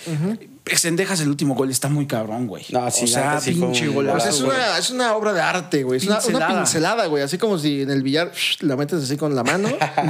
Cendejas, 0.79 1.21
el 1.21 1.29
último 1.29 1.55
gol, 1.55 1.71
está 1.71 1.89
muy 1.89 2.07
cabrón, 2.07 2.47
güey. 2.47 2.65
No, 2.71 2.91
sí, 2.91 3.05
o 3.05 3.09
sea, 3.09 3.41
sí 3.41 3.55
fue 3.55 3.67
pinche 3.69 3.89
un 3.89 3.95
golazo, 3.97 4.29
es 4.29 4.41
una, 4.41 4.79
es 4.79 4.91
una 4.91 5.15
obra 5.15 5.33
de 5.33 5.41
arte, 5.41 5.83
güey. 5.83 5.99
Es 5.99 6.07
una, 6.07 6.19
una 6.29 6.49
Pincelada. 6.49 7.07
güey. 7.07 7.23
Así 7.23 7.39
como 7.39 7.59
si 7.59 7.83
en 7.83 7.91
el 7.91 8.03
billar 8.03 8.33
la 8.61 8.77
metes 8.77 9.03
así 9.03 9.17
con 9.17 9.35
la 9.35 9.45
mano. 9.45 9.69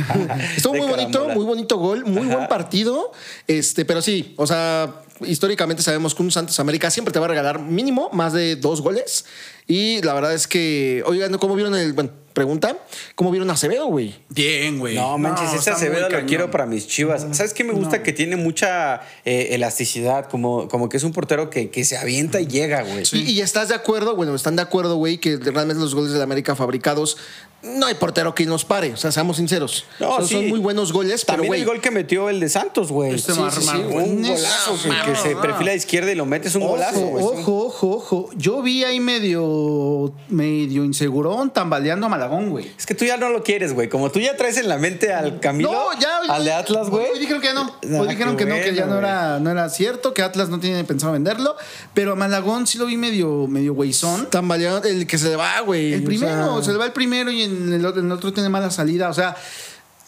Estuvo 0.57 0.75
De 0.75 0.81
muy 0.81 0.89
bonito, 0.89 1.29
muy 1.29 1.45
bonito 1.45 1.77
gol, 1.79 2.05
muy 2.05 2.27
buen 2.27 2.49
partido. 2.49 3.13
Este, 3.47 3.85
pero 3.85 4.03
sí, 4.03 4.35
o 4.37 4.47
sea, 4.47 4.93
históricamente 5.27 5.83
sabemos 5.83 6.15
que 6.15 6.23
un 6.23 6.31
Santos 6.31 6.59
América 6.61 6.91
siempre 6.91 7.13
te 7.13 7.19
va 7.19 7.27
a 7.27 7.29
regalar 7.29 7.61
mínimo 7.61 8.11
más 8.13 8.33
de 8.33 8.57
dos 8.57 8.81
goles. 8.81 9.25
Y 9.67 10.03
la 10.03 10.15
verdad 10.15 10.35
es 10.35 10.47
que, 10.49 11.03
oigan, 11.07 11.37
¿cómo 11.39 11.55
vieron 11.55 11.75
el. 11.75 11.93
Bueno, 11.93 12.11
pregunta, 12.33 12.77
¿cómo 13.15 13.31
vieron 13.31 13.51
a 13.51 13.55
Acevedo, 13.55 13.87
güey? 13.87 14.15
Bien, 14.29 14.79
güey. 14.79 14.95
No, 14.95 15.19
manches, 15.19 15.49
ese 15.49 15.57
está 15.57 15.71
muy 15.73 15.81
Acevedo 15.83 16.09
lo 16.09 16.27
quiero 16.27 16.51
para 16.51 16.67
mis 16.67 16.87
chivas. 16.87 17.27
¿Sabes 17.33 17.53
qué 17.53 17.65
me 17.65 17.73
gusta? 17.73 18.03
Que 18.03 18.13
tiene 18.13 18.37
mucha 18.37 19.01
eh, 19.25 19.49
elasticidad, 19.51 20.29
como, 20.29 20.69
como 20.69 20.89
que 20.89 20.97
es 20.97 21.05
un 21.05 21.13
portero 21.13 21.51
que, 21.51 21.71
que 21.71 21.85
se 21.85 21.97
avienta 21.97 22.41
y 22.41 22.47
llega, 22.47 22.83
güey. 22.83 23.05
Y, 23.13 23.31
y 23.33 23.41
estás 23.41 23.69
de 23.69 23.75
acuerdo, 23.75 24.17
bueno, 24.17 24.35
están 24.35 24.57
de 24.57 24.63
acuerdo, 24.63 24.97
güey, 24.97 25.19
que 25.19 25.37
realmente 25.37 25.81
los 25.81 25.95
goles 25.95 26.13
de 26.13 26.19
la 26.19 26.25
América 26.25 26.55
fabricados, 26.55 27.17
no 27.63 27.87
hay 27.87 27.95
portero 27.95 28.35
que 28.35 28.47
nos 28.47 28.65
pare, 28.65 28.93
o 28.93 28.97
sea, 28.97 29.13
seamos 29.13 29.37
sinceros. 29.37 29.85
No, 29.99 30.17
son, 30.17 30.27
sí. 30.29 30.35
son 30.35 30.49
muy 30.49 30.59
buenos 30.61 30.93
goles, 30.93 31.25
pero 31.25 31.37
También 31.37 31.51
güey. 31.51 31.61
el 31.61 31.67
gol 31.67 31.81
que 31.81 31.91
metió 31.91 32.29
el 32.31 32.41
de 32.41 32.49
Santos, 32.49 32.91
güey. 32.91 33.15
Este 33.15 33.33
Sí, 33.35 33.41
mar- 33.41 33.53
sí, 33.53 33.69
un 33.69 34.23
golazo 34.23 34.79
que, 34.83 34.89
mar- 34.89 35.05
que 35.07 35.17
se 35.17 35.37
perfila 35.37 35.73
a 35.73 35.75
izquierda 35.75 36.11
y 36.11 36.15
lo 36.15 36.25
mete, 36.27 36.49
es 36.49 36.55
un 36.55 36.63
Ojo, 36.63 36.73
golazo, 36.73 37.01
güey. 37.01 37.25
ojo, 37.25 37.67
ojo, 37.67 37.91
ojo. 37.97 38.31
Yo 38.37 38.63
vi 38.63 38.85
ahí 38.85 38.99
medio, 39.01 40.13
medio 40.29 40.85
insegurón 40.85 41.51
tambaleando 41.53 42.07
a 42.07 42.09
Malagón, 42.09 42.51
güey. 42.51 42.71
Es 42.79 42.87
que 42.87 42.95
tú 42.95 43.05
ya 43.05 43.17
no 43.17 43.29
lo 43.31 43.43
quieres, 43.43 43.73
güey. 43.75 43.89
Como 43.89 44.11
tú 44.11 44.21
ya 44.21 44.37
traes 44.37 44.57
en 44.57 44.69
la 44.69 44.79
mente 44.79 45.13
al 45.13 45.41
Camilo, 45.41 45.71
No, 45.73 46.01
ya. 46.01 46.33
al 46.35 46.45
de 46.45 46.53
Atlas, 46.53 46.89
güey. 46.89 47.07
Hoy 47.13 47.19
dijeron 47.19 47.43
que 47.43 47.53
no. 47.53 47.63
Ah, 47.63 48.01
Hoy 48.01 48.09
dijeron 48.09 48.37
que 48.37 48.47
no, 48.47 48.55
que 48.57 48.75
ya 48.75 48.87
no 48.87 48.99
era, 48.99 49.39
no 49.41 49.51
era 49.51 49.69
cierto, 49.69 50.15
que 50.15 50.23
Atlas 50.23 50.49
no 50.49 50.61
tiene 50.61 50.83
pensado 50.85 51.13
venderlo. 51.13 51.57
Pero 51.95 52.13
a 52.13 52.15
Malagón 52.15 52.67
sí 52.67 52.79
lo 52.79 52.87
vi 52.87 52.97
medio, 52.97 53.47
medio 53.47 53.75
güeyzón. 53.75 54.29
Tambaleón, 54.31 54.83
el 54.87 55.07
que 55.07 55.19
se 55.19 55.29
le 55.29 55.37
va, 55.37 55.61
güey. 55.61 55.93
El 55.95 56.03
o 56.03 56.05
primero, 56.05 56.55
sea, 56.57 56.65
se 56.65 56.73
le 56.73 56.79
va 56.79 56.87
el 56.87 56.93
primero 56.93 57.31
y 57.31 57.43
en 57.43 57.50
el, 57.51 57.85
otro, 57.85 58.01
el 58.01 58.13
otro 58.13 58.33
tiene 58.33 58.49
mala 58.49 58.71
salida. 58.71 59.09
O 59.09 59.15
sea, 59.15 59.37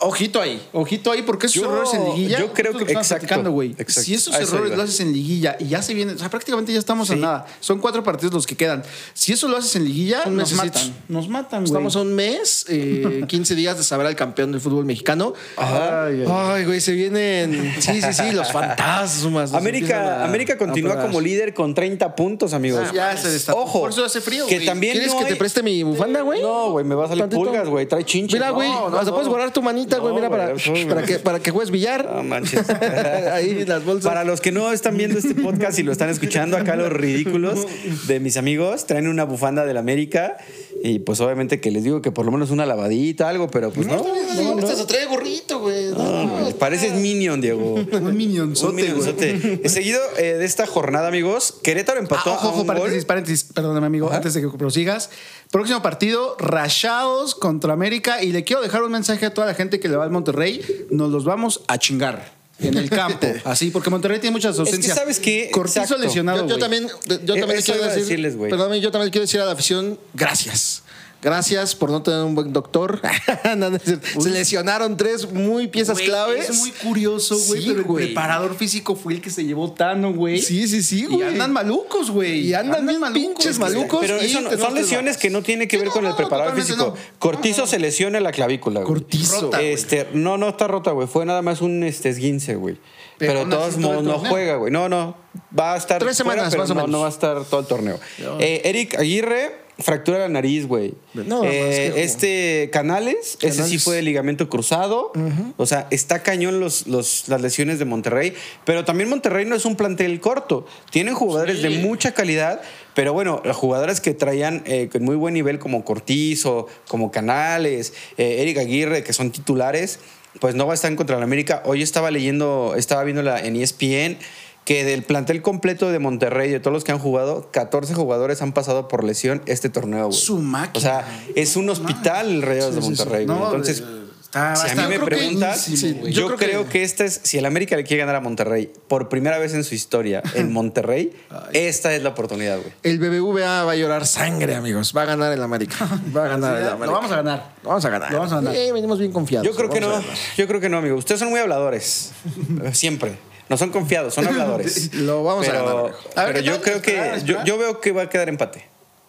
ojito 0.02 0.40
ahí, 0.40 0.60
ojito 0.72 1.10
ahí, 1.10 1.22
porque 1.22 1.46
esos 1.46 1.62
Yo- 1.62 1.70
errores 1.70 1.94
en 1.94 2.04
liguilla. 2.04 2.38
yo 2.40 2.52
creo 2.52 2.76
que- 2.76 2.92
exacto, 2.92 3.50
güey. 3.52 3.70
exacto. 3.72 4.02
Si 4.02 4.14
esos 4.14 4.34
errores 4.34 4.76
lo 4.76 4.82
haces 4.82 5.00
en 5.00 5.12
liguilla 5.12 5.56
y 5.58 5.66
ya 5.68 5.82
se 5.82 5.94
viene, 5.94 6.12
o 6.12 6.18
sea, 6.18 6.28
prácticamente 6.30 6.72
ya 6.72 6.78
estamos 6.78 7.10
a 7.10 7.16
nada. 7.16 7.46
Son 7.60 7.78
cuatro 7.78 8.02
partidos 8.02 8.32
los 8.34 8.46
que 8.46 8.56
quedan. 8.56 8.82
Si 9.14 9.32
eso 9.32 9.48
lo 9.48 9.56
haces 9.56 9.74
en 9.76 9.84
liguilla, 9.84 10.24
nos 10.26 10.52
matan. 10.52 10.94
Nos 11.08 11.28
matan, 11.28 11.60
güey. 11.60 11.66
Estamos 11.70 11.96
a 11.96 12.00
un 12.00 12.14
mes, 12.14 12.66
eh, 12.68 13.24
15 13.28 13.54
días 13.54 13.76
de 13.78 13.84
saber 13.84 14.06
al 14.06 14.16
campeón 14.16 14.52
del 14.52 14.60
fútbol 14.60 14.84
mexicano. 14.84 15.34
Ay, 15.56 16.24
ay. 16.28 16.64
Güey, 16.64 16.80
se 16.80 16.92
vienen. 16.92 17.74
Sí, 17.80 18.00
sí, 18.02 18.12
sí, 18.12 18.32
los 18.32 18.50
fantasmas. 18.52 19.54
América, 19.54 20.22
a- 20.22 20.24
América 20.24 20.58
continúa 20.58 21.00
como 21.00 21.20
líder 21.20 21.54
con 21.54 21.74
30 21.74 22.14
puntos, 22.16 22.52
amigos. 22.52 22.86
Ah, 22.88 22.92
ya 22.94 23.16
se 23.16 23.30
destapó. 23.30 23.60
Ojo. 23.62 23.80
Por 23.80 23.90
eso 23.90 24.04
hace 24.04 24.20
frío, 24.20 24.46
Que 24.46 24.60
también 24.60 24.92
¿Quieres 24.94 25.12
no 25.12 25.20
que 25.20 25.24
te 25.26 25.36
preste 25.36 25.62
mi 25.62 25.82
bufanda, 25.82 26.20
güey? 26.22 26.42
No, 26.42 26.70
güey, 26.72 26.84
me 26.84 26.94
va 26.94 27.06
a 27.06 27.08
salir 27.08 27.24
pulgas, 27.28 27.68
güey. 27.68 27.86
Trae 27.86 28.04
chinches. 28.04 28.34
Mira, 28.38 28.50
güey, 28.50 28.68
No, 28.68 28.90
no, 28.90 28.96
hasta 28.96 29.10
no. 29.10 29.14
puedes 29.14 29.28
guardar 29.28 29.52
tu 29.52 29.62
manita, 29.62 29.91
güey, 29.98 30.14
No, 30.14 30.20
mira, 30.20 30.30
para, 30.30 31.02
que, 31.02 31.18
para 31.18 31.40
que 31.40 31.50
juegues 31.50 31.70
billar. 31.70 32.04
No 32.04 32.22
manches. 32.22 32.68
Ahí 33.32 33.64
las 33.64 33.84
bolsas. 33.84 34.10
Para 34.10 34.24
los 34.24 34.40
que 34.40 34.52
no 34.52 34.72
están 34.72 34.96
viendo 34.96 35.18
este 35.18 35.34
podcast 35.34 35.78
y 35.78 35.82
lo 35.82 35.92
están 35.92 36.08
escuchando, 36.08 36.56
acá 36.56 36.76
los 36.76 36.92
ridículos 36.92 37.66
de 38.06 38.20
mis 38.20 38.36
amigos 38.36 38.86
traen 38.86 39.08
una 39.08 39.24
bufanda 39.24 39.64
del 39.64 39.76
América 39.76 40.36
y 40.84 40.98
pues 40.98 41.20
obviamente 41.20 41.60
que 41.60 41.70
les 41.70 41.84
digo 41.84 42.02
que 42.02 42.10
por 42.10 42.26
lo 42.26 42.32
menos 42.32 42.50
una 42.50 42.66
lavadita, 42.66 43.28
algo, 43.28 43.48
pero 43.48 43.70
pues 43.70 43.86
no. 43.86 43.96
no, 43.96 44.54
no. 44.56 44.66
Se 44.66 44.84
trae 44.84 45.06
gorrito, 45.06 45.60
güey. 45.60 45.92
No, 45.92 46.50
Pareces 46.58 46.94
Minion, 46.94 47.40
Diego. 47.40 47.74
Un 47.92 48.16
minionzote, 48.16 48.70
Un 48.70 48.76
minionzote. 48.76 49.68
Seguido 49.68 50.00
eh, 50.18 50.34
de 50.34 50.44
esta 50.44 50.66
jornada, 50.66 51.08
amigos, 51.08 51.54
Querétaro 51.62 51.98
Ah, 51.98 52.02
empató 52.02 52.32
ojo, 52.32 52.46
a 52.46 52.50
ojo, 52.50 52.60
un 52.62 52.66
paréntesis, 52.66 53.02
gol. 53.02 53.06
paréntesis, 53.06 53.44
perdóname, 53.52 53.86
amigo, 53.86 54.10
antes 54.10 54.34
de 54.34 54.40
que 54.40 54.48
prosigas. 54.48 55.10
Próximo 55.52 55.82
partido, 55.82 56.36
Rayados 56.38 57.34
contra 57.34 57.72
América. 57.72 58.22
Y 58.22 58.32
le 58.32 58.42
quiero 58.42 58.60
dejar 58.60 58.82
un 58.82 58.90
mensaje 58.90 59.26
a 59.26 59.32
toda 59.34 59.46
la 59.46 59.54
gente 59.54 59.78
que 59.78 59.88
le 59.88 59.96
va 59.96 60.04
al 60.04 60.10
Monterrey. 60.10 60.60
Nos 60.90 61.10
los 61.10 61.24
vamos 61.24 61.62
a 61.68 61.78
chingar 61.78 62.41
en 62.58 62.76
el 62.76 62.90
campo. 62.90 63.26
Así, 63.44 63.70
porque 63.70 63.90
Monterrey 63.90 64.18
tiene 64.20 64.32
muchas 64.32 64.58
ausencias. 64.58 64.96
¿sabes 64.96 65.18
qué? 65.18 65.50
Cortizo 65.52 65.80
Exacto. 65.80 66.02
lesionado. 66.02 66.42
Yo, 66.46 66.54
yo 66.54 66.58
también, 66.58 66.88
yo 67.06 67.18
también 67.18 67.48
le 67.48 67.54
Eso 67.56 67.72
quiero 67.72 67.86
decir, 67.88 68.02
decirles, 68.04 68.36
güey. 68.36 68.50
perdóname, 68.50 68.80
yo 68.80 68.90
también 68.90 69.10
quiero 69.10 69.22
decir 69.22 69.40
a 69.40 69.44
la 69.44 69.52
afición, 69.52 69.98
gracias. 70.14 70.82
Gracias 71.22 71.76
por 71.76 71.90
no 71.90 72.02
tener 72.02 72.20
un 72.24 72.34
buen 72.34 72.52
doctor. 72.52 73.00
No, 73.56 73.70
no. 73.70 73.78
Se 73.78 74.30
lesionaron 74.30 74.96
tres 74.96 75.30
muy 75.32 75.68
piezas 75.68 75.94
Güey, 75.96 76.06
claves. 76.06 76.50
Es 76.50 76.56
muy 76.58 76.70
curioso, 76.70 77.36
güey. 77.46 77.60
Sí, 77.62 77.68
pero 77.68 77.80
el 77.80 77.84
güey. 77.86 78.04
preparador 78.06 78.54
físico 78.56 78.96
fue 78.96 79.14
el 79.14 79.20
que 79.20 79.30
se 79.30 79.44
llevó 79.44 79.72
Tano, 79.72 80.12
güey. 80.12 80.40
Sí, 80.40 80.66
sí, 80.68 80.82
sí, 80.82 81.02
Y 81.02 81.06
güey. 81.06 81.28
andan 81.28 81.52
malucos, 81.52 82.10
güey. 82.10 82.40
Y 82.48 82.54
andan 82.54 82.86
bien 82.86 83.00
pinches 83.12 83.58
malucos. 83.58 84.00
Pero 84.00 84.16
eso 84.16 84.40
no- 84.40 84.50
son 84.56 84.74
lesiones 84.74 85.16
que 85.16 85.30
no 85.30 85.42
tienen 85.42 85.68
que 85.68 85.76
Sí, 85.76 85.80
ver 85.80 85.88
no, 85.88 85.92
con 85.94 86.04
el 86.04 86.10
no, 86.10 86.16
preparador 86.16 86.54
físico. 86.56 86.76
no. 86.78 86.94
Cortizo 87.18 87.66
se 87.66 87.78
lesiona 87.78 88.18
la 88.20 88.32
clavícula. 88.32 88.80
güey. 88.80 88.86
Cortizo. 88.92 89.40
Rota, 89.42 89.58
güey. 89.58 89.72
Este, 89.72 90.08
no, 90.14 90.38
no 90.38 90.48
está 90.48 90.66
rota, 90.66 90.90
güey. 90.92 91.06
Fue 91.06 91.24
nada 91.26 91.42
más 91.42 91.60
un 91.60 91.82
este, 91.84 92.08
esguince, 92.08 92.56
güey. 92.56 92.78
Pero 93.18 93.46
todos 93.48 93.74
todo 93.76 93.76
el 93.76 93.80
modos 93.80 94.02
no 94.04 94.18
juega, 94.18 94.56
güey. 94.56 94.72
No, 94.72 94.88
no. 94.88 95.16
Va 95.56 95.74
a 95.74 95.76
estar 95.76 96.00
Tres 96.00 96.16
semanas, 96.16 96.48
pero 96.50 96.62
más 96.62 96.70
o 96.70 96.74
no, 96.74 96.80
menos. 96.80 96.90
no 96.90 97.00
va 97.00 97.06
a 97.06 97.10
estar 97.10 97.44
todo 97.44 97.60
el 97.60 97.66
torneo. 97.66 97.98
Eh, 98.40 98.62
Eric 98.64 98.98
Aguirre 98.98 99.61
fractura 99.82 100.18
la 100.18 100.28
nariz, 100.28 100.66
güey. 100.66 100.94
No, 101.14 101.44
Eh, 101.44 101.46
más 101.46 101.94
que- 101.94 102.02
este 102.04 102.70
Canales, 102.72 103.36
ese 103.42 103.64
sí 103.64 103.78
fue 103.78 103.96
de 103.96 104.02
ligamento 104.02 104.48
cruzado. 104.48 105.12
O 105.56 105.66
sea, 105.66 105.86
está 105.90 106.22
cañón 106.22 106.60
los, 106.60 106.86
los- 106.86 107.28
las 107.28 107.40
lesiones 107.42 107.78
de 107.78 107.84
Monterrey. 107.84 108.32
Pero 108.64 108.84
también 108.84 109.08
Monterrey 109.08 109.44
no 109.44 109.54
es 109.54 109.64
un 109.64 109.76
plantel 109.76 110.20
corto. 110.20 110.66
Tienen 110.90 111.14
jugadores 111.14 111.60
de 111.62 111.70
mucha 111.70 112.12
calidad. 112.12 112.60
Pero 112.94 113.12
bueno, 113.14 113.40
los 113.44 113.56
jugadores 113.56 114.00
que 114.00 114.12
traían 114.14 114.62
eh, 114.66 114.88
con 114.92 115.02
muy 115.02 115.16
buen 115.16 115.32
nivel, 115.34 115.58
como 115.58 115.82
Cortizo, 115.84 116.66
como 116.88 117.10
Canales, 117.10 117.94
eh, 118.18 118.36
Eric 118.42 118.58
Aguirre, 118.58 119.02
que 119.02 119.12
son 119.14 119.30
titulares, 119.30 119.98
pues 120.40 120.54
no 120.54 120.66
va 120.66 120.72
a 120.72 120.74
estar 120.74 120.90
en 120.90 120.96
contra 120.96 121.16
la 121.16 121.24
América. 121.24 121.62
Hoy 121.64 121.82
estaba 121.82 122.10
leyendo, 122.10 122.74
estaba 122.76 123.02
viendo 123.04 123.22
la, 123.22 123.40
en 123.40 123.56
ESPN 123.56 124.18
que 124.64 124.84
del 124.84 125.02
plantel 125.02 125.42
completo 125.42 125.90
de 125.90 125.98
Monterrey, 125.98 126.50
de 126.50 126.60
todos 126.60 126.72
los 126.72 126.84
que 126.84 126.92
han 126.92 126.98
jugado, 126.98 127.50
14 127.50 127.94
jugadores 127.94 128.42
han 128.42 128.52
pasado 128.52 128.86
por 128.88 129.02
lesión 129.04 129.42
este 129.46 129.68
torneo, 129.68 130.06
güey. 130.06 130.18
Su 130.18 130.38
máquina. 130.38 130.78
O 130.78 130.80
sea, 130.80 131.22
es 131.34 131.56
un 131.56 131.68
hospital 131.68 132.28
el 132.30 132.42
Rayados 132.42 132.74
de 132.76 132.80
Monterrey, 132.82 133.26
güey. 133.26 133.38
No, 133.38 133.44
Entonces, 133.46 133.80
eh, 133.80 133.84
está- 134.22 134.54
si 134.54 134.70
a 134.70 134.74
mí 134.76 134.82
me 134.88 134.98
que 135.00 135.04
preguntas, 135.04 135.66
yo, 135.66 136.06
Yo 136.08 136.26
creo 136.28 136.38
creo, 136.38 136.64
que- 136.64 136.70
que... 136.70 136.82
esta 136.84 137.04
es, 137.04 137.20
si 137.24 137.38
el 137.38 137.44
América 137.44 137.76
le 137.76 137.82
quiere 137.82 137.98
ganar 138.02 138.14
a 138.14 138.20
Monterrey 138.20 138.72
por 138.86 139.08
primera 139.08 139.36
vez 139.38 139.52
en 139.54 139.64
su 139.64 139.74
historia 139.74 140.22
en 140.34 140.52
Monterrey, 140.52 141.12
esta 141.52 141.92
es 141.94 142.02
la 142.04 142.10
oportunidad, 142.10 142.58
güey. 142.58 142.72
El 142.84 143.00
BBVA 143.00 143.64
va 143.64 143.72
a 143.72 143.76
llorar 143.76 144.06
sangre, 144.06 144.54
amigos. 144.54 144.94
Va 144.96 145.02
a 145.02 145.06
ganar 145.06 145.32
el 145.32 145.42
América. 145.42 145.76
Va 146.16 146.26
a 146.26 146.28
ganar 146.28 146.56
el 146.56 146.62
Lo 146.66 146.70
América. 146.70 146.92
vamos 146.94 147.10
a 147.10 147.16
ganar. 147.16 147.52
Lo 147.64 147.68
vamos 147.70 147.84
a 147.84 147.90
ganar. 147.90 148.12
Lo 148.12 148.18
vamos 148.18 148.32
a 148.32 148.36
ganar. 148.36 148.54
Sí, 148.54 148.70
venimos 148.72 148.98
bien 149.00 149.10
confiados. 149.12 149.44
Yo 149.46 149.54
creo 149.56 149.68
que 149.70 149.80
no, 149.80 150.00
yo 150.36 150.46
creo 150.46 150.60
que 150.60 150.68
no, 150.68 150.78
amigo. 150.78 150.94
Ustedes 150.96 151.18
son 151.18 151.30
muy 151.30 151.40
habladores, 151.40 152.12
siempre. 152.72 153.18
No 153.52 153.58
son 153.58 153.68
confiados, 153.68 154.14
son 154.14 154.26
habladores. 154.28 154.94
Lo 154.94 155.22
vamos 155.24 155.46
a 155.46 155.50
pero, 155.50 155.64
ganar, 155.66 155.78
amigo. 155.84 155.98
A 156.16 156.24
ver, 156.24 156.32
pero 156.32 156.38
¿qué 156.38 156.50
yo 156.50 156.62
creo 156.62 156.80
que 156.80 156.90
esperar. 156.92 157.24
yo, 157.24 157.44
yo 157.44 157.58
veo 157.58 157.80
que 157.82 157.92
va 157.92 158.04
a 158.04 158.08
quedar 158.08 158.30
empate. 158.30 158.64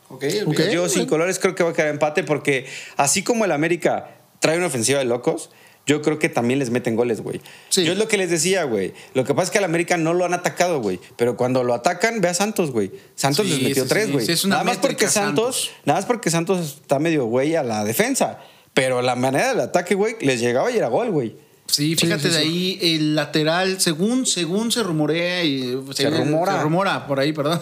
Ok, 0.09 0.25
Ok. 0.47 0.59
yo 0.69 0.89
sin 0.89 1.05
colores 1.05 1.39
creo 1.39 1.55
que 1.55 1.63
va 1.63 1.69
a 1.69 1.73
quedar 1.73 1.87
empate 1.87 2.25
porque 2.25 2.65
así 2.97 3.23
como 3.23 3.45
el 3.45 3.53
América 3.53 4.09
trae 4.39 4.57
una 4.57 4.65
ofensiva 4.67 4.99
de 4.99 5.05
locos, 5.05 5.49
yo 5.85 6.01
creo 6.01 6.19
que 6.19 6.27
también 6.27 6.59
les 6.59 6.71
meten 6.71 6.97
goles, 6.97 7.21
güey. 7.21 7.39
Sí. 7.69 7.85
Yo 7.85 7.93
es 7.93 7.97
lo 7.97 8.09
que 8.09 8.17
les 8.17 8.29
decía, 8.29 8.65
güey. 8.65 8.93
Lo 9.13 9.23
que 9.23 9.33
pasa 9.33 9.45
es 9.45 9.51
que 9.51 9.59
al 9.59 9.63
América 9.63 9.95
no 9.95 10.13
lo 10.13 10.25
han 10.25 10.33
atacado, 10.33 10.81
güey. 10.81 10.99
Pero 11.15 11.37
cuando 11.37 11.63
lo 11.63 11.73
atacan, 11.73 12.19
ve 12.19 12.27
a 12.27 12.33
Santos, 12.33 12.71
güey. 12.71 12.91
Santos 13.15 13.45
Sí, 13.45 13.53
les 13.53 13.61
metió 13.69 13.83
sí, 13.83 13.89
tres, 13.89 14.11
güey. 14.11 14.27
Nada 14.47 14.65
más 14.65 14.75
porque 14.75 15.07
Santos, 15.07 15.55
Santos. 15.67 15.71
nada 15.85 15.99
más 15.99 16.05
porque 16.05 16.29
Santos 16.31 16.79
está 16.81 16.99
medio 16.99 17.27
güey 17.27 17.55
a 17.55 17.63
la 17.63 17.85
defensa. 17.85 18.39
Pero 18.73 19.01
la 19.01 19.15
manera 19.15 19.47
del 19.49 19.61
ataque, 19.61 19.95
güey, 19.95 20.17
les 20.19 20.41
llegaba 20.41 20.69
y 20.69 20.75
era 20.77 20.89
gol, 20.89 21.11
güey. 21.11 21.37
Sí, 21.73 21.95
fíjate 21.95 22.21
sí, 22.21 22.27
sí. 22.29 22.33
de 22.33 22.39
ahí 22.39 22.79
el 22.81 23.15
lateral, 23.15 23.81
según 23.81 24.27
según 24.27 24.71
se 24.71 24.83
rumorea 24.83 25.43
y 25.43 25.75
Se 25.95 26.07
rumora. 26.07 26.53
se 26.57 26.61
rumora 26.61 27.07
por 27.07 27.19
ahí, 27.19 27.33
perdón. 27.33 27.59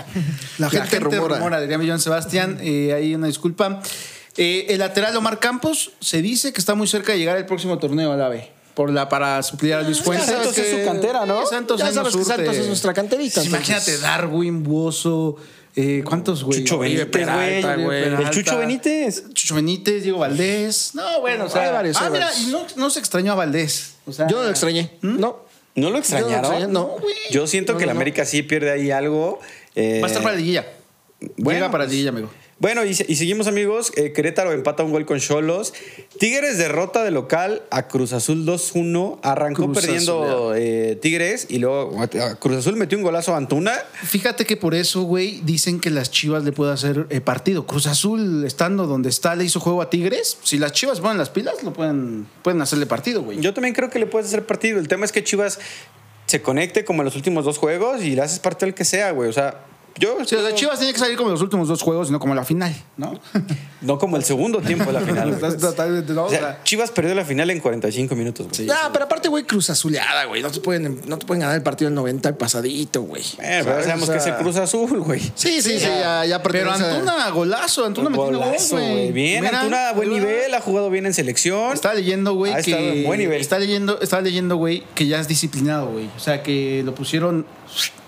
La 0.58 0.68
gente 0.70 0.98
rumora. 0.98 1.60
diría 1.60 1.78
mi 1.78 1.86
Joan 1.86 2.00
Sebastián, 2.00 2.58
eh, 2.60 2.92
ahí 2.92 3.14
una 3.14 3.28
disculpa. 3.28 3.80
Eh, 4.36 4.66
el 4.70 4.80
lateral 4.80 5.16
Omar 5.16 5.38
Campos 5.38 5.92
se 6.00 6.20
dice 6.20 6.52
que 6.52 6.58
está 6.58 6.74
muy 6.74 6.88
cerca 6.88 7.12
de 7.12 7.18
llegar 7.18 7.36
al 7.36 7.46
próximo 7.46 7.78
torneo 7.78 8.10
al 8.10 8.20
AVE. 8.22 8.50
Por 8.74 8.90
la, 8.90 9.08
para 9.08 9.40
suplir 9.44 9.74
a 9.74 9.82
Luis 9.82 10.00
Fuentes. 10.00 10.26
Santos 10.26 10.58
es 10.58 10.76
su 10.80 10.84
cantera, 10.84 11.24
¿no? 11.24 11.46
Santos 11.46 11.78
Ya 11.78 11.92
sabes 11.92 12.16
que. 12.16 12.24
Santos 12.24 12.56
es 12.56 12.66
nuestra 12.66 12.92
canterita, 12.92 13.40
Sí, 13.40 13.46
imagínate, 13.46 13.98
Darwin, 13.98 14.64
Buoso, 14.64 15.36
eh, 15.76 16.02
¿cuántos, 16.04 16.44
güey? 16.44 16.60
Chucho 16.60 16.78
Benítez, 16.78 17.06
Peralta, 17.06 17.76
güey. 17.76 18.02
El 18.04 18.30
Chucho 18.30 18.58
Benítez. 18.58 19.24
Chucho 19.32 19.54
Benítez, 19.56 20.02
Diego 20.02 20.18
Valdés. 20.18 20.92
No, 20.94 21.20
bueno, 21.20 21.44
o 21.46 21.48
sea. 21.50 21.62
Hay 21.62 21.72
varios, 21.72 21.96
ah, 21.96 22.06
hay 22.06 22.12
mira, 22.12 22.28
y 22.40 22.46
no, 22.46 22.66
no 22.76 22.90
se 22.90 22.98
extrañó 23.00 23.32
a 23.32 23.34
Valdés. 23.34 23.94
O 24.06 24.12
sea, 24.12 24.26
Yo 24.28 24.36
no 24.38 24.44
lo 24.44 24.50
extrañé. 24.50 24.92
No. 25.02 25.44
¿No 25.76 25.82
lo 25.82 25.82
Yo 25.86 25.90
no 25.90 25.98
extrañaron? 25.98 26.36
extrañé, 26.52 26.66
no, 26.72 26.84
güey. 27.00 27.14
Yo 27.30 27.46
siento 27.48 27.72
No, 27.72 27.78
que 27.78 27.84
el. 27.84 27.90
América 27.90 28.24
sí 28.24 28.42
pierde 28.44 28.70
ahí 28.70 28.90
algo. 28.92 29.40
eh, 29.74 29.98
Va 30.00 30.06
a 30.06 30.08
estar 30.08 30.22
para 30.22 30.34
la 30.36 30.40
liguilla. 30.40 30.66
bueno, 31.38 31.58
Llega 31.58 31.70
para 31.72 31.84
la 31.84 31.90
liguilla, 31.90 32.10
amigo. 32.10 32.30
Bueno, 32.64 32.82
y, 32.86 32.92
y 32.92 33.16
seguimos 33.16 33.46
amigos. 33.46 33.92
Eh, 33.94 34.12
Querétaro 34.12 34.50
empata 34.50 34.82
un 34.84 34.90
gol 34.90 35.04
con 35.04 35.20
Cholos. 35.20 35.74
Tigres 36.18 36.56
derrota 36.56 37.04
de 37.04 37.10
local 37.10 37.60
a 37.70 37.88
Cruz 37.88 38.14
Azul 38.14 38.46
2-1. 38.46 39.18
Arrancó 39.22 39.64
Cruz 39.64 39.82
perdiendo 39.82 40.54
eh, 40.56 40.96
Tigres 40.98 41.46
y 41.50 41.58
luego 41.58 42.00
a 42.00 42.36
Cruz 42.36 42.56
Azul 42.56 42.76
metió 42.76 42.96
un 42.96 43.04
golazo 43.04 43.34
a 43.34 43.36
Antuna. 43.36 43.74
Fíjate 44.04 44.46
que 44.46 44.56
por 44.56 44.74
eso, 44.74 45.02
güey, 45.02 45.42
dicen 45.44 45.78
que 45.78 45.90
las 45.90 46.10
Chivas 46.10 46.42
le 46.42 46.52
puede 46.52 46.72
hacer 46.72 47.06
eh, 47.10 47.20
partido. 47.20 47.66
Cruz 47.66 47.86
Azul, 47.86 48.46
estando 48.46 48.86
donde 48.86 49.10
está, 49.10 49.36
le 49.36 49.44
hizo 49.44 49.60
juego 49.60 49.82
a 49.82 49.90
Tigres. 49.90 50.38
Si 50.42 50.56
las 50.56 50.72
Chivas 50.72 51.00
ponen 51.00 51.18
las 51.18 51.28
pilas, 51.28 51.62
lo 51.62 51.74
pueden, 51.74 52.26
pueden 52.40 52.62
hacerle 52.62 52.86
partido, 52.86 53.22
güey. 53.22 53.40
Yo 53.40 53.52
también 53.52 53.74
creo 53.74 53.90
que 53.90 53.98
le 53.98 54.06
puedes 54.06 54.28
hacer 54.28 54.46
partido. 54.46 54.78
El 54.78 54.88
tema 54.88 55.04
es 55.04 55.12
que 55.12 55.22
Chivas 55.22 55.58
se 56.24 56.40
conecte 56.40 56.86
como 56.86 57.02
en 57.02 57.04
los 57.04 57.16
últimos 57.16 57.44
dos 57.44 57.58
juegos 57.58 58.02
y 58.02 58.14
le 58.14 58.22
haces 58.22 58.38
parte 58.38 58.64
al 58.64 58.72
que 58.72 58.86
sea, 58.86 59.10
güey. 59.10 59.28
O 59.28 59.34
sea, 59.34 59.66
yo. 59.98 60.18
Sí, 60.24 60.34
o 60.34 60.42
sea, 60.42 60.54
Chivas 60.54 60.78
tiene 60.78 60.92
que 60.92 60.98
salir 60.98 61.16
como 61.16 61.30
los 61.30 61.40
últimos 61.40 61.68
dos 61.68 61.82
juegos, 61.82 62.08
y 62.08 62.12
no 62.12 62.18
como 62.18 62.34
la 62.34 62.44
final, 62.44 62.74
¿no? 62.96 63.18
No 63.84 63.98
como 63.98 64.16
el 64.16 64.24
segundo 64.24 64.62
tiempo 64.62 64.86
de 64.86 64.92
la 64.94 65.00
final. 65.00 65.38
O 66.16 66.30
sea, 66.30 66.60
Chivas 66.64 66.90
perdió 66.90 67.14
la 67.14 67.26
final 67.26 67.50
en 67.50 67.60
45 67.60 68.14
minutos, 68.14 68.46
güey. 68.48 68.70
Ah, 68.70 68.88
pero 68.90 69.04
aparte, 69.04 69.28
güey, 69.28 69.44
cruz 69.44 69.68
azuleada, 69.68 70.24
güey. 70.24 70.40
No 70.40 70.50
te 70.50 70.60
pueden, 70.60 71.02
no 71.06 71.18
te 71.18 71.26
pueden 71.26 71.42
ganar 71.42 71.54
el 71.54 71.62
partido 71.62 71.90
del 71.90 71.94
90 71.96 72.30
y 72.30 72.32
pasadito, 72.32 73.02
güey. 73.02 73.22
Eh, 73.42 73.60
sabemos 73.62 74.08
O 74.08 74.12
que 74.12 74.18
es 74.18 74.26
el 74.26 74.36
Cruz 74.36 74.56
Azul, 74.56 75.00
güey. 75.00 75.20
Sí, 75.34 75.60
sí, 75.60 75.78
sí, 75.78 75.80
ya, 75.80 76.24
ya 76.24 76.42
pero 76.42 76.72
Antuna, 76.72 77.28
golazo. 77.28 77.84
Antuna 77.84 78.08
metió 78.08 78.24
gol, 78.24 78.36
Golazo, 78.36 78.76
güey. 78.76 79.12
Bien, 79.12 79.44
Mira, 79.44 79.60
Antuna, 79.60 79.92
buen 79.92 80.08
nivel, 80.08 80.54
ha 80.54 80.60
jugado 80.62 80.88
bien 80.88 81.04
en 81.04 81.12
selección. 81.12 81.74
Estaba 81.74 81.94
leyendo, 81.94 82.32
güey, 82.32 82.54
Ha 82.54 82.60
estado 82.60 82.78
que. 82.78 83.00
en 83.00 83.04
buen 83.04 83.20
nivel. 83.20 83.40
Está 83.40 83.58
leyendo, 83.58 84.00
estaba 84.00 84.22
leyendo, 84.22 84.56
güey, 84.56 84.82
que 84.94 85.06
ya 85.06 85.20
es 85.20 85.28
disciplinado, 85.28 85.90
güey. 85.90 86.08
O 86.16 86.20
sea, 86.20 86.42
que 86.42 86.82
lo 86.84 86.94
pusieron 86.94 87.44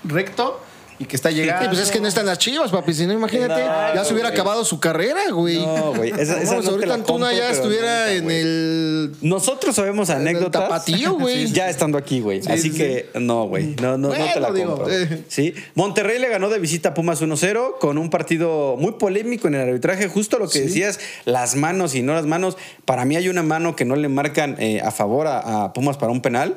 recto 0.04 0.60
y 0.98 1.04
que 1.04 1.16
está 1.16 1.30
llegando. 1.30 1.62
Sí, 1.62 1.68
pues 1.68 1.80
es 1.80 1.90
que 1.90 2.00
no 2.00 2.08
están 2.08 2.26
las 2.26 2.38
chivas, 2.38 2.70
papi. 2.70 2.94
Si 2.94 3.06
no, 3.06 3.12
imagínate, 3.12 3.60
No, 3.62 3.94
ya 3.94 4.04
se 4.04 4.12
hubiera 4.14 4.30
güey. 4.30 4.40
acabado 4.40 4.64
su 4.64 4.80
carrera, 4.80 5.30
güey. 5.30 5.58
No, 5.58 5.92
güey, 5.94 6.10
esa- 6.10 6.40
esa 6.40 6.50
Vamos, 6.50 6.52
no 6.52 6.60
te 6.62 6.68
ahorita 6.76 6.94
Antuna 6.94 7.32
ya 7.34 7.50
estuviera 7.50 8.12
en 8.12 8.30
el. 8.30 9.12
Nosotros 9.20 9.74
sabemos 9.76 10.08
el 10.08 10.16
anécdotas. 10.16 10.62
tapatío, 10.62 11.14
güey. 11.18 11.46
Ya 11.52 11.68
estando 11.68 11.98
aquí, 11.98 12.20
güey. 12.20 12.40
Así 12.48 12.70
sí, 12.70 12.72
que 12.72 13.10
no, 13.20 13.46
güey. 13.46 13.76
No, 13.80 13.98
no, 13.98 14.08
no 14.08 14.10
te 14.10 14.18
Bueno, 14.18 14.40
la 14.40 14.52
digo, 14.52 14.76
compro. 14.76 14.90
eh. 14.92 15.24
Sí. 15.28 15.54
Monterrey 15.74 16.18
le 16.18 16.28
ganó 16.28 16.48
de 16.48 16.58
visita 16.58 16.90
a 16.90 16.94
Pumas 16.94 17.20
1-0 17.22 17.78
con 17.78 17.98
un 17.98 18.10
partido 18.10 18.76
muy 18.78 18.92
polémico 18.92 19.48
en 19.48 19.54
el 19.54 19.68
arbitraje. 19.68 20.08
Justo 20.08 20.38
lo 20.38 20.48
que 20.48 20.60
decías, 20.60 20.98
las 21.24 21.56
manos 21.56 21.94
y 21.94 22.02
no 22.02 22.14
las 22.14 22.26
manos. 22.26 22.56
Para 22.84 23.04
mí 23.04 23.16
hay 23.16 23.28
una 23.28 23.42
mano 23.42 23.76
que 23.76 23.84
no 23.84 23.96
le 23.96 24.08
marcan 24.08 24.56
eh, 24.58 24.80
a 24.82 24.90
favor 24.90 25.26
a, 25.26 25.64
a 25.64 25.72
Pumas 25.72 25.96
para 25.98 26.10
un 26.12 26.22
penal. 26.22 26.56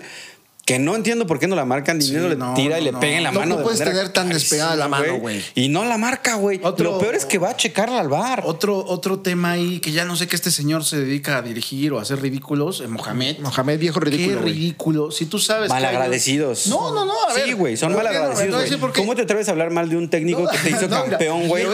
Que 0.70 0.78
no 0.78 0.96
entiendo 0.96 1.26
por 1.26 1.40
qué 1.40 1.48
no 1.48 1.56
la 1.56 1.66
marcan. 1.66 1.98
Dinero 1.98 2.30
le 2.30 2.36
no, 2.36 2.54
tira 2.54 2.80
y 2.80 2.84
le 2.84 2.92
no. 2.92 3.00
pega 3.00 3.18
en 3.18 3.24
la 3.24 3.32
No, 3.32 3.40
mano. 3.40 3.56
no 3.56 3.58
de 3.58 3.64
puedes 3.64 3.80
tener 3.80 4.10
tan 4.10 4.30
despegada 4.30 4.76
la 4.76 4.88
mano, 4.88 5.18
güey. 5.18 5.42
Y 5.56 5.68
no 5.68 5.84
la 5.84 5.98
marca, 5.98 6.36
güey. 6.36 6.60
Lo 6.60 7.00
peor 7.00 7.16
es 7.16 7.26
que 7.26 7.40
va 7.40 7.50
a 7.50 7.58
checarla 7.58 8.00
al 8.00 8.08
bar. 8.08 8.44
Otro, 8.46 8.86
otro 8.86 9.18
tema 9.18 9.54
ahí 9.54 9.80
que 9.80 9.92
ya 9.92 10.06
no 10.06 10.16
sé 10.16 10.28
que 10.28 10.36
este 10.36 10.52
señor 10.52 10.86
se 10.86 10.98
dedica 11.00 11.38
a 11.38 11.42
dirigir 11.42 11.92
o 11.94 11.98
a 11.98 12.04
hacer 12.04 12.22
ridículos, 12.22 12.82
eh, 12.82 12.88
Mohamed. 12.88 13.40
Mohamed, 13.40 13.80
viejo 13.80 14.00
ridículo, 14.00 14.42
Qué 14.42 14.46
ridículo. 14.46 15.10
Si 15.10 15.26
tú 15.26 15.40
sabes. 15.40 15.70
que 15.70 15.74
Malagradecidos. 15.74 16.68
No, 16.68 16.94
no, 16.94 17.04
no. 17.04 17.14
A 17.28 17.34
ver. 17.34 17.46
Sí, 17.46 17.54
güey, 17.54 17.76
son 17.76 17.96
malagradecidos. 17.96 18.38
Te 18.40 18.46
voy 18.46 18.54
a 18.54 18.58
güey. 18.58 18.64
decir 18.66 18.80
por 18.80 18.92
qué. 18.94 19.02
¿Cómo 19.02 19.16
te 19.16 19.24
atreves 19.24 19.48
a 19.48 19.52
hablar 19.54 19.72
mal 19.72 19.90
de 19.90 19.98
un 19.98 20.08
técnico 20.08 20.42
No, 20.44 20.50
que 20.52 20.58
te 20.60 20.70
hizo 20.70 20.88
campeón, 20.88 21.48
güey? 21.48 21.66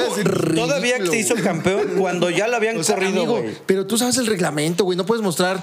Todavía 0.56 1.00
que 1.00 1.10
te 1.10 1.20
hizo 1.20 1.36
campeón 1.36 1.96
cuando 2.00 2.30
ya 2.30 2.48
lo 2.48 2.56
habían 2.56 2.78
O 2.78 2.84
sea, 2.86 2.96
corrido, 2.96 3.26
güey. 3.26 3.58
pero 3.66 3.86
tú 3.86 3.98
sabes 3.98 4.16
el 4.20 4.28
reglamento, 4.28 4.86
güey. 4.86 4.98
No 4.98 5.06
puedes 5.06 5.22
mostrar. 5.22 5.62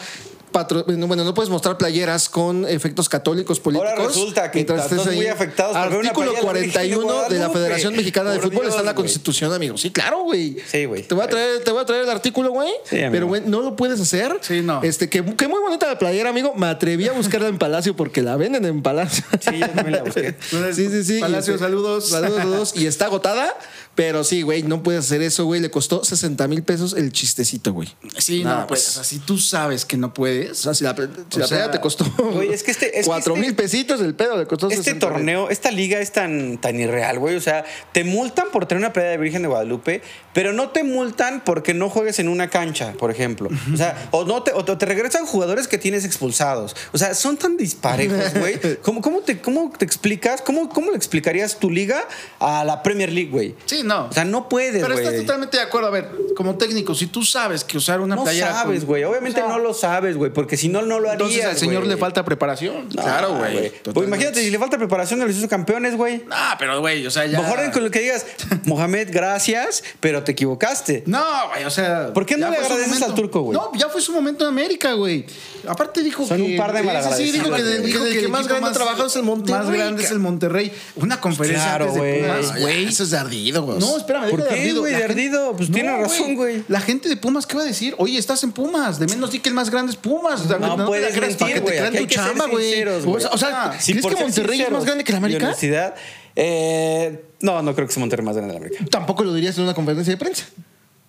Patro- 0.52 0.84
Bueno, 0.84 1.24
no 1.24 1.34
puedes 1.34 1.50
mostrar 1.50 1.76
playeras 1.78 2.28
con 2.28 2.66
efectos 2.66 3.08
católicos 3.08 3.58
políticos. 3.58 3.90
Ahora 3.92 4.06
resulta 4.08 4.50
que 4.50 4.60
estés 4.60 5.06
muy 5.06 5.26
afectados 5.26 5.76
por 5.76 5.88
ver 5.90 5.98
una 5.98 6.08
Artículo 6.10 6.32
playera 6.32 6.42
de 6.42 6.46
la 6.46 6.60
Virgen 6.60 6.70
de 6.70 6.72
41 6.72 7.28
de 7.28 7.38
la. 7.38 7.50
Federación 7.50 7.96
Mexicana 7.96 8.30
de 8.30 8.38
Por 8.38 8.50
Fútbol 8.50 8.66
está 8.66 8.80
en 8.80 8.86
la. 8.86 8.94
Constitución, 8.94 9.52
amigo. 9.52 9.76
Sí, 9.78 9.90
claro, 9.90 10.22
güey. 10.22 10.56
Sí, 10.70 10.84
güey. 10.84 11.02
Te 11.02 11.14
voy 11.14 11.24
a 11.24 11.28
traer, 11.28 11.64
te 11.64 11.70
voy 11.72 11.82
a 11.82 11.86
traer 11.86 12.02
el 12.04 12.10
artículo, 12.10 12.50
güey. 12.50 12.70
Sí, 12.84 12.96
amigo. 12.96 13.10
pero, 13.12 13.26
güey, 13.26 13.42
no 13.46 13.60
lo 13.62 13.74
puedes 13.74 13.98
hacer. 14.00 14.36
Sí, 14.42 14.60
no. 14.60 14.82
Este, 14.82 15.08
que, 15.08 15.24
que 15.34 15.48
muy 15.48 15.60
bonita 15.60 15.86
la 15.88 15.98
playera, 15.98 16.30
amigo. 16.30 16.54
Me 16.54 16.66
atreví 16.66 17.08
a 17.08 17.12
buscarla 17.12 17.48
en 17.48 17.58
Palacio 17.58 17.96
porque 17.96 18.22
la 18.22 18.36
venden 18.36 18.64
en 18.64 18.82
Palacio. 18.82 19.24
Sí, 19.40 19.58
yo 19.58 19.68
también 19.70 19.92
la 19.92 20.02
busqué. 20.04 20.34
Sí, 20.72 20.88
sí, 20.90 21.04
sí. 21.04 21.20
Palacio, 21.20 21.52
Y 21.52 21.56
este- 21.56 21.64
saludos. 21.66 22.08
Saludos, 22.08 22.36
saludos. 22.36 22.72
Y 22.76 22.86
está 22.86 23.06
agotada, 23.06 23.52
pero 23.94 24.24
sí, 24.24 24.42
güey, 24.42 24.62
no 24.62 24.82
puedes 24.82 25.04
hacer 25.04 25.20
eso, 25.22 25.44
güey. 25.44 25.60
Le 25.60 25.70
costó 25.70 26.02
60 26.04 26.48
mil 26.48 26.62
pesos 26.62 26.94
el 26.94 27.12
chistecito, 27.12 27.72
güey. 27.74 27.88
Sí, 28.18 28.42
Nada 28.42 28.62
no, 28.62 28.66
pues, 28.66 28.80
más. 28.80 28.88
o 28.88 28.92
sea, 28.94 29.04
si 29.04 29.18
tú 29.18 29.36
sabes 29.38 29.84
que 29.84 29.96
no 29.98 30.14
puedes. 30.14 30.50
O 30.52 30.54
sea, 30.54 30.74
si 30.74 30.84
la, 30.84 30.94
si 30.96 31.02
O 31.02 31.06
la 31.06 31.46
sea, 31.46 31.46
playera 31.48 31.70
te 31.70 31.80
costó 31.80 32.04
güey, 32.32 32.52
es 32.52 32.62
que 32.62 32.70
este- 32.70 32.86
es 32.98 33.04
que 33.04 33.06
cuatro 33.06 33.34
este- 33.34 33.46
mil 33.46 33.54
pesitos, 33.54 34.00
el 34.00 34.14
pedo 34.14 34.38
le 34.38 34.46
costó 34.46 34.68
Este 34.68 34.82
60, 34.82 35.06
güey. 35.06 35.16
torneo, 35.18 35.50
esta 35.50 35.70
liga 35.70 36.00
es 36.00 36.10
tan, 36.12 36.58
tan 36.58 36.80
irreal, 36.80 37.18
güey. 37.18 37.36
O 37.36 37.40
sea, 37.40 37.64
te 37.92 38.04
multan 38.04 38.46
por 38.50 38.66
tener 38.66 38.82
una 38.82 38.92
pelea 38.92 39.10
de 39.10 39.18
Virgen 39.18 39.42
de 39.42 39.48
Guadalupe, 39.48 40.00
pero 40.32 40.52
no 40.54 40.70
te 40.70 40.84
multan 40.84 41.42
porque 41.44 41.74
no 41.74 41.90
juegues 41.90 42.18
en 42.18 42.28
una 42.28 42.48
cancha, 42.48 42.92
por 42.94 43.10
ejemplo. 43.10 43.50
O 43.72 43.76
sea, 43.76 44.08
o, 44.10 44.24
no 44.24 44.42
te, 44.42 44.52
o 44.52 44.64
te 44.64 44.86
regresan 44.86 45.26
jugadores 45.26 45.68
que 45.68 45.76
tienes 45.78 46.04
expulsados. 46.06 46.74
O 46.92 46.98
sea, 46.98 47.14
son 47.14 47.36
tan 47.36 47.56
disparejos, 47.58 48.32
güey. 48.38 48.58
¿Cómo, 48.82 49.02
cómo, 49.02 49.20
te, 49.20 49.40
¿Cómo 49.40 49.70
te 49.76 49.84
explicas? 49.84 50.40
¿Cómo, 50.40 50.68
¿Cómo 50.70 50.90
le 50.90 50.96
explicarías 50.96 51.58
tu 51.58 51.68
liga 51.70 52.02
a 52.38 52.64
la 52.64 52.82
Premier 52.82 53.12
League, 53.12 53.30
güey? 53.30 53.54
Sí, 53.66 53.81
no. 53.84 54.06
O 54.06 54.12
sea, 54.12 54.24
no 54.24 54.48
puedes, 54.48 54.82
Pero 54.82 54.94
güey. 54.94 55.04
estás 55.06 55.20
totalmente 55.20 55.56
de 55.56 55.62
acuerdo. 55.62 55.88
A 55.88 55.90
ver, 55.90 56.10
como 56.36 56.56
técnico, 56.56 56.94
si 56.94 57.06
tú 57.06 57.24
sabes 57.24 57.64
que 57.64 57.76
usar 57.78 58.00
una 58.00 58.14
No 58.16 58.24
playera. 58.24 58.52
sabes, 58.52 58.80
con- 58.80 58.86
güey. 58.88 59.04
Obviamente 59.04 59.40
O 59.40 59.46
sea, 59.46 59.52
no 59.56 59.58
lo 59.62 59.74
sabes, 59.74 60.16
güey, 60.16 60.32
porque 60.32 60.56
si 60.56 60.68
no, 60.68 60.82
no 60.82 61.00
lo 61.00 61.10
harías, 61.10 61.22
Entonces 61.30 61.44
al 61.44 61.56
señor 61.58 61.78
güey. 61.82 61.88
le 61.90 61.96
falta 61.96 62.24
preparación. 62.24 62.88
No, 62.94 63.02
claro, 63.02 63.36
güey. 63.36 63.70
Pues 63.92 64.06
imagínate, 64.06 64.42
si 64.42 64.50
le 64.50 64.58
falta 64.58 64.78
preparación, 64.78 65.18
no 65.20 65.26
les 65.26 65.36
hizo 65.36 65.48
campeones, 65.48 65.96
güey. 65.96 66.18
No, 66.28 66.36
pero 66.58 66.80
güey, 66.80 67.06
o 67.06 67.10
sea, 67.10 67.26
ya. 67.26 67.40
Mejor 67.40 67.70
con 67.72 67.84
lo 67.84 67.90
que 67.90 68.00
digas, 68.00 68.26
Mohamed, 68.64 69.08
gracias, 69.12 69.82
pero 70.00 70.22
te 70.24 70.32
equivocaste. 70.32 71.04
No, 71.06 71.24
güey, 71.52 71.64
o 71.64 71.70
sea. 71.70 72.12
¿Por 72.12 72.26
qué 72.26 72.36
no 72.36 72.50
le 72.50 72.56
agradeces 72.56 73.02
al 73.02 73.14
turco, 73.14 73.40
güey? 73.42 73.58
No, 73.58 73.70
ya 73.76 73.88
fue 73.88 74.00
su 74.00 74.12
momento 74.12 74.44
en 74.44 74.48
América, 74.50 74.92
güey. 74.94 75.26
Aparte 75.66 76.02
dijo 76.02 76.26
Son 76.26 76.36
que. 76.38 76.42
un 76.42 76.56
par 76.56 76.72
de 76.72 76.82
malagradecidos, 76.82 77.32
Sí, 77.32 77.38
dijo 77.38 77.54
que, 77.54 77.62
Dijo 77.62 78.04
el 78.04 78.28
más 78.28 78.48
grande 78.48 78.70
trabajado 78.72 79.06
es 79.06 79.16
el 79.16 79.22
Monterrey, 79.22 79.60
Más 79.64 79.70
grande 79.70 80.02
es 80.02 80.10
el 80.10 80.18
Monterrey. 80.18 80.72
Una 80.96 81.20
conferencia 81.20 81.64
Claro, 81.64 81.84
antes 81.86 81.94
de 81.94 82.00
güey. 82.00 82.22
Pumas, 82.22 82.60
güey. 82.60 82.84
Eso 82.86 83.02
es 83.04 83.10
de 83.10 83.18
ardido, 83.18 83.62
güey. 83.62 83.71
No, 83.80 83.96
espérame, 83.96 84.30
¿Por 84.30 84.38
deja 84.42 84.50
de 84.50 84.54
qué, 84.56 84.60
ardido. 84.62 84.80
güey? 84.80 84.92
La 84.92 84.98
De 84.98 85.04
gente- 85.06 85.20
ardido, 85.22 85.56
pues 85.56 85.70
tiene 85.72 85.96
razón, 85.96 86.34
güey. 86.34 86.64
La 86.68 86.80
gente 86.80 87.08
de 87.08 87.16
Pumas, 87.16 87.46
¿qué 87.46 87.56
va 87.56 87.62
a 87.62 87.66
decir? 87.66 87.94
Oye, 87.98 88.18
estás 88.18 88.42
en 88.44 88.52
Pumas. 88.52 88.98
De 88.98 89.06
menos 89.06 89.30
di 89.30 89.38
que 89.38 89.48
el 89.48 89.54
más 89.54 89.70
grande 89.70 89.92
es 89.92 89.96
Pumas. 89.96 90.40
O 90.40 90.48
sea, 90.48 90.58
No 90.58 90.76
te 90.76 90.84
puedes 90.84 91.12
para 91.14 91.28
que 91.28 91.36
te 91.36 91.60
güey. 91.60 91.62
crean 91.76 91.86
Aquí 91.88 91.96
hay 91.98 92.02
tu 92.04 92.08
que 92.08 92.14
ser 92.14 92.24
chamba, 92.24 92.46
güey. 92.46 92.64
sinceros, 92.66 93.04
O 93.04 93.08
güey. 93.08 93.20
sea, 93.22 93.30
o 93.30 93.38
sea, 93.38 93.76
Sí, 93.80 93.92
¿crees 93.92 94.02
por 94.02 94.12
que 94.12 94.16
ser 94.18 94.26
Monterrey 94.26 94.50
es 94.50 94.56
sinceros. 94.56 94.72
más 94.78 94.84
grande 94.84 95.04
que 95.04 95.12
la 95.12 95.16
Y 95.16 95.20
América? 95.20 95.46
Honestidad. 95.46 95.94
Eh, 96.36 97.24
no, 97.40 97.62
no 97.62 97.74
creo 97.74 97.86
que 97.86 97.92
sea 97.92 98.00
Monterrey 98.00 98.24
más 98.24 98.36
grande 98.36 98.54
que 98.54 98.60
la 98.60 98.66
América. 98.66 98.84
Tampoco 98.90 99.24
lo 99.24 99.34
dirías 99.34 99.56
en 99.58 99.64
una 99.64 99.74
conferencia 99.74 100.12
de 100.12 100.16
prensa. 100.18 100.44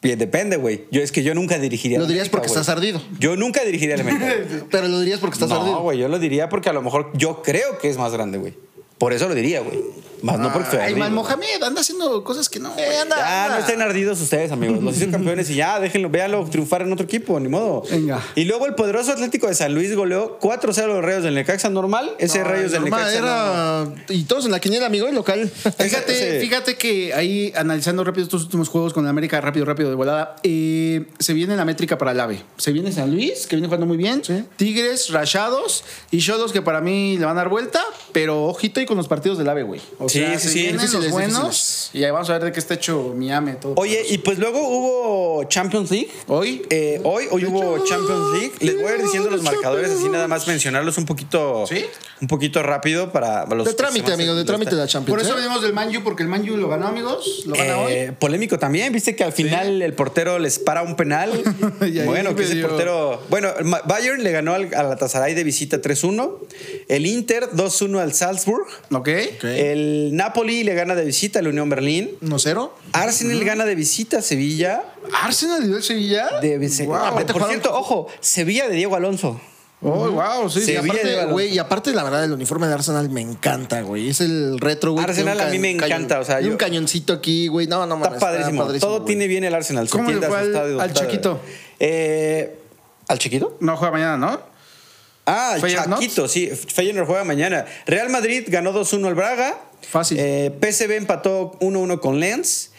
Bien, 0.02 0.20
depende, 0.20 0.58
güey. 0.58 0.84
Yo 0.92 1.02
es 1.02 1.14
que 1.14 1.24
yo 1.24 1.34
nunca 1.34 1.58
dirigiría. 1.58 1.98
Lo 1.98 2.04
a 2.04 2.08
la 2.08 2.10
dirías 2.10 2.24
América, 2.28 2.32
porque 2.38 2.48
güey. 2.50 2.60
estás 2.60 2.76
ardido. 2.76 3.02
Yo 3.20 3.38
nunca 3.38 3.64
dirigiría 3.64 3.96
a 3.96 3.98
la 4.00 4.04
América. 4.04 4.66
Pero 4.72 4.88
lo 4.90 5.00
dirías 5.00 5.20
porque 5.22 5.36
estás 5.36 5.48
no, 5.50 5.62
ardido. 5.62 5.82
güey, 5.82 5.98
yo 5.98 6.10
lo 6.10 6.20
diría 6.20 6.50
porque 6.50 6.68
a 6.70 6.74
lo 6.74 6.82
mejor 6.82 7.12
yo 7.16 7.42
creo 7.42 7.78
que 7.78 7.90
es 7.90 7.98
más 7.98 8.12
grande, 8.12 8.38
güey. 8.38 8.54
Por 8.98 9.14
eso 9.14 9.30
lo 9.30 9.34
diría, 9.36 9.62
güey. 9.62 9.80
Más 10.24 10.40
no 10.40 10.52
porque 10.54 10.70
estoy 10.70 10.80
Ay, 10.80 10.96
mal 10.96 11.12
Mohamed 11.12 11.62
anda 11.64 11.82
haciendo 11.82 12.24
cosas 12.24 12.48
que 12.50 12.60
no. 12.60 12.72
güey. 12.72 12.86
Ya, 13.10 13.48
no 13.50 13.58
estén 13.58 13.82
ardidos 13.82 14.20
ustedes, 14.22 14.52
amigos. 14.52 14.82
Los 14.82 14.98
hizo 14.98 15.12
campeones 15.12 15.50
y 15.50 15.56
ya, 15.56 15.80
déjenlo, 15.80 16.10
véanlo 16.10 16.44
triunfar 16.50 16.82
en 16.84 16.94
otro 16.94 17.04
equipo, 17.06 17.40
ni 17.40 17.50
modo. 17.50 17.84
Venga. 17.92 18.22
Y 18.36 18.46
luego 18.46 18.66
el 18.66 18.74
poderoso 18.74 19.12
Atlético 19.12 19.48
de 19.48 19.54
San 19.56 19.74
Luis 19.76 19.94
goleó 19.96 20.40
4-0 20.40 20.84
a 20.84 20.88
los 20.88 21.04
Rayos 21.04 21.24
del 21.24 21.36
Necaxa 21.36 21.70
normal. 21.70 22.12
Ese 22.20 22.40
No, 22.40 22.46
Rayos 22.46 22.72
del 22.72 22.86
Necaxa. 22.86 23.20
no- 23.20 23.28
era... 23.28 23.94
Y 24.10 24.24
todos 24.24 24.46
en 24.46 24.52
la 24.52 24.60
quiniela, 24.60 24.86
amigo, 24.86 25.08
el 25.08 25.16
local. 25.16 25.50
Fíjate, 25.78 26.14
Sí. 26.40 26.40
fíjate 26.48 26.76
que 26.78 27.14
ahí, 27.14 27.52
analizando 27.56 28.04
rápido 28.04 28.24
estos 28.24 28.44
últimos 28.44 28.70
juegos 28.70 28.94
con 28.94 29.04
la 29.04 29.10
América, 29.10 29.42
rápido, 29.42 29.66
rápido, 29.66 29.90
de 29.90 29.96
volada, 29.96 30.36
eh, 30.44 31.06
se 31.20 31.34
viene 31.34 31.56
la 31.58 31.66
métrica 31.66 31.98
para 31.98 32.12
el 32.12 32.20
AVE. 32.20 32.42
Se 32.58 32.72
viene 32.72 32.92
San 32.94 33.12
Luis, 33.12 33.46
que 33.46 33.56
viene 33.58 33.68
jugando 33.68 33.86
muy 33.88 33.98
bien. 33.98 34.22
Tigres, 34.56 35.10
Rayados 35.12 35.84
y 36.12 36.20
Cholos, 36.20 36.54
que 36.54 36.62
para 36.62 36.80
mí 36.82 37.18
le 37.18 37.26
van 37.26 37.36
a 37.38 37.42
dar 37.42 37.50
vuelta, 37.50 37.82
pero 38.14 38.46
ojito 38.46 38.80
y 38.80 38.86
con 38.86 38.96
los 38.98 39.08
partidos 39.08 39.38
del 39.38 39.50
AVE, 39.50 39.64
güey. 39.64 39.82
O 40.00 40.08
Sí, 40.14 40.20
sea, 40.20 40.40
sí, 40.40 40.48
se 40.48 40.54
sí. 40.54 40.60
vienen 40.62 40.78
Difíciles, 40.78 41.04
los 41.04 41.12
buenos. 41.12 41.40
difíciles. 41.44 41.90
Y 41.94 42.04
ahí 42.04 42.12
vamos 42.12 42.30
a 42.30 42.34
ver 42.34 42.44
de 42.46 42.52
qué 42.52 42.60
está 42.60 42.74
hecho 42.76 43.14
Miami. 43.16 43.54
Todo. 43.60 43.74
Oye, 43.78 44.06
y 44.10 44.18
pues 44.20 44.40
luego 44.40 44.60
hubo 44.68 45.44
Champions 45.46 45.92
League. 45.92 46.10
Hoy. 46.28 46.66
Eh, 46.70 47.02
hoy, 47.04 47.26
hoy 47.32 47.46
hubo 47.46 47.84
Champions 47.84 48.34
League. 48.40 48.52
Les 48.60 48.76
voy 48.82 48.92
a 48.92 48.96
ir 48.96 49.04
diciendo 49.04 49.30
los 49.30 49.42
marcadores, 49.44 49.92
así 49.92 50.10
nada 50.10 50.28
más 50.28 50.48
mencionarlos 50.48 50.98
un 50.98 51.06
poquito, 51.06 51.66
¿Sí? 51.68 51.86
un 52.22 52.28
poquito 52.28 52.62
rápido 52.64 53.12
para 53.12 53.46
los 53.48 53.66
De 53.66 53.74
trámite, 53.74 54.06
se 54.06 54.12
van 54.12 54.12
a- 54.12 54.24
amigo, 54.24 54.36
de 54.36 54.46
trámite 54.46 54.72
de 54.72 54.78
la 54.82 54.88
Champions. 54.88 55.10
Por 55.18 55.20
eso 55.26 55.34
¿eh? 55.38 55.42
venimos 55.42 55.62
del 55.62 55.74
Manju, 55.74 56.04
porque 56.04 56.24
el 56.24 56.30
Manju 56.30 56.56
lo 56.58 56.70
ganó, 56.70 56.88
amigos. 56.88 57.44
Lo 57.46 57.56
gana 57.56 57.90
Eh, 57.92 58.08
hoy. 58.10 58.16
polémico 58.20 58.58
también, 58.60 58.92
viste 58.94 59.16
que 59.16 59.24
al 59.24 59.34
final 59.34 59.82
el 59.82 59.94
portero 59.94 60.40
les 60.40 60.60
para 60.60 60.82
un 60.84 60.96
penal. 60.96 61.32
Bueno, 62.06 62.36
que 62.36 62.44
ese 62.44 62.56
medio- 62.56 62.70
portero. 62.70 63.22
Bueno, 63.30 63.50
Bayern 63.86 64.24
le 64.24 64.32
ganó 64.32 64.54
al 64.54 64.68
Galatasaray 64.68 65.34
de 65.34 65.44
visita 65.44 65.82
3-1. 65.82 66.40
El 66.88 67.06
Inter 67.06 67.50
2-1 67.54 68.00
al 68.00 68.14
Salzburg. 68.14 68.66
¿Ok? 68.92 69.08
El 69.44 70.03
Napoli 70.12 70.64
le 70.64 70.74
gana 70.74 70.96
de 70.96 71.06
visita 71.06 71.40
al 71.40 71.48
Unión 71.48 71.70
Berlín. 71.70 72.12
1-0. 72.22 72.72
Arsenal 72.92 73.44
gana 73.46 73.66
de 73.66 73.76
visita 73.76 74.18
a 74.18 74.22
Sevilla. 74.22 74.84
Arsenal 75.24 75.66
dio 75.66 75.82
Sevilla. 75.82 76.28
De 76.42 76.58
Wow. 76.86 76.96
Ah, 76.96 77.24
por 77.32 77.48
cierto, 77.48 77.74
ojo, 77.74 78.08
Sevilla 78.20 78.68
de 78.68 78.76
Diego 78.76 78.96
Alonso. 78.96 79.40
Oh, 79.86 80.10
wow, 80.12 80.50
sí. 80.50 80.60
Y 80.60 80.64
Sevilla 80.64 81.04
de 81.04 81.16
aparte, 81.16 81.32
güey, 81.34 81.54
y 81.54 81.60
aparte, 81.60 81.92
la 81.94 82.04
verdad, 82.04 82.24
el 82.24 82.32
uniforme 82.32 82.68
de 82.68 82.74
Arsenal 82.74 83.10
me 83.10 83.20
encanta, 83.20 83.82
güey. 83.82 84.10
Es 84.10 84.22
el 84.22 84.58
retro, 84.60 84.94
güey. 84.94 85.04
Arsenal 85.04 85.40
a 85.42 85.48
mí 85.48 85.60
me 85.60 85.72
encanta, 85.72 86.20
o 86.20 86.24
sea, 86.24 86.36
tiene 86.38 86.48
yo- 86.48 86.52
un 86.54 86.58
cañoncito 86.58 87.12
aquí, 87.12 87.48
güey. 87.48 87.68
No, 87.68 87.86
no, 87.86 87.96
Está 87.96 88.08
mames, 88.10 88.22
padrísimo. 88.22 88.66
Todo 88.80 89.02
tiene 89.04 89.28
bien 89.28 89.44
el 89.44 89.54
Arsenal. 89.54 89.90
¿Cómo 89.90 90.10
le 90.10 90.22
fue 90.26 90.38
al-. 90.38 90.94
Chiquito? 90.94 91.42
Eh, 91.80 92.60
¿Al 93.10 93.20
Chiquito? 93.20 93.58
No 93.60 93.76
juega 93.76 93.92
mañana, 93.92 94.16
¿no? 94.18 94.53
Ah, 95.26 95.56
Feyenoord, 95.60 95.90
Chaquito, 95.90 96.28
sí. 96.28 96.48
Feyenoord 96.48 97.08
juega 97.08 97.24
mañana. 97.24 97.66
Real 97.86 98.10
Madrid 98.10 98.44
ganó 98.48 98.74
2-1 98.74 99.08
al 99.08 99.16
Braga. 99.16 99.58
Fácil. 99.82 100.18
Eh, 100.20 100.52
PSV 100.62 100.92
empató 100.98 101.52
1-1 101.62 102.00
con 102.00 102.20
Lens. 102.20 102.72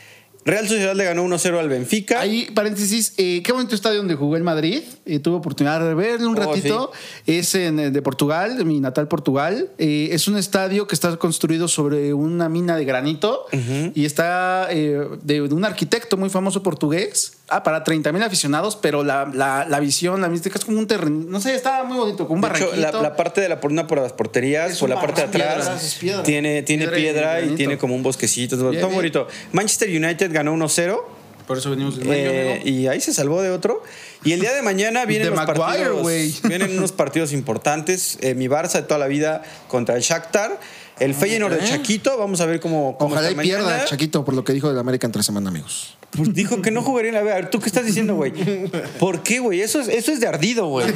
Real 0.47 0.69
Sociedad 0.69 0.95
le 0.95 1.05
ganó 1.05 1.25
1-0 1.25 1.59
al 1.59 1.71
Benfica. 1.71 2.21
Ahí, 2.21 2.51
paréntesis, 2.55 3.15
eh, 3.17 3.41
qué 3.43 3.51
bonito 3.53 3.75
estadio 3.75 3.97
donde 3.97 4.15
jugó 4.15 4.37
el 4.37 4.43
Madrid. 4.43 4.83
Eh, 5.07 5.19
tuve 5.19 5.37
oportunidad 5.37 5.81
de 5.81 5.95
verlo 5.95 6.29
un 6.29 6.37
Oh, 6.39 6.41
ratito. 6.43 6.93
Es 7.27 7.55
en, 7.55 7.79
eh, 7.81 7.91
de 7.91 8.03
Portugal, 8.03 8.59
de 8.59 8.65
mi 8.67 8.79
natal 8.79 9.09
Portugal. 9.09 9.71
Eh, 9.79 10.11
es 10.13 10.29
un 10.29 10.37
estadio 10.37 10.87
que 10.87 10.95
está 10.95 11.17
construido 11.17 11.67
sobre 11.67 12.13
una 12.13 12.51
mina 12.51 12.77
de 12.77 12.85
granito 12.85 13.47
y 13.95 14.05
está 14.05 14.67
de, 14.69 15.17
de 15.23 15.41
un 15.55 15.65
arquitecto 15.65 16.19
muy 16.19 16.29
famoso 16.29 16.63
portugués. 16.63 17.39
Ah, 17.51 17.63
para 17.63 17.85
30 17.85 18.11
mil 18.11 18.23
aficionados, 18.23 18.75
pero 18.75 19.05
la, 19.05 19.31
la, 19.33 19.67
la 19.69 19.79
visión, 19.79 20.23
la 20.23 20.29
mística 20.29 20.59
es 20.59 20.65
como 20.65 20.79
un 20.79 20.87
terreno. 20.87 21.25
No 21.29 21.41
sé, 21.43 21.55
está 21.55 21.85
muy 21.85 21.99
bonito, 21.99 22.27
como 22.27 22.43
un 22.47 22.53
De 22.53 22.59
hecho, 22.59 22.75
la, 22.75 22.91
la 22.91 23.17
parte 23.17 23.43
de 23.43 23.51
la 23.51 23.61
una 23.63 23.87
por 23.87 24.01
las 24.01 24.15
porterías, 24.15 24.73
Es 24.73 24.79
por 24.79 24.89
un 24.89 24.95
la 24.95 25.01
parte 25.01 25.21
de 25.21 25.27
atrás, 25.29 25.97
piedras, 26.01 26.23
tiene, 26.25 26.63
tiene 26.63 26.87
Piedra 26.89 26.99
y 26.99 27.03
piedra 27.03 27.21
y, 27.21 27.35
granito. 27.41 27.57
tiene 27.57 27.77
como 27.79 27.95
un 27.95 28.03
bosquecito. 28.03 28.57
todo 28.57 28.71
Bien, 28.71 28.81
todo 28.81 28.89
bien. 28.89 28.99
bonito. 28.99 29.29
Manchester 29.53 29.91
United 29.91 30.33
ganó 30.33 30.55
1-0. 30.57 31.03
Por 31.47 31.59
eso 31.59 31.69
venimos 31.69 31.99
del 31.99 32.09
medio, 32.09 32.31
Eh, 32.31 32.63
y 32.65 32.87
ahí 32.87 33.03
se 33.03 33.13
salvó 33.13 33.43
de 33.43 33.51
otro. 33.51 33.83
Y 34.25 34.33
el 34.33 34.41
día 34.41 34.55
de 34.55 34.63
mañana 34.63 35.05
vienen 35.07 35.29
De 35.29 35.37
los 35.37 35.47
Maguire, 35.47 35.85
partidos. 35.91 36.43
Vienen 36.49 36.79
unos 36.79 36.93
partidos 36.93 37.35
importantes. 37.35 38.17
Eh, 38.23 38.35
mi 38.35 38.47
Barça 38.49 38.73
de 38.77 38.83
toda 38.85 38.99
la 38.99 39.07
vida 39.07 39.43
contra 39.69 39.97
el 39.97 40.01
Shakhtar. 40.01 40.59
El 40.99 41.13
Feyenoord 41.15 41.61
de 41.61 41.65
Chaquito. 41.67 42.17
Vamos 42.17 42.41
a 42.41 42.47
ver 42.47 42.61
cómo, 42.61 42.97
cómo 42.97 43.13
Ojalá 43.13 43.31
y 43.31 43.35
pierda. 43.35 43.85
Chaquito, 43.85 44.25
por 44.25 44.33
lo 44.33 44.45
que 44.45 44.55
dijo 44.55 44.71
del 44.71 44.79
América 44.79 45.07
entre 45.07 45.23
semana, 45.23 45.51
amigos. 45.51 45.99
Pues 46.17 46.33
dijo 46.35 46.63
que 46.63 46.71
no 46.71 46.83
jugaría 46.83 47.09
en 47.11 47.15
la 47.17 47.23
B. 47.23 47.33
A 47.33 47.35
ver, 47.37 47.51
¿tú 47.51 47.59
qué 47.61 47.67
estás 47.67 47.85
diciendo, 47.85 48.15
güey? 48.15 48.33
¿Por 49.01 49.23
qué, 49.23 49.41
güey? 49.41 49.61
Eso 49.61 49.81
es, 49.81 49.89
eso 49.89 50.13
es 50.13 50.21
de 50.21 50.27
ardido, 50.29 50.67
güey. 50.67 50.87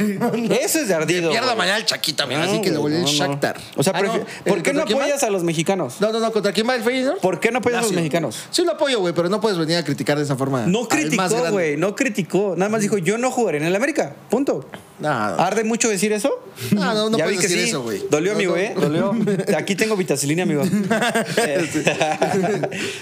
Eso 0.60 0.78
es 0.80 0.88
de 0.88 0.94
ardido. 0.94 1.30
Pierda 1.30 1.46
güey. 1.48 1.58
mañana 1.58 1.78
el 1.78 1.84
Chaquito, 1.86 2.22
amigo. 2.24 2.40
No, 2.40 2.46
así 2.50 2.60
que 2.60 2.70
le 2.70 2.78
volvió 2.78 2.98
el. 2.98 3.04
Shakhtar. 3.04 3.56
O 3.76 3.82
sea, 3.82 3.92
Ah, 3.96 4.00
no, 4.02 4.12
prefi- 4.14 4.24
¿el 4.44 4.52
¿por 4.52 4.62
qué 4.62 4.72
no 4.72 4.80
contra 4.80 4.84
quién 4.86 4.98
va? 4.98 5.02
apoyas 5.04 5.22
a 5.24 5.30
los 5.30 5.42
mexicanos? 5.44 5.96
No, 6.00 6.12
no, 6.12 6.20
no, 6.20 6.32
¿contra 6.32 6.52
quién 6.52 6.68
va 6.68 6.76
el 6.76 6.82
Feyenoord? 6.82 7.18
¿Por 7.20 7.40
qué 7.40 7.50
no 7.50 7.58
apoyas 7.58 7.78
a 7.78 7.82
los 7.82 7.90
Lazio. 7.90 8.00
mexicanos? 8.02 8.36
Sí 8.50 8.64
lo 8.64 8.72
apoyo, 8.72 9.00
güey, 9.00 9.12
pero 9.14 9.28
no 9.28 9.40
puedes 9.40 9.58
venir 9.58 9.76
a 9.76 9.84
criticar 9.84 10.16
de 10.18 10.24
esa 10.24 10.36
forma. 10.36 10.66
No 10.66 10.80
más 10.80 10.88
criticó, 10.88 11.28
grande. 11.28 11.50
güey. 11.50 11.76
No 11.76 11.96
criticó. 11.96 12.54
Nada 12.56 12.68
más 12.68 12.80
dijo, 12.82 12.98
yo 12.98 13.18
no 13.18 13.30
jugaré 13.30 13.58
en 13.58 13.64
el 13.64 13.74
América. 13.74 14.14
Punto. 14.30 14.68
No. 15.00 15.08
¿Arde 15.10 15.64
mucho 15.64 15.88
decir 15.88 16.12
eso? 16.12 16.42
No, 16.72 16.92
no, 16.94 17.10
no 17.10 17.18
ya 17.18 17.24
puedes 17.24 17.38
vi 17.40 17.46
que 17.46 17.48
decir 17.48 17.64
sí. 17.64 17.68
eso, 17.70 17.82
güey. 17.82 18.02
Dolió, 18.10 18.32
No, 18.32 18.36
amigo, 18.38 18.52
no. 18.54 18.58
¿eh? 18.60 18.74
Dolió. 18.78 19.14
Aquí 19.56 19.74
tengo 19.76 19.96
vitacilina, 19.96 20.42
amigo. 20.42 20.62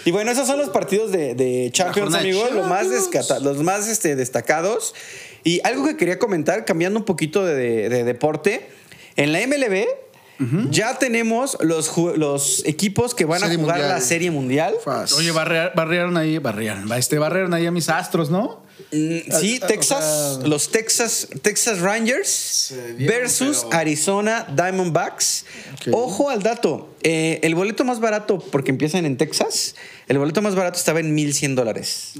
y 0.04 0.10
bueno, 0.10 0.30
esos 0.30 0.46
son 0.46 0.58
los 0.58 0.70
partidos 0.70 1.12
de, 1.12 1.34
de 1.34 1.70
Champions, 1.72 2.12
de 2.12 2.18
amigos. 2.18 2.50
Los 2.52 2.68
más, 2.68 2.82
Champions. 2.82 3.10
descata- 3.10 3.40
los 3.40 3.62
más 3.62 3.88
este, 3.88 4.16
destacados. 4.16 4.94
Y 5.44 5.60
algo 5.64 5.86
que 5.86 5.96
quería 5.96 6.18
comentar, 6.18 6.64
cambiando 6.64 6.98
un 6.98 7.04
poquito 7.04 7.44
de, 7.44 7.54
de- 7.54 7.88
de 7.88 8.04
deporte. 8.04 8.68
En 9.16 9.32
la 9.32 9.38
MLB 9.46 9.86
ya 10.70 10.98
tenemos 10.98 11.56
los, 11.62 12.62
equipos 12.66 13.14
que 13.14 13.24
van 13.24 13.40
Serie 13.40 13.56
a 13.56 13.58
jugar 13.58 13.76
Mundial. 13.78 13.94
la 13.94 14.00
Serie 14.02 14.30
Mundial. 14.30 14.74
Oye, 15.16 15.30
barrea- 15.32 15.72
barrearon 15.74 16.16
ahí, 16.18 16.36
barrearon, 16.38 16.92
este, 16.92 17.18
barrearon 17.18 17.54
ahí 17.54 17.64
a 17.64 17.70
mis 17.70 17.88
astros, 17.88 18.30
¿no? 18.30 18.65
Mm, 18.92 19.32
Sí, 19.40 19.58
o 19.62 19.66
Texas, 19.66 20.36
sea- 20.38 20.46
los 20.48 20.70
Texas, 20.70 21.28
Texas 21.42 21.80
Rangers 21.80 22.74
versus 22.98 23.64
pero- 23.64 23.78
Arizona 23.78 24.46
Diamondbacks. 24.54 25.44
Ojo 25.92 26.30
al 26.30 26.42
dato. 26.42 26.92
eh, 27.08 27.38
el 27.44 27.54
boleto 27.54 27.84
más 27.84 28.00
barato, 28.00 28.40
porque 28.40 28.72
empiezan 28.72 29.06
en 29.06 29.16
Texas, 29.16 29.76
el 30.08 30.18
boleto 30.18 30.42
más 30.42 30.56
barato 30.56 30.76
estaba 30.76 30.98
en 30.98 31.14
1100 31.14 31.54
dólares. 31.54 32.10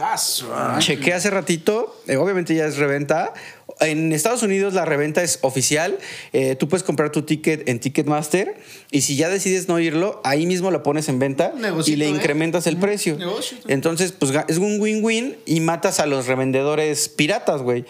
Chequé 0.78 1.12
hace 1.12 1.28
ratito, 1.30 2.00
eh, 2.06 2.16
obviamente 2.16 2.54
ya 2.54 2.66
es 2.66 2.76
reventa. 2.76 3.34
En 3.78 4.12
Estados 4.12 4.42
Unidos 4.42 4.72
la 4.74 4.84
reventa 4.86 5.22
es 5.22 5.38
oficial. 5.42 5.98
Eh, 6.32 6.56
tú 6.56 6.66
puedes 6.68 6.82
comprar 6.82 7.12
tu 7.12 7.22
ticket 7.22 7.68
en 7.68 7.78
Ticketmaster 7.78 8.56
y 8.90 9.02
si 9.02 9.16
ya 9.16 9.28
decides 9.28 9.68
no 9.68 9.78
irlo, 9.78 10.20
ahí 10.24 10.46
mismo 10.46 10.70
lo 10.70 10.82
pones 10.82 11.08
en 11.10 11.18
venta 11.18 11.52
Negocito, 11.54 11.92
y 11.92 11.96
le 11.96 12.06
¿eh? 12.06 12.08
incrementas 12.10 12.66
el 12.66 12.78
precio. 12.78 13.16
Negocio. 13.18 13.58
Entonces, 13.68 14.12
pues 14.12 14.32
es 14.48 14.56
un 14.58 14.80
win-win 14.80 15.36
y 15.44 15.60
matas 15.60 16.00
a 16.00 16.06
los 16.06 16.26
revendedores 16.26 17.08
piratas, 17.10 17.60
güey. 17.62 17.84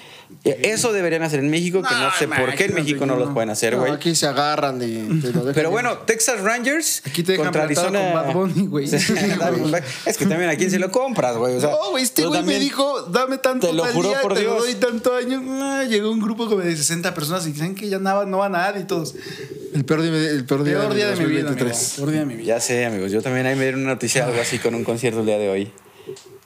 Eh, 0.45 0.61
Eso 0.65 0.93
deberían 0.93 1.23
hacer 1.23 1.39
en 1.39 1.51
México, 1.51 1.83
que 1.83 1.95
no 1.95 2.01
No, 2.07 2.11
sé 2.19 2.27
por 2.27 2.53
qué 2.57 2.65
en 2.65 2.75
México 2.75 3.07
no 3.07 3.15
no. 3.15 3.21
los 3.25 3.33
pueden 3.33 3.51
hacer, 3.51 3.75
No, 3.75 3.81
güey. 3.81 3.93
aquí 3.93 4.15
se 4.17 4.27
agarran 4.27 4.83
y 4.83 5.21
te 5.21 5.29
lo 5.33 5.41
dejan 5.41 5.55
Pero 5.55 5.69
ir. 5.69 5.73
bueno, 5.73 5.99
Texas 5.99 6.41
Rangers 6.41 7.03
Aquí 7.07 7.23
te 7.23 7.33
dejan 7.33 7.47
contra 7.47 7.63
Arizona. 7.63 8.01
con 8.01 8.13
Bad 8.13 8.33
Bunny, 8.33 8.67
güey. 8.67 8.87
Es 10.07 10.17
que 10.19 10.27
también 10.27 10.51
a 10.51 10.57
quién 10.57 10.71
se 10.71 10.79
lo 10.81 10.91
compras, 10.91 11.37
güey. 11.37 11.55
O 11.57 11.61
sea, 11.61 11.71
No, 11.71 11.91
güey, 11.91 12.03
este 12.03 12.27
güey 12.27 12.43
me 12.43 12.59
dijo, 12.59 13.03
dame 13.03 13.39
tanto 13.39 13.69
Te 13.69 13.73
lo 13.73 13.85
juro 13.87 14.09
día, 14.09 14.21
por 14.21 14.35
te 14.35 14.43
lo 14.43 14.55
Dios. 14.55 14.65
doy 14.65 14.75
tanto 14.75 15.15
año. 15.15 15.41
Ah, 15.77 15.85
llegó 15.85 16.11
un 16.11 16.21
grupo 16.21 16.49
como 16.49 16.63
de 16.63 16.77
60 16.77 17.15
personas 17.15 17.47
y 17.47 17.53
dicen 17.53 17.75
que 17.75 17.89
ya 17.89 17.99
no, 17.99 18.25
no 18.25 18.39
va 18.39 18.49
nada 18.49 18.79
y 18.79 18.85
todos. 18.85 19.15
el 19.75 19.85
peor 19.85 20.03
día, 20.03 20.11
el 20.31 20.45
peor 20.45 20.65
día, 20.65 20.79
Peor 20.79 20.95
día 20.95 21.11
de 21.11 21.17
mi 21.17 21.25
vida, 21.27 21.49
amigo. 21.49 21.65
2023. 21.65 21.95
Peor 21.97 22.11
día 22.11 22.21
de 22.21 22.27
mi 22.27 22.35
vida. 22.35 22.47
Ya 22.47 22.61
sé, 22.61 22.85
amigos. 22.87 23.13
Yo 23.13 23.23
también 23.23 23.47
ahí 23.47 23.55
me 23.57 23.63
dieron 23.63 23.81
una 23.81 23.91
noticia 23.91 24.25
algo 24.25 24.41
así 24.41 24.59
con 24.59 24.75
un 24.75 24.85
concierto 24.85 25.21
el 25.21 25.27
día 25.27 25.39
de 25.39 25.49
hoy. 25.51 25.73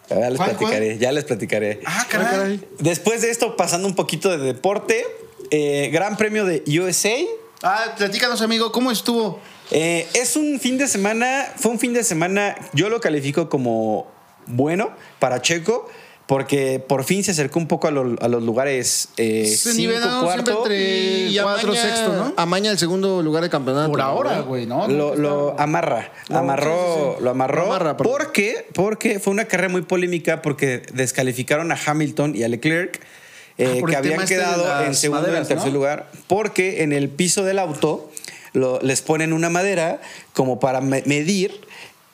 Ya 0.08 0.28
les 0.28 0.36
¿Cuál, 0.36 0.56
platicaré, 0.56 0.98
ya 0.98 1.12
les 1.12 1.24
platicaré. 1.24 1.80
Ah, 1.86 2.06
caray. 2.10 2.60
Después 2.80 3.22
de 3.22 3.30
esto, 3.30 3.56
pasando 3.56 3.86
un 3.86 3.94
poquito 3.94 4.28
de 4.30 4.38
deporte, 4.38 5.04
eh, 5.50 5.90
Gran 5.92 6.16
Premio 6.16 6.44
de 6.44 6.64
USA. 6.80 7.14
Ah, 7.62 7.94
platícanos, 7.96 8.42
amigo, 8.42 8.72
¿cómo 8.72 8.90
estuvo? 8.90 9.40
Eh, 9.70 10.08
es 10.14 10.34
un 10.34 10.58
fin 10.58 10.78
de 10.78 10.88
semana, 10.88 11.46
fue 11.56 11.70
un 11.70 11.78
fin 11.78 11.92
de 11.92 12.02
semana, 12.02 12.56
yo 12.72 12.88
lo 12.88 13.00
califico 13.00 13.48
como 13.48 14.10
bueno 14.46 14.90
para 15.20 15.40
Checo, 15.42 15.88
porque 16.30 16.78
por 16.78 17.02
fin 17.02 17.24
se 17.24 17.32
acercó 17.32 17.58
un 17.58 17.66
poco 17.66 17.88
a, 17.88 17.90
lo- 17.90 18.14
a 18.20 18.28
los 18.28 18.40
lugares 18.44 19.08
eh, 19.16 19.46
Se 19.48 19.72
cinco, 19.72 19.76
nivelaron 19.78 20.20
siempre 20.30 20.44
cuarto. 20.54 20.62
entre 20.62 21.26
Y 21.28 21.38
cuatro, 21.42 21.72
amaña- 21.72 21.82
sexto, 21.82 22.12
¿no? 22.12 22.34
Amaña 22.36 22.70
el 22.70 22.78
segundo 22.78 23.20
lugar 23.20 23.42
de 23.42 23.50
campeonato. 23.50 23.90
Por 23.90 24.00
ahora, 24.00 24.38
güey, 24.42 24.64
¿no? 24.64 24.86
Lo, 24.86 25.16
lo 25.16 25.58
amarra, 25.58 26.12
No, 26.28 26.38
amarró, 26.38 26.70
sí, 26.94 27.00
sí, 27.10 27.14
sí. 27.18 27.24
lo 27.24 27.30
amarró. 27.30 27.56
Lo 27.62 27.66
amarra, 27.72 27.96
perdón. 27.96 28.12
¿Por 28.12 28.30
qué? 28.30 28.64
Porque 28.74 29.18
fue 29.18 29.32
una 29.32 29.46
carrera 29.46 29.70
muy 29.70 29.82
polémica 29.82 30.40
porque 30.40 30.82
descalificaron 30.92 31.72
a 31.72 31.78
Hamilton 31.84 32.36
y 32.36 32.44
a 32.44 32.48
Leclerc, 32.48 33.00
eh, 33.58 33.72
Ah, 33.74 33.80
por 33.80 33.90
que 33.90 33.96
habían 33.96 34.20
este 34.20 34.36
quedado 34.36 34.84
en 34.84 34.94
segundo 34.94 35.26
y 35.26 35.36
en 35.36 35.48
tercer 35.48 35.66
¿no? 35.66 35.72
lugar, 35.72 36.12
porque 36.28 36.84
en 36.84 36.92
el 36.92 37.08
piso 37.08 37.42
del 37.42 37.58
auto 37.58 38.08
lo- 38.52 38.78
les 38.82 39.02
ponen 39.02 39.32
una 39.32 39.50
madera 39.50 40.00
como 40.32 40.60
para 40.60 40.80
me- 40.80 41.02
medir 41.06 41.60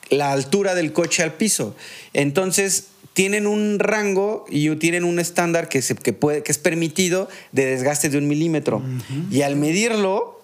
la 0.09 0.31
altura 0.31 0.73
del 0.73 0.91
coche 0.91 1.21
al 1.21 1.33
piso. 1.33 1.75
Entonces 2.13 2.85
tienen 3.17 3.47
un 3.47 3.79
rango 3.79 4.45
y 4.47 4.69
tienen 4.75 5.03
un 5.03 5.17
estándar 5.17 5.69
que, 5.69 5.81
se, 5.81 5.95
que, 5.95 6.13
puede, 6.13 6.43
que 6.43 6.51
es 6.51 6.59
permitido 6.59 7.27
de 7.51 7.65
desgaste 7.65 8.09
de 8.09 8.19
un 8.19 8.27
milímetro. 8.27 8.83
Y 9.31 9.41
al 9.41 9.55
medirlo, 9.55 10.39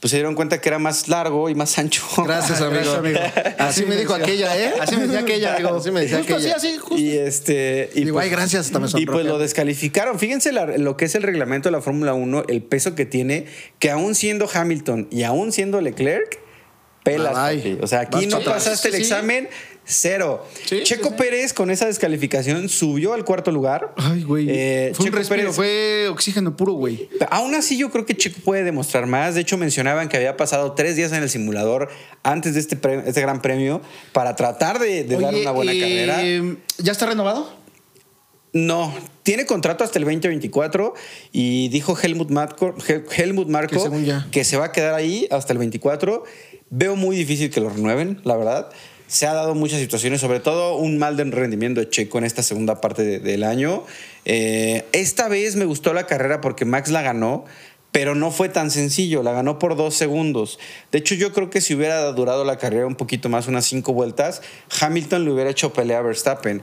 pues 0.00 0.10
se 0.10 0.18
dieron 0.18 0.34
cuenta 0.34 0.60
que 0.60 0.68
era 0.68 0.78
más 0.78 1.08
largo 1.08 1.48
y 1.48 1.54
más 1.54 1.78
ancho. 1.78 2.04
Gracias, 2.22 2.60
amigo. 2.60 2.82
Gracias, 2.82 2.96
amigo. 2.98 3.18
Así 3.58 3.86
me 3.86 3.96
dijo 3.96 4.12
aquella, 4.12 4.58
¿eh? 4.58 4.74
Así 4.78 4.94
me 4.96 5.04
decía 5.06 5.20
aquella, 5.20 5.54
amigo. 5.54 5.76
Así 5.76 5.90
me 5.90 6.00
decía 6.02 6.18
Justo 6.18 6.34
aquella. 6.34 6.56
así, 6.56 6.68
así, 6.68 6.76
justo. 6.76 6.98
Y 6.98 7.16
este. 7.16 7.88
Y 7.94 8.04
Digo, 8.04 8.18
ay, 8.18 8.28
gracias, 8.28 8.66
hasta 8.66 8.78
me 8.78 8.88
Y 9.00 9.06
pues 9.06 9.24
lo 9.24 9.38
descalificaron. 9.38 10.18
Fíjense 10.18 10.52
la- 10.52 10.66
lo 10.76 10.98
que 10.98 11.06
es 11.06 11.14
el 11.14 11.22
reglamento 11.22 11.70
de 11.70 11.72
la 11.72 11.80
Fórmula 11.80 12.12
1, 12.12 12.44
el 12.48 12.60
peso 12.62 12.94
que 12.94 13.06
tiene, 13.06 13.46
que 13.78 13.90
aún 13.90 14.14
siendo 14.14 14.50
Hamilton 14.52 15.08
y 15.10 15.22
aún 15.22 15.50
siendo 15.50 15.80
Leclerc, 15.80 16.40
pelas. 17.04 17.32
Papi. 17.32 17.78
o 17.80 17.86
sea, 17.86 18.00
aquí 18.00 18.26
vas 18.26 18.34
no 18.34 18.40
pasaste 18.44 18.88
el 18.88 18.94
Sí, 18.96 19.04
sí. 19.04 19.08
Cero. 19.88 20.46
Sí, 20.66 20.82
Checo 20.84 21.08
sí. 21.08 21.14
Pérez 21.16 21.52
con 21.52 21.70
esa 21.70 21.86
descalificación 21.86 22.68
subió 22.68 23.14
al 23.14 23.24
cuarto 23.24 23.50
lugar. 23.50 23.94
Ay, 23.96 24.22
güey. 24.22 24.46
Eh, 24.48 24.92
fue 24.94 25.06
un 25.06 25.12
respiro, 25.12 25.42
Pérez- 25.50 25.54
fue 25.54 26.08
oxígeno 26.08 26.56
puro, 26.56 26.74
güey. 26.74 27.08
Aún 27.30 27.54
así, 27.54 27.76
yo 27.78 27.90
creo 27.90 28.04
que 28.06 28.16
Checo 28.16 28.38
puede 28.44 28.62
demostrar 28.64 29.06
más. 29.06 29.34
De 29.34 29.40
hecho, 29.40 29.56
mencionaban 29.56 30.08
que 30.08 30.16
había 30.16 30.36
pasado 30.36 30.72
tres 30.72 30.94
días 30.94 31.10
en 31.12 31.22
el 31.22 31.30
simulador 31.30 31.88
antes 32.22 32.54
de 32.54 32.60
este, 32.60 32.78
este 33.06 33.20
gran 33.22 33.40
premio 33.42 33.80
para 34.12 34.36
tratar 34.36 34.78
de, 34.78 35.04
de 35.04 35.16
dar 35.18 35.34
una 35.34 35.50
buena 35.50 35.72
eh, 35.72 35.80
carrera. 35.80 36.56
¿Ya 36.78 36.92
está 36.92 37.06
renovado? 37.06 37.56
No, 38.52 38.94
tiene 39.22 39.44
contrato 39.44 39.84
hasta 39.84 39.98
el 39.98 40.04
2024 40.06 40.94
y 41.32 41.68
dijo 41.68 41.96
Helmut, 42.00 42.30
Marko, 42.30 42.74
Hel- 42.78 43.04
Helmut 43.14 43.48
Que 43.68 44.06
ya. 44.06 44.26
que 44.30 44.42
se 44.44 44.56
va 44.56 44.66
a 44.66 44.72
quedar 44.72 44.94
ahí 44.94 45.28
hasta 45.30 45.52
el 45.52 45.58
24. 45.58 46.24
Veo 46.70 46.96
muy 46.96 47.16
difícil 47.16 47.50
que 47.50 47.60
lo 47.60 47.68
renueven, 47.68 48.20
la 48.24 48.36
verdad. 48.36 48.70
Se 49.08 49.26
ha 49.26 49.32
dado 49.32 49.54
muchas 49.54 49.80
situaciones, 49.80 50.20
sobre 50.20 50.38
todo 50.38 50.76
un 50.76 50.98
mal 50.98 51.16
rendimiento 51.16 51.80
de 51.80 51.88
Checo 51.88 52.18
en 52.18 52.24
esta 52.24 52.42
segunda 52.42 52.80
parte 52.80 53.02
de- 53.02 53.18
del 53.18 53.42
año. 53.42 53.84
Eh, 54.26 54.84
esta 54.92 55.28
vez 55.28 55.56
me 55.56 55.64
gustó 55.64 55.94
la 55.94 56.06
carrera 56.06 56.40
porque 56.40 56.64
Max 56.66 56.90
la 56.90 57.00
ganó, 57.02 57.46
pero 57.90 58.14
no 58.14 58.30
fue 58.30 58.50
tan 58.50 58.70
sencillo, 58.70 59.22
la 59.22 59.32
ganó 59.32 59.58
por 59.58 59.74
dos 59.76 59.94
segundos. 59.94 60.58
De 60.92 60.98
hecho, 60.98 61.14
yo 61.14 61.32
creo 61.32 61.48
que 61.48 61.62
si 61.62 61.74
hubiera 61.74 62.04
durado 62.12 62.44
la 62.44 62.58
carrera 62.58 62.86
un 62.86 62.96
poquito 62.96 63.30
más, 63.30 63.48
unas 63.48 63.64
cinco 63.64 63.94
vueltas, 63.94 64.42
Hamilton 64.80 65.24
le 65.24 65.30
hubiera 65.32 65.48
hecho 65.50 65.72
pelea 65.72 65.98
a 66.00 66.02
Verstappen. 66.02 66.62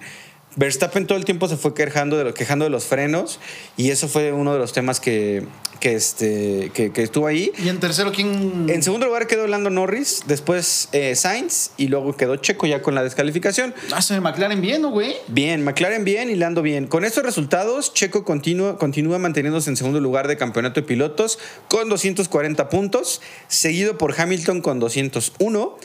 Verstappen 0.56 1.06
todo 1.08 1.18
el 1.18 1.26
tiempo 1.26 1.48
se 1.48 1.58
fue 1.58 1.74
quejando 1.74 2.18
de, 2.18 2.24
lo- 2.26 2.34
quejando 2.34 2.66
de 2.66 2.72
los 2.72 2.86
frenos 2.86 3.40
y 3.78 3.90
eso 3.92 4.08
fue 4.08 4.32
uno 4.32 4.54
de 4.54 4.60
los 4.60 4.72
temas 4.74 5.00
que, 5.00 5.44
que, 5.80 5.96
este, 5.96 6.72
que, 6.74 6.92
que 6.94 7.04
estuvo 7.04 7.28
ahí. 7.28 7.52
¿Y 7.64 7.68
en 7.70 7.80
tercero 7.80 8.12
quién? 8.14 8.68
En 8.70 8.82
segundo 8.82 9.06
lugar 9.08 9.28
quedó 9.28 9.48
Lando 9.48 9.70
Norris, 9.70 10.24
después 10.28 10.88
eh, 10.94 11.16
Sainz 11.16 11.72
y 11.78 11.88
luego 11.90 12.16
quedó 12.16 12.38
Checo 12.38 12.68
ya 12.68 12.82
con 12.82 12.96
la 12.96 13.04
descalificación. 13.04 13.74
Ah, 13.92 14.02
se 14.02 14.20
McLaren 14.22 14.62
bien, 14.62 14.82
¿no, 14.82 14.92
güey? 14.92 15.16
Bien, 15.28 15.64
McLaren 15.64 16.04
bien 16.06 16.30
y 16.30 16.36
Lando 16.36 16.62
bien. 16.62 16.88
Con 16.88 17.04
estos 17.04 17.24
resultados, 17.24 17.94
Checo 17.94 18.24
continúa, 18.24 18.78
continúa 18.78 19.20
manteniéndose 19.20 19.70
en 19.70 19.76
segundo 19.78 20.00
lugar 20.00 20.28
de 20.28 20.38
campeonato 20.38 20.80
de 20.82 20.88
pilotos 20.88 21.38
con 21.68 21.90
240 21.90 22.70
puntos, 22.70 23.22
seguido 23.50 23.98
por 23.98 24.20
Hamilton 24.20 24.62
con 24.62 24.80
201 24.80 25.78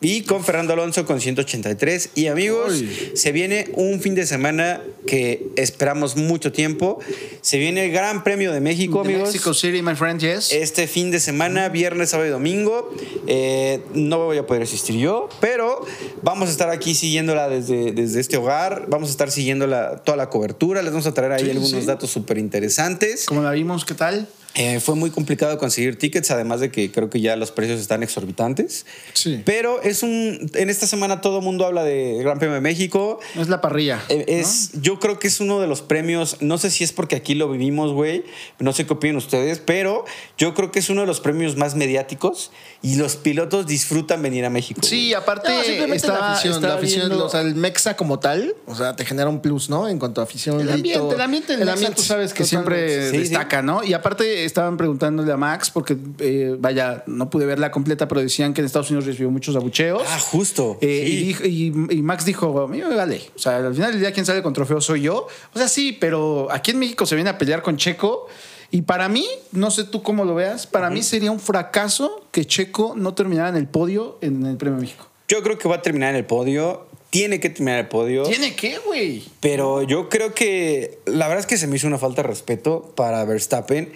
y 0.00 0.22
con 0.22 0.44
Fernando 0.44 0.72
Alonso 0.74 1.06
con 1.06 1.20
183. 1.20 2.10
Y 2.14 2.26
amigos, 2.26 2.82
se 3.14 3.32
viene 3.32 3.68
un 3.74 4.00
fin 4.00 4.14
de 4.14 4.26
semana 4.26 4.80
que 5.06 5.46
esperamos 5.56 6.16
mucho 6.16 6.52
tiempo. 6.52 6.98
Se 7.40 7.58
viene 7.58 7.86
el 7.86 7.92
Gran 7.92 8.22
Premio 8.24 8.52
de 8.52 8.60
México, 8.60 9.00
amigos. 9.00 9.28
Mexico 9.28 9.54
City, 9.54 9.80
my 9.82 9.94
friend, 9.94 10.20
yes. 10.20 10.52
Este 10.52 10.86
fin 10.86 11.10
de 11.10 11.20
semana, 11.20 11.68
viernes, 11.70 12.10
sábado 12.10 12.28
y 12.28 12.32
domingo. 12.32 12.94
Eh, 13.26 13.80
no 13.94 14.18
voy 14.18 14.36
a 14.38 14.46
poder 14.46 14.62
asistir 14.64 14.96
yo, 14.96 15.28
pero 15.40 15.80
vamos 16.22 16.48
a 16.48 16.52
estar 16.52 16.68
aquí 16.70 16.94
siguiéndola 16.94 17.48
desde, 17.48 17.92
desde 17.92 18.20
este 18.20 18.36
hogar. 18.36 18.86
Vamos 18.88 19.08
a 19.08 19.12
estar 19.12 19.30
siguiendo 19.30 19.66
la- 19.66 19.96
toda 20.02 20.16
la 20.16 20.28
cobertura. 20.28 20.82
Les 20.82 20.90
vamos 20.92 21.06
a 21.06 21.14
traer 21.14 21.32
ahí 21.32 21.44
Sí, 21.44 21.50
algunos 21.50 21.70
sí. 21.70 21.86
datos 21.86 22.10
súper 22.10 22.36
interesantes. 22.38 23.24
Como 23.26 23.42
la 23.42 23.52
vimos, 23.52 23.84
¿qué 23.84 23.94
tal? 23.94 24.28
Eh, 24.56 24.78
fue 24.78 24.94
muy 24.94 25.10
complicado 25.10 25.58
conseguir 25.58 25.98
tickets, 25.98 26.30
además 26.30 26.60
de 26.60 26.70
que 26.70 26.92
creo 26.92 27.10
que 27.10 27.20
ya 27.20 27.34
los 27.34 27.50
precios 27.50 27.80
están 27.80 28.04
exorbitantes. 28.04 28.86
Sí. 29.12 29.42
Pero 29.44 29.82
es 29.82 30.02
un. 30.04 30.48
En 30.54 30.70
esta 30.70 30.86
semana 30.86 31.20
todo 31.20 31.38
el 31.38 31.44
mundo 31.44 31.66
habla 31.66 31.82
de 31.82 32.18
Gran 32.20 32.38
Premio 32.38 32.54
de 32.54 32.60
México. 32.60 33.18
Es 33.36 33.48
la 33.48 33.60
parrilla. 33.60 34.00
Eh, 34.08 34.24
Es, 34.28 34.70
Yo 34.80 35.00
creo 35.00 35.18
que 35.18 35.26
es 35.26 35.40
uno 35.40 35.60
de 35.60 35.66
los 35.66 35.82
premios, 35.82 36.36
no 36.40 36.56
sé 36.58 36.70
si 36.70 36.84
es 36.84 36.92
porque 36.92 37.16
aquí 37.16 37.34
lo 37.34 37.50
vivimos, 37.50 37.92
güey, 37.92 38.24
no 38.60 38.72
sé 38.72 38.86
qué 38.86 38.92
opinan 38.92 39.16
ustedes, 39.16 39.58
pero 39.58 40.04
yo 40.38 40.54
creo 40.54 40.70
que 40.70 40.78
es 40.78 40.88
uno 40.88 41.00
de 41.00 41.06
los 41.08 41.20
premios 41.20 41.56
más 41.56 41.74
mediáticos 41.74 42.52
y 42.80 42.94
los 42.96 43.16
pilotos 43.16 43.66
disfrutan 43.66 44.22
venir 44.22 44.44
a 44.44 44.50
México. 44.50 44.80
Sí, 44.84 44.96
güey. 45.10 45.14
aparte 45.14 45.52
No, 45.52 45.62
simplemente 45.64 45.96
estaba- 45.96 46.18
la 46.20 46.32
afición, 46.34 46.54
estaba 46.54 46.74
la 46.74 46.78
afición, 46.78 47.08
viendo- 47.08 47.26
o 47.26 47.28
sea, 47.28 47.40
el 47.40 47.54
Mexa 47.56 47.96
como 47.96 48.20
tal, 48.20 48.54
o 48.66 48.74
sea, 48.76 48.94
te 48.94 49.04
genera 49.04 49.28
un 49.28 49.40
plus, 49.42 49.68
¿no? 49.68 49.88
En 49.88 49.98
cuanto 49.98 50.20
a 50.20 50.24
afición, 50.24 50.60
El 50.60 50.70
ambiente, 50.70 51.14
el 51.14 51.20
ambiente, 51.20 51.54
el 51.54 51.68
ambiente, 51.68 51.96
tú 51.96 52.02
sabes 52.02 52.32
que 52.32 52.44
totalmente. 52.44 52.88
siempre 52.88 53.10
Sí, 53.10 53.16
destaca, 53.30 53.60
¿no? 53.62 53.82
Y 53.82 53.94
aparte 53.94 54.43
estaban 54.44 54.76
preguntándole 54.76 55.32
a 55.32 55.36
Max, 55.36 55.70
porque 55.70 55.96
eh, 56.18 56.56
vaya, 56.58 57.02
no 57.06 57.30
pude 57.30 57.46
verla 57.46 57.70
completa, 57.70 58.06
pero 58.08 58.20
decían 58.20 58.54
que 58.54 58.60
en 58.60 58.66
Estados 58.66 58.90
Unidos 58.90 59.06
recibió 59.06 59.30
muchos 59.30 59.56
abucheos. 59.56 60.02
Ah, 60.06 60.18
justo. 60.20 60.78
Eh, 60.80 61.04
Sí. 61.06 61.36
y, 61.44 61.48
y- 61.94 61.98
y 61.98 62.02
Max 62.02 62.24
dijo, 62.24 62.60
a 62.60 62.68
mí 62.68 62.78
me 62.80 62.94
vale. 62.94 63.20
O 63.34 63.38
sea, 63.38 63.56
al 63.56 63.74
final 63.74 63.92
del 63.92 64.00
día 64.00 64.12
quien 64.12 64.26
sale 64.26 64.42
con 64.42 64.52
trofeo 64.52 64.80
soy 64.80 65.02
yo. 65.02 65.26
O 65.54 65.58
sea, 65.58 65.68
sí, 65.68 65.96
pero 65.98 66.48
aquí 66.50 66.70
en 66.70 66.78
México 66.78 67.06
se 67.06 67.14
viene 67.14 67.30
a 67.30 67.38
pelear 67.38 67.62
con 67.62 67.76
Checo. 67.76 68.26
Y 68.70 68.82
para 68.82 69.08
mí, 69.08 69.24
no 69.52 69.70
sé 69.70 69.84
tú 69.84 70.02
cómo 70.02 70.24
lo 70.24 70.34
veas, 70.34 70.66
para 70.66 70.90
mí 70.90 71.02
sería 71.02 71.30
un 71.30 71.38
fracaso 71.38 72.26
que 72.32 72.44
Checo 72.44 72.94
no 72.96 73.14
terminara 73.14 73.48
en 73.50 73.56
el 73.56 73.68
podio 73.68 74.18
en 74.20 74.44
el 74.46 74.56
Premio 74.56 74.80
México. 74.80 75.06
Yo 75.28 75.42
creo 75.42 75.58
que 75.58 75.68
va 75.68 75.76
a 75.76 75.82
terminar 75.82 76.10
en 76.10 76.16
el 76.16 76.24
podio. 76.24 76.86
Tiene 77.10 77.38
que 77.38 77.48
terminar 77.48 77.78
el 77.78 77.86
podio. 77.86 78.24
¿Tiene 78.24 78.56
qué, 78.56 78.78
güey? 78.84 79.22
Pero 79.38 79.82
yo 79.84 80.08
creo 80.08 80.34
que 80.34 80.98
la 81.06 81.28
verdad 81.28 81.38
es 81.40 81.46
que 81.46 81.56
se 81.56 81.68
me 81.68 81.76
hizo 81.76 81.86
una 81.86 81.98
falta 81.98 82.22
de 82.22 82.28
respeto 82.28 82.92
para 82.96 83.24
Verstappen. 83.24 83.92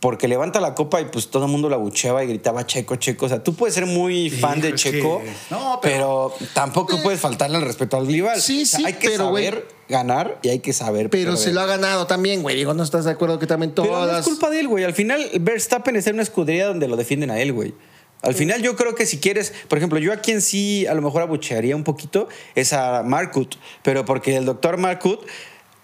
Porque 0.00 0.28
levanta 0.28 0.60
la 0.60 0.74
copa 0.74 1.00
y 1.02 1.04
pues 1.04 1.28
todo 1.28 1.44
el 1.44 1.50
mundo 1.52 1.68
la 1.68 1.76
bucheaba 1.76 2.24
y 2.24 2.26
gritaba 2.26 2.66
Checo, 2.66 2.96
Checo. 2.96 3.26
O 3.26 3.28
sea, 3.28 3.42
tú 3.44 3.54
puedes 3.54 3.74
ser 3.74 3.84
muy 3.84 4.30
fan 4.30 4.58
de 4.62 4.74
Checo, 4.74 5.20
que- 5.20 5.30
no, 5.50 5.78
pero, 5.82 6.32
pero- 6.38 6.50
tampoco 6.54 6.96
puedes 7.02 7.20
faltarle 7.20 7.58
el 7.58 7.64
respeto 7.64 7.98
al 7.98 8.06
rival. 8.06 8.40
Sí, 8.40 8.62
O 8.62 8.66
sea, 8.66 8.78
sí, 8.78 8.86
hay 8.86 8.94
que 8.94 9.10
pero, 9.10 9.24
saber 9.26 9.68
ganar 9.90 10.38
y 10.42 10.48
hay 10.48 10.60
que 10.60 10.72
saber 10.72 11.10
Pero 11.10 11.32
perder. 11.32 11.44
se 11.44 11.52
lo 11.52 11.60
ha 11.60 11.66
ganado 11.66 12.06
también, 12.06 12.40
güey. 12.40 12.56
Digo, 12.56 12.72
¿no 12.72 12.82
estás 12.82 13.04
de 13.04 13.10
acuerdo 13.10 13.38
que 13.38 13.46
también 13.46 13.72
Pero 13.76 13.88
todas 13.88 14.10
no 14.10 14.18
es 14.18 14.24
culpa 14.24 14.48
de 14.48 14.60
él, 14.60 14.68
güey. 14.68 14.84
Al 14.84 14.94
final, 14.94 15.28
Verstappen 15.38 15.94
está 15.96 16.08
en 16.08 16.16
una 16.16 16.22
escudería 16.22 16.66
donde 16.66 16.88
lo 16.88 16.96
defienden 16.96 17.30
a 17.30 17.38
él, 17.38 17.52
güey. 17.52 17.74
Al 18.22 18.34
final, 18.34 18.62
yo 18.62 18.76
creo 18.76 18.94
que 18.94 19.04
si 19.06 19.18
quieres, 19.18 19.52
por 19.68 19.76
ejemplo, 19.78 19.98
yo 19.98 20.12
a 20.14 20.16
quien 20.16 20.40
sí 20.42 20.86
a 20.86 20.94
lo 20.94 21.00
mejor 21.02 21.22
abuchearía 21.22 21.74
un 21.76 21.84
poquito 21.84 22.28
es 22.54 22.72
a 22.72 23.02
Markut, 23.02 23.56
pero 23.82 24.04
porque 24.06 24.36
el 24.36 24.44
doctor 24.46 24.76
Markut 24.78 25.20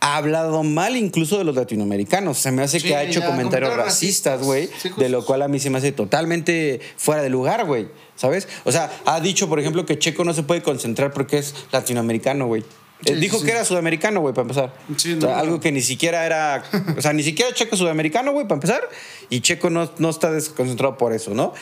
ha 0.00 0.16
hablado 0.16 0.62
mal 0.62 0.96
incluso 0.96 1.38
de 1.38 1.44
los 1.44 1.56
latinoamericanos. 1.56 2.38
Se 2.38 2.52
me 2.52 2.62
hace 2.62 2.80
Sí, 2.80 2.88
que 2.88 2.96
ha 2.96 3.02
hecho 3.02 3.24
comentarios 3.24 3.74
racistas, 3.76 4.42
güey, 4.42 4.68
Sí, 4.80 4.90
de 4.96 5.08
lo 5.08 5.24
cual 5.24 5.42
a 5.42 5.48
mí 5.48 5.58
se 5.58 5.70
me 5.70 5.78
hace 5.78 5.92
totalmente 5.92 6.80
fuera 6.96 7.22
de 7.22 7.30
lugar, 7.30 7.64
güey. 7.64 7.88
¿Sabes? 8.14 8.48
O 8.64 8.72
sea, 8.72 8.90
ha 9.04 9.20
dicho, 9.20 9.48
por 9.48 9.58
ejemplo, 9.60 9.84
que 9.86 9.98
Checo 9.98 10.24
no 10.24 10.32
se 10.34 10.42
puede 10.42 10.62
concentrar 10.62 11.12
porque 11.12 11.38
es 11.38 11.54
latinoamericano, 11.72 12.46
güey. 12.46 12.62
Eh, 12.62 12.64
Sí, 13.08 13.14
Dijo 13.16 13.42
que 13.42 13.50
era 13.50 13.62
sudamericano, 13.64 14.20
güey, 14.20 14.32
para 14.34 14.44
empezar. 14.44 14.74
Sí, 14.96 15.12
O 15.14 15.20
sea, 15.20 15.28
no, 15.30 15.34
no. 15.34 15.40
algo 15.40 15.60
que 15.60 15.70
ni 15.70 15.82
siquiera 15.82 16.24
era. 16.24 16.62
O 16.96 17.02
sea, 17.02 17.12
ni 17.12 17.22
siquiera 17.22 17.52
Checo 17.52 17.74
es 17.74 17.78
sudamericano, 17.78 18.32
güey, 18.32 18.46
para 18.46 18.56
empezar. 18.56 18.80
Y 19.28 19.40
Checo 19.40 19.68
no, 19.68 19.90
no 19.98 20.08
está 20.08 20.30
desconcentrado 20.30 20.96
por 20.96 21.12
eso, 21.12 21.34
¿no? 21.34 21.52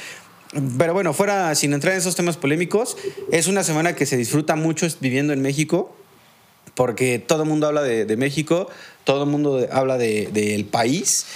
Pero 0.78 0.92
bueno, 0.92 1.12
fuera, 1.12 1.52
sin 1.56 1.72
entrar 1.72 1.94
en 1.94 1.98
esos 1.98 2.14
temas 2.14 2.36
polémicos, 2.36 2.96
es 3.32 3.48
una 3.48 3.64
semana 3.64 3.96
que 3.96 4.06
se 4.06 4.16
disfruta 4.16 4.54
mucho 4.54 4.86
viviendo 5.00 5.32
en 5.32 5.42
México, 5.42 5.92
porque 6.74 7.18
todo 7.18 7.42
el 7.42 7.48
mundo 7.48 7.66
habla 7.66 7.82
de, 7.82 8.04
de 8.04 8.16
México, 8.16 8.68
todo 9.04 9.24
el 9.24 9.30
mundo 9.30 9.56
de- 9.58 9.68
habla 9.72 9.98
de- 9.98 10.28
del 10.32 10.64
país 10.64 11.26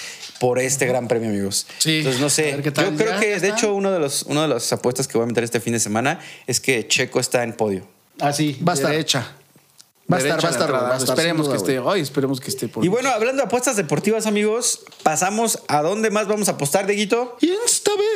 por 0.40 0.58
este 0.58 0.86
gran 0.86 1.08
premio, 1.08 1.28
amigos. 1.30 1.66
Sí. 1.78 1.98
Entonces, 1.98 2.20
no 2.20 2.30
sé. 2.30 2.60
Yo 2.62 2.72
creo 2.72 2.92
Ya 2.96 3.18
que, 3.20 3.26
de 3.26 3.34
está. 3.34 3.48
hecho, 3.48 3.74
uno 3.74 3.90
de 3.90 3.98
los, 3.98 4.22
una 4.24 4.42
de 4.42 4.48
las 4.48 4.72
apuestas 4.72 5.08
que 5.08 5.18
voy 5.18 5.24
a 5.24 5.26
meter 5.26 5.44
este 5.44 5.60
fin 5.60 5.72
de 5.72 5.80
semana 5.80 6.20
es 6.46 6.60
que 6.60 6.86
Checo 6.86 7.18
está 7.20 7.42
en 7.42 7.52
podio. 7.54 7.86
Así, 8.20 8.58
Va 8.66 8.72
a 8.72 8.74
estar. 8.74 8.90
derecha. 8.90 9.34
Va 10.10 10.16
a 10.16 10.20
estar, 10.20 10.40
Derecha 10.40 10.46
va 10.46 10.48
a 10.48 10.52
estar, 10.52 10.66
de 10.68 10.72
va 10.72 10.94
a 10.94 10.96
estar, 10.96 11.10
Esperemos 11.18 11.48
que 11.50 11.56
esté. 11.56 11.78
Hoy 11.80 12.00
esperemos 12.00 12.40
que 12.40 12.48
esté 12.48 12.66
por. 12.68 12.82
Y 12.84 12.88
bueno, 12.88 13.10
hablando 13.10 13.42
de 13.42 13.46
apuestas 13.46 13.76
deportivas, 13.76 14.26
amigos, 14.26 14.80
pasamos 15.02 15.58
a 15.68 15.82
dónde 15.82 16.10
más 16.10 16.26
vamos 16.28 16.48
a 16.48 16.52
apostar, 16.52 16.86
Deguito. 16.86 17.36
Instabet. 17.42 18.06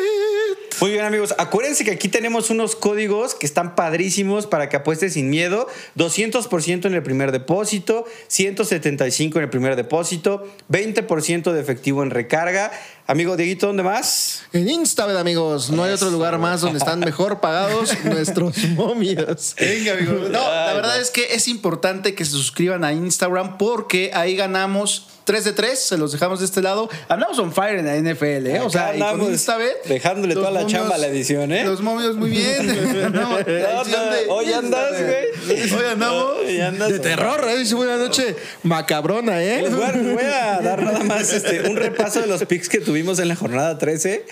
Muy 0.83 0.91
bien, 0.91 1.05
amigos. 1.05 1.33
Acuérdense 1.39 1.85
que 1.85 1.93
aquí 1.93 2.09
tenemos 2.09 2.51
unos 2.51 2.75
códigos 2.75 3.37
que 3.37 3.47
están 3.47 3.77
padrísimos 3.77 4.49
para 4.49 4.69
que 4.69 4.75
apuestes 4.75 5.13
sin 5.13 5.31
miedo. 5.31 5.69
200% 5.97 6.87
en 6.87 6.95
el 6.95 7.05
primer 7.05 7.31
depósito, 7.31 8.05
175 8.27 9.39
en 9.39 9.45
el 9.45 9.49
primer 9.49 9.77
depósito, 9.77 10.45
20% 10.73 11.53
de 11.53 11.61
efectivo 11.61 12.03
en 12.03 12.11
recarga. 12.11 12.73
Amigo 13.07 13.37
Dieguito, 13.37 13.69
¿dónde 13.69 13.85
más? 13.85 14.43
En 14.53 14.69
Instabet, 14.69 15.17
amigos. 15.17 15.71
No 15.71 15.85
hay 15.85 15.93
otro 15.93 16.11
lugar 16.11 16.39
más 16.39 16.63
donde 16.63 16.81
están 16.81 16.99
mejor 16.99 17.39
pagados 17.39 17.97
nuestros 18.05 18.59
momios. 18.71 19.55
Venga, 19.61 19.93
amigo. 19.93 20.15
No, 20.31 20.41
la 20.41 20.75
verdad 20.75 21.01
es 21.01 21.11
que 21.11 21.35
es 21.35 21.47
importante 21.47 22.17
que 22.17 22.25
se 22.25 22.33
suscriban 22.33 22.83
a 22.83 22.93
Instagram 22.93 23.57
porque 23.57 24.11
ahí 24.15 24.35
ganamos 24.35 25.07
3 25.25 25.45
de 25.45 25.53
3, 25.53 25.79
se 25.79 25.99
los 25.99 26.13
dejamos 26.13 26.41
de 26.41 26.47
este 26.47 26.63
lado. 26.63 26.89
Andamos 27.09 27.39
on 27.39 27.53
fire 27.53 27.79
en 27.79 27.87
la 27.87 27.97
NFL, 27.97 28.47
¿eh? 28.47 28.61
O 28.61 28.71
sea, 28.71 28.95
y 28.95 28.99
con 28.99 29.09
andamos 29.09 29.31
Instabet, 29.31 29.85
dejándole 29.85 30.35
toda 30.35 30.51
la 30.51 30.67
chamba 30.67 30.97
a 30.97 30.99
la 30.99 31.07
edición, 31.07 31.53
¿eh? 31.53 31.65
Los 31.65 31.81
momios 31.81 32.17
muy 32.17 32.31
bien. 32.31 32.63
No, 33.13 33.39
edición 33.39 34.11
de 34.11 34.27
Hoy 34.29 34.53
andas, 34.53 34.93
güey. 34.93 35.73
Hoy 35.73 35.85
andamos. 35.91 36.39
Hoy 36.39 36.61
andas. 36.61 36.89
De 36.91 36.99
terror, 36.99 37.45
¿eh? 37.49 37.59
Dice, 37.59 37.75
buena 37.75 37.97
noche 37.97 38.37
macabrona, 38.63 39.43
¿eh? 39.43 39.59
A, 39.59 39.63
les 39.63 39.75
voy 39.75 40.25
a 40.25 40.61
dar 40.61 40.83
nada 40.83 41.01
más 41.05 41.33
este, 41.33 41.69
un 41.69 41.77
repaso 41.77 42.21
de 42.21 42.27
los 42.27 42.45
picks 42.45 42.69
que 42.69 42.81
tuvimos 42.81 43.19
en 43.19 43.29
la 43.29 43.37
jornada 43.37 43.79
13. 43.79 44.25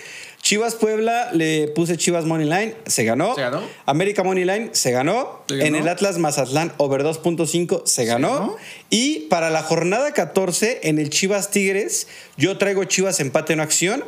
Chivas 0.51 0.75
Puebla, 0.75 1.29
le 1.31 1.69
puse 1.69 1.95
Chivas 1.95 2.25
Money 2.25 2.45
Line, 2.45 2.75
se 2.85 3.05
ganó. 3.05 3.35
Se 3.35 3.39
ganó. 3.39 3.61
América 3.85 4.21
Money 4.21 4.43
Line, 4.43 4.69
se 4.73 4.91
ganó. 4.91 5.43
Se 5.47 5.55
ganó. 5.55 5.65
En 5.65 5.75
el 5.77 5.87
Atlas 5.87 6.17
Mazatlán, 6.17 6.73
over 6.75 7.05
2.5, 7.05 7.83
se 7.85 8.03
ganó. 8.03 8.33
ganó. 8.33 8.57
Y 8.89 9.19
para 9.29 9.49
la 9.49 9.63
jornada 9.63 10.11
14, 10.11 10.81
en 10.83 10.99
el 10.99 11.09
Chivas 11.09 11.51
Tigres, 11.51 12.09
yo 12.35 12.57
traigo 12.57 12.83
Chivas 12.83 13.21
empate 13.21 13.53
en 13.53 13.61
acción. 13.61 14.03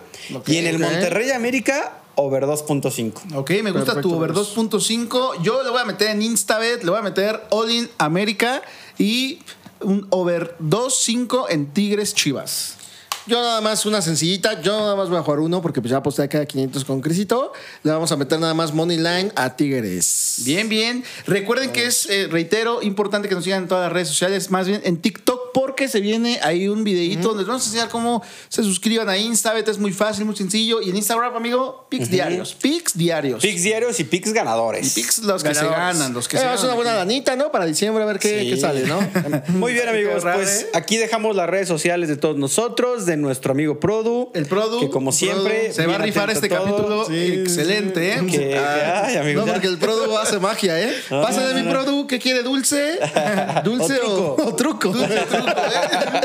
Y 0.46 0.58
en 0.58 0.68
el. 0.68 0.80
Monterrey 0.80 1.32
América, 1.32 1.94
over 2.16 2.44
2.5. 2.44 3.38
Ok, 3.38 3.52
me 3.64 3.72
gusta 3.72 3.94
Perfecto, 3.94 4.02
tu 4.02 4.16
over 4.16 4.32
amigos. 4.32 4.54
2.5. 4.54 5.42
Yo 5.44 5.64
le 5.64 5.70
voy 5.70 5.80
a 5.80 5.86
meter 5.86 6.10
en 6.10 6.22
Instabet, 6.22 6.84
le 6.84 6.90
voy 6.90 7.00
a 7.00 7.04
meter 7.04 7.40
All 7.52 7.72
in 7.72 7.90
América 8.00 8.62
y 8.98 9.40
un 9.80 10.08
over 10.10 10.58
2.5 10.60 11.46
en 11.52 11.68
Tigres 11.68 12.14
Chivas. 12.14 12.83
Yo 13.26 13.42
nada 13.42 13.62
más 13.62 13.86
una 13.86 14.02
sencillita. 14.02 14.62
Yo 14.62 14.78
nada 14.78 14.96
más 14.96 15.10
voy 15.10 15.18
a 15.18 15.22
jugar 15.22 15.40
uno 15.40 15.62
porque 15.62 15.82
pues 15.82 15.92
ya 15.92 15.98
aposté 15.98 16.24
acá 16.24 16.46
500 16.46 16.84
con 16.84 17.00
Crisito. 17.00 17.54
Le 17.84 17.92
vamos 17.92 18.12
a 18.12 18.18
meter 18.18 18.38
nada 18.40 18.54
más 18.54 18.74
Money 18.74 18.98
Line 18.98 19.32
a 19.36 19.56
Tigres. 19.56 20.42
Bien, 20.46 20.68
bien. 20.68 21.04
Recuerden 21.26 21.72
que 21.72 21.86
es, 21.86 22.06
eh, 22.10 22.28
reitero, 22.30 22.82
importante 22.82 23.30
que 23.30 23.36
nos 23.36 23.46
sigan 23.46 23.64
en 23.64 23.68
todas 23.70 23.86
las 23.86 23.94
redes 23.94 24.10
sociales, 24.10 24.52
más 24.52 24.68
bien 24.68 24.82
en 24.84 24.98
TikTok, 24.98 25.43
porque 25.54 25.88
se 25.88 26.00
viene 26.02 26.40
ahí 26.42 26.68
un 26.68 26.84
videíto 26.84 27.30
donde 27.30 27.44
les 27.44 27.48
vamos 27.48 27.64
a 27.64 27.66
enseñar 27.68 27.90
cómo 27.90 28.24
se 28.50 28.64
suscriban 28.64 29.08
a 29.10 29.18
Instabet. 29.18 29.68
Es 29.68 29.78
muy 29.78 29.92
fácil, 29.94 30.26
muy 30.26 30.36
sencillo. 30.36 30.82
Y 30.82 30.90
en 30.90 30.96
Instagram, 30.98 31.36
amigo, 31.36 31.86
pics 31.90 32.10
diarios. 32.10 32.56
Pics 32.62 32.98
diarios. 32.98 33.42
Picks 33.42 33.64
diarios 33.64 34.00
y 34.00 34.04
picks 34.04 34.34
ganadores. 34.34 34.86
Y 34.98 35.02
pics 35.02 35.20
los 35.20 35.44
que 35.44 35.50
se 35.54 35.64
Ganadores. 35.66 35.98
ganan, 36.00 36.14
los 36.14 36.28
que 36.28 36.38
Eh, 36.38 36.40
se 36.40 36.46
es 36.46 36.52
ganan. 36.52 36.66
una 36.66 36.76
buena 36.76 36.96
lanita, 36.96 37.36
¿no? 37.36 37.52
Para 37.52 37.66
diciembre 37.66 38.04
a 38.04 38.06
ver 38.08 38.20
qué, 38.20 38.42
Sí. 38.42 38.50
qué 38.50 38.58
sale, 38.58 38.86
¿no? 38.88 39.00
Muy 39.50 39.74
bien, 39.74 39.88
amigos. 39.88 40.24
Pues 40.24 40.62
¿eh? 40.64 40.70
aquí 40.74 40.98
dejamos 40.98 41.36
las 41.36 41.50
redes 41.50 41.68
sociales 41.68 42.10
de 42.10 42.18
todos 42.18 42.38
nosotros, 42.38 43.06
de 43.06 43.18
nuestro 43.18 43.52
amigo 43.52 43.80
Produ. 43.80 44.32
El 44.34 44.46
Produ. 44.48 44.80
Que 44.80 44.90
como 44.90 45.12
Produ, 45.12 45.18
siempre. 45.18 45.72
se 45.74 45.86
va 45.86 45.96
a 45.96 45.98
rifar 46.00 46.30
este 46.30 46.50
todo. 46.50 46.64
capítulo. 46.66 47.06
Sí, 47.06 47.34
Excelente, 47.44 48.14
¿eh? 48.14 48.26
Que, 48.30 48.38
que- 48.38 48.58
ay, 48.58 49.18
amigo, 49.18 49.46
No, 49.46 49.52
porque 49.54 49.68
el 49.68 49.78
Produ 49.78 50.18
hace 50.18 50.40
magia, 50.40 50.80
¿eh? 50.82 50.94
Pásale 51.10 51.62
mi 51.62 51.70
Produ, 51.70 52.08
¿qué 52.08 52.20
quiere? 52.20 52.42
¿Dulce? 52.44 53.00
¿Dulce 53.64 54.00
O 54.02 54.36
o, 54.38 54.56
truco. 54.56 54.90
o 54.90 54.94
truco? 54.94 54.94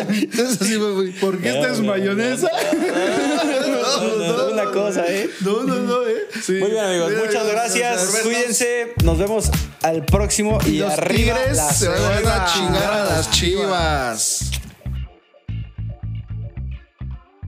Entonces 0.08 0.60
así 0.60 0.78
me 0.78 0.90
voy. 0.90 1.10
¿Por 1.12 1.38
qué 1.38 1.50
esta 1.50 1.72
es 1.72 1.80
mayonesa? 1.80 2.48
No, 3.68 4.16
no, 4.16 4.52
una 4.52 4.64
cosa, 4.66 5.04
¿eh? 5.08 5.28
No, 5.40 5.62
no, 5.62 5.76
no, 5.76 6.06
¿eh? 6.06 6.26
Sí. 6.42 6.52
Muy 6.52 6.70
bien, 6.70 6.84
amigos. 6.84 7.10
Mira, 7.10 7.24
Muchas 7.24 7.46
gracias. 7.46 8.12
vernos. 8.12 8.20
Cuídense. 8.22 8.94
Nos 9.04 9.18
vemos 9.18 9.50
al 9.82 10.04
próximo 10.04 10.58
y 10.66 10.78
Los 10.78 10.92
arriba 10.92 11.38
Tigres 11.44 11.58
se 11.76 11.88
van 11.88 12.26
a 12.26 12.46
chingar 12.52 12.92
a 12.92 13.04
las 13.04 13.30
chivas. 13.30 14.57